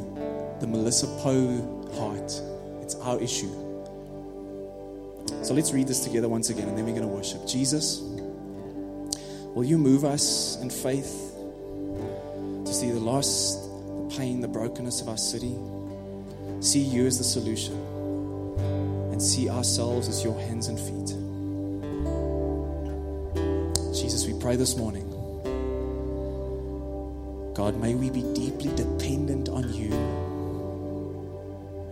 the 0.60 0.66
Melissa 0.66 1.06
Poe 1.22 1.88
heart, 1.94 2.42
it's 2.82 2.96
our 2.96 3.20
issue. 3.20 3.50
So 5.42 5.54
let's 5.54 5.72
read 5.72 5.86
this 5.86 6.00
together 6.00 6.28
once 6.28 6.50
again, 6.50 6.68
and 6.68 6.76
then 6.76 6.84
we're 6.84 6.94
going 6.94 7.08
to 7.08 7.14
worship. 7.14 7.46
Jesus, 7.46 8.00
will 9.54 9.64
you 9.64 9.78
move 9.78 10.04
us 10.04 10.60
in 10.60 10.70
faith 10.70 11.27
to 12.68 12.74
see 12.74 12.90
the 12.90 13.00
loss, 13.00 13.56
the 13.56 14.14
pain, 14.16 14.42
the 14.42 14.48
brokenness 14.48 15.00
of 15.00 15.08
our 15.08 15.16
city? 15.16 15.56
See 16.60 16.80
you 16.80 17.06
as 17.06 17.16
the 17.16 17.24
solution, 17.24 17.72
and 19.10 19.22
see 19.22 19.48
ourselves 19.48 20.06
as 20.06 20.22
your 20.22 20.38
hands 20.38 20.68
and 20.68 20.78
feet. 20.78 21.16
Jesus, 23.94 24.26
we 24.26 24.38
pray 24.38 24.56
this 24.56 24.76
morning. 24.76 25.06
God, 27.54 27.80
may 27.80 27.94
we 27.94 28.10
be 28.10 28.22
deeply 28.34 28.70
dependent 28.76 29.48
on 29.48 29.72
you. 29.72 29.90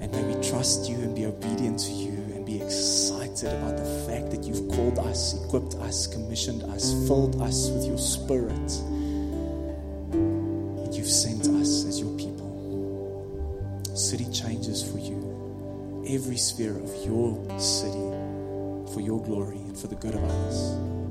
And 0.03 0.13
may 0.13 0.25
we 0.25 0.35
trust 0.47 0.91
you 0.91 0.97
and 0.97 1.15
be 1.15 1.25
obedient 1.25 1.79
to 1.81 1.91
you 1.91 2.13
and 2.35 2.45
be 2.45 2.61
excited 2.61 3.51
about 3.51 3.79
the 3.79 4.07
fact 4.07 4.31
that 4.31 4.45
you've 4.45 4.69
called 4.69 4.99
us, 4.99 5.43
equipped 5.43 5.75
us, 5.77 6.07
commissioned 6.07 6.65
us, 6.65 6.93
filled 7.07 7.41
us 7.41 7.71
with 7.71 7.87
your 7.87 7.99
spirit. 7.99 8.83
Every 16.27 16.39
sphere 16.39 16.77
of 16.77 16.91
your 17.07 17.39
city 17.61 18.03
for 18.93 19.01
your 19.01 19.23
glory 19.23 19.59
and 19.59 19.79
for 19.79 19.87
the 19.87 19.95
good 19.95 20.17
of 20.17 20.25
others. 20.25 21.06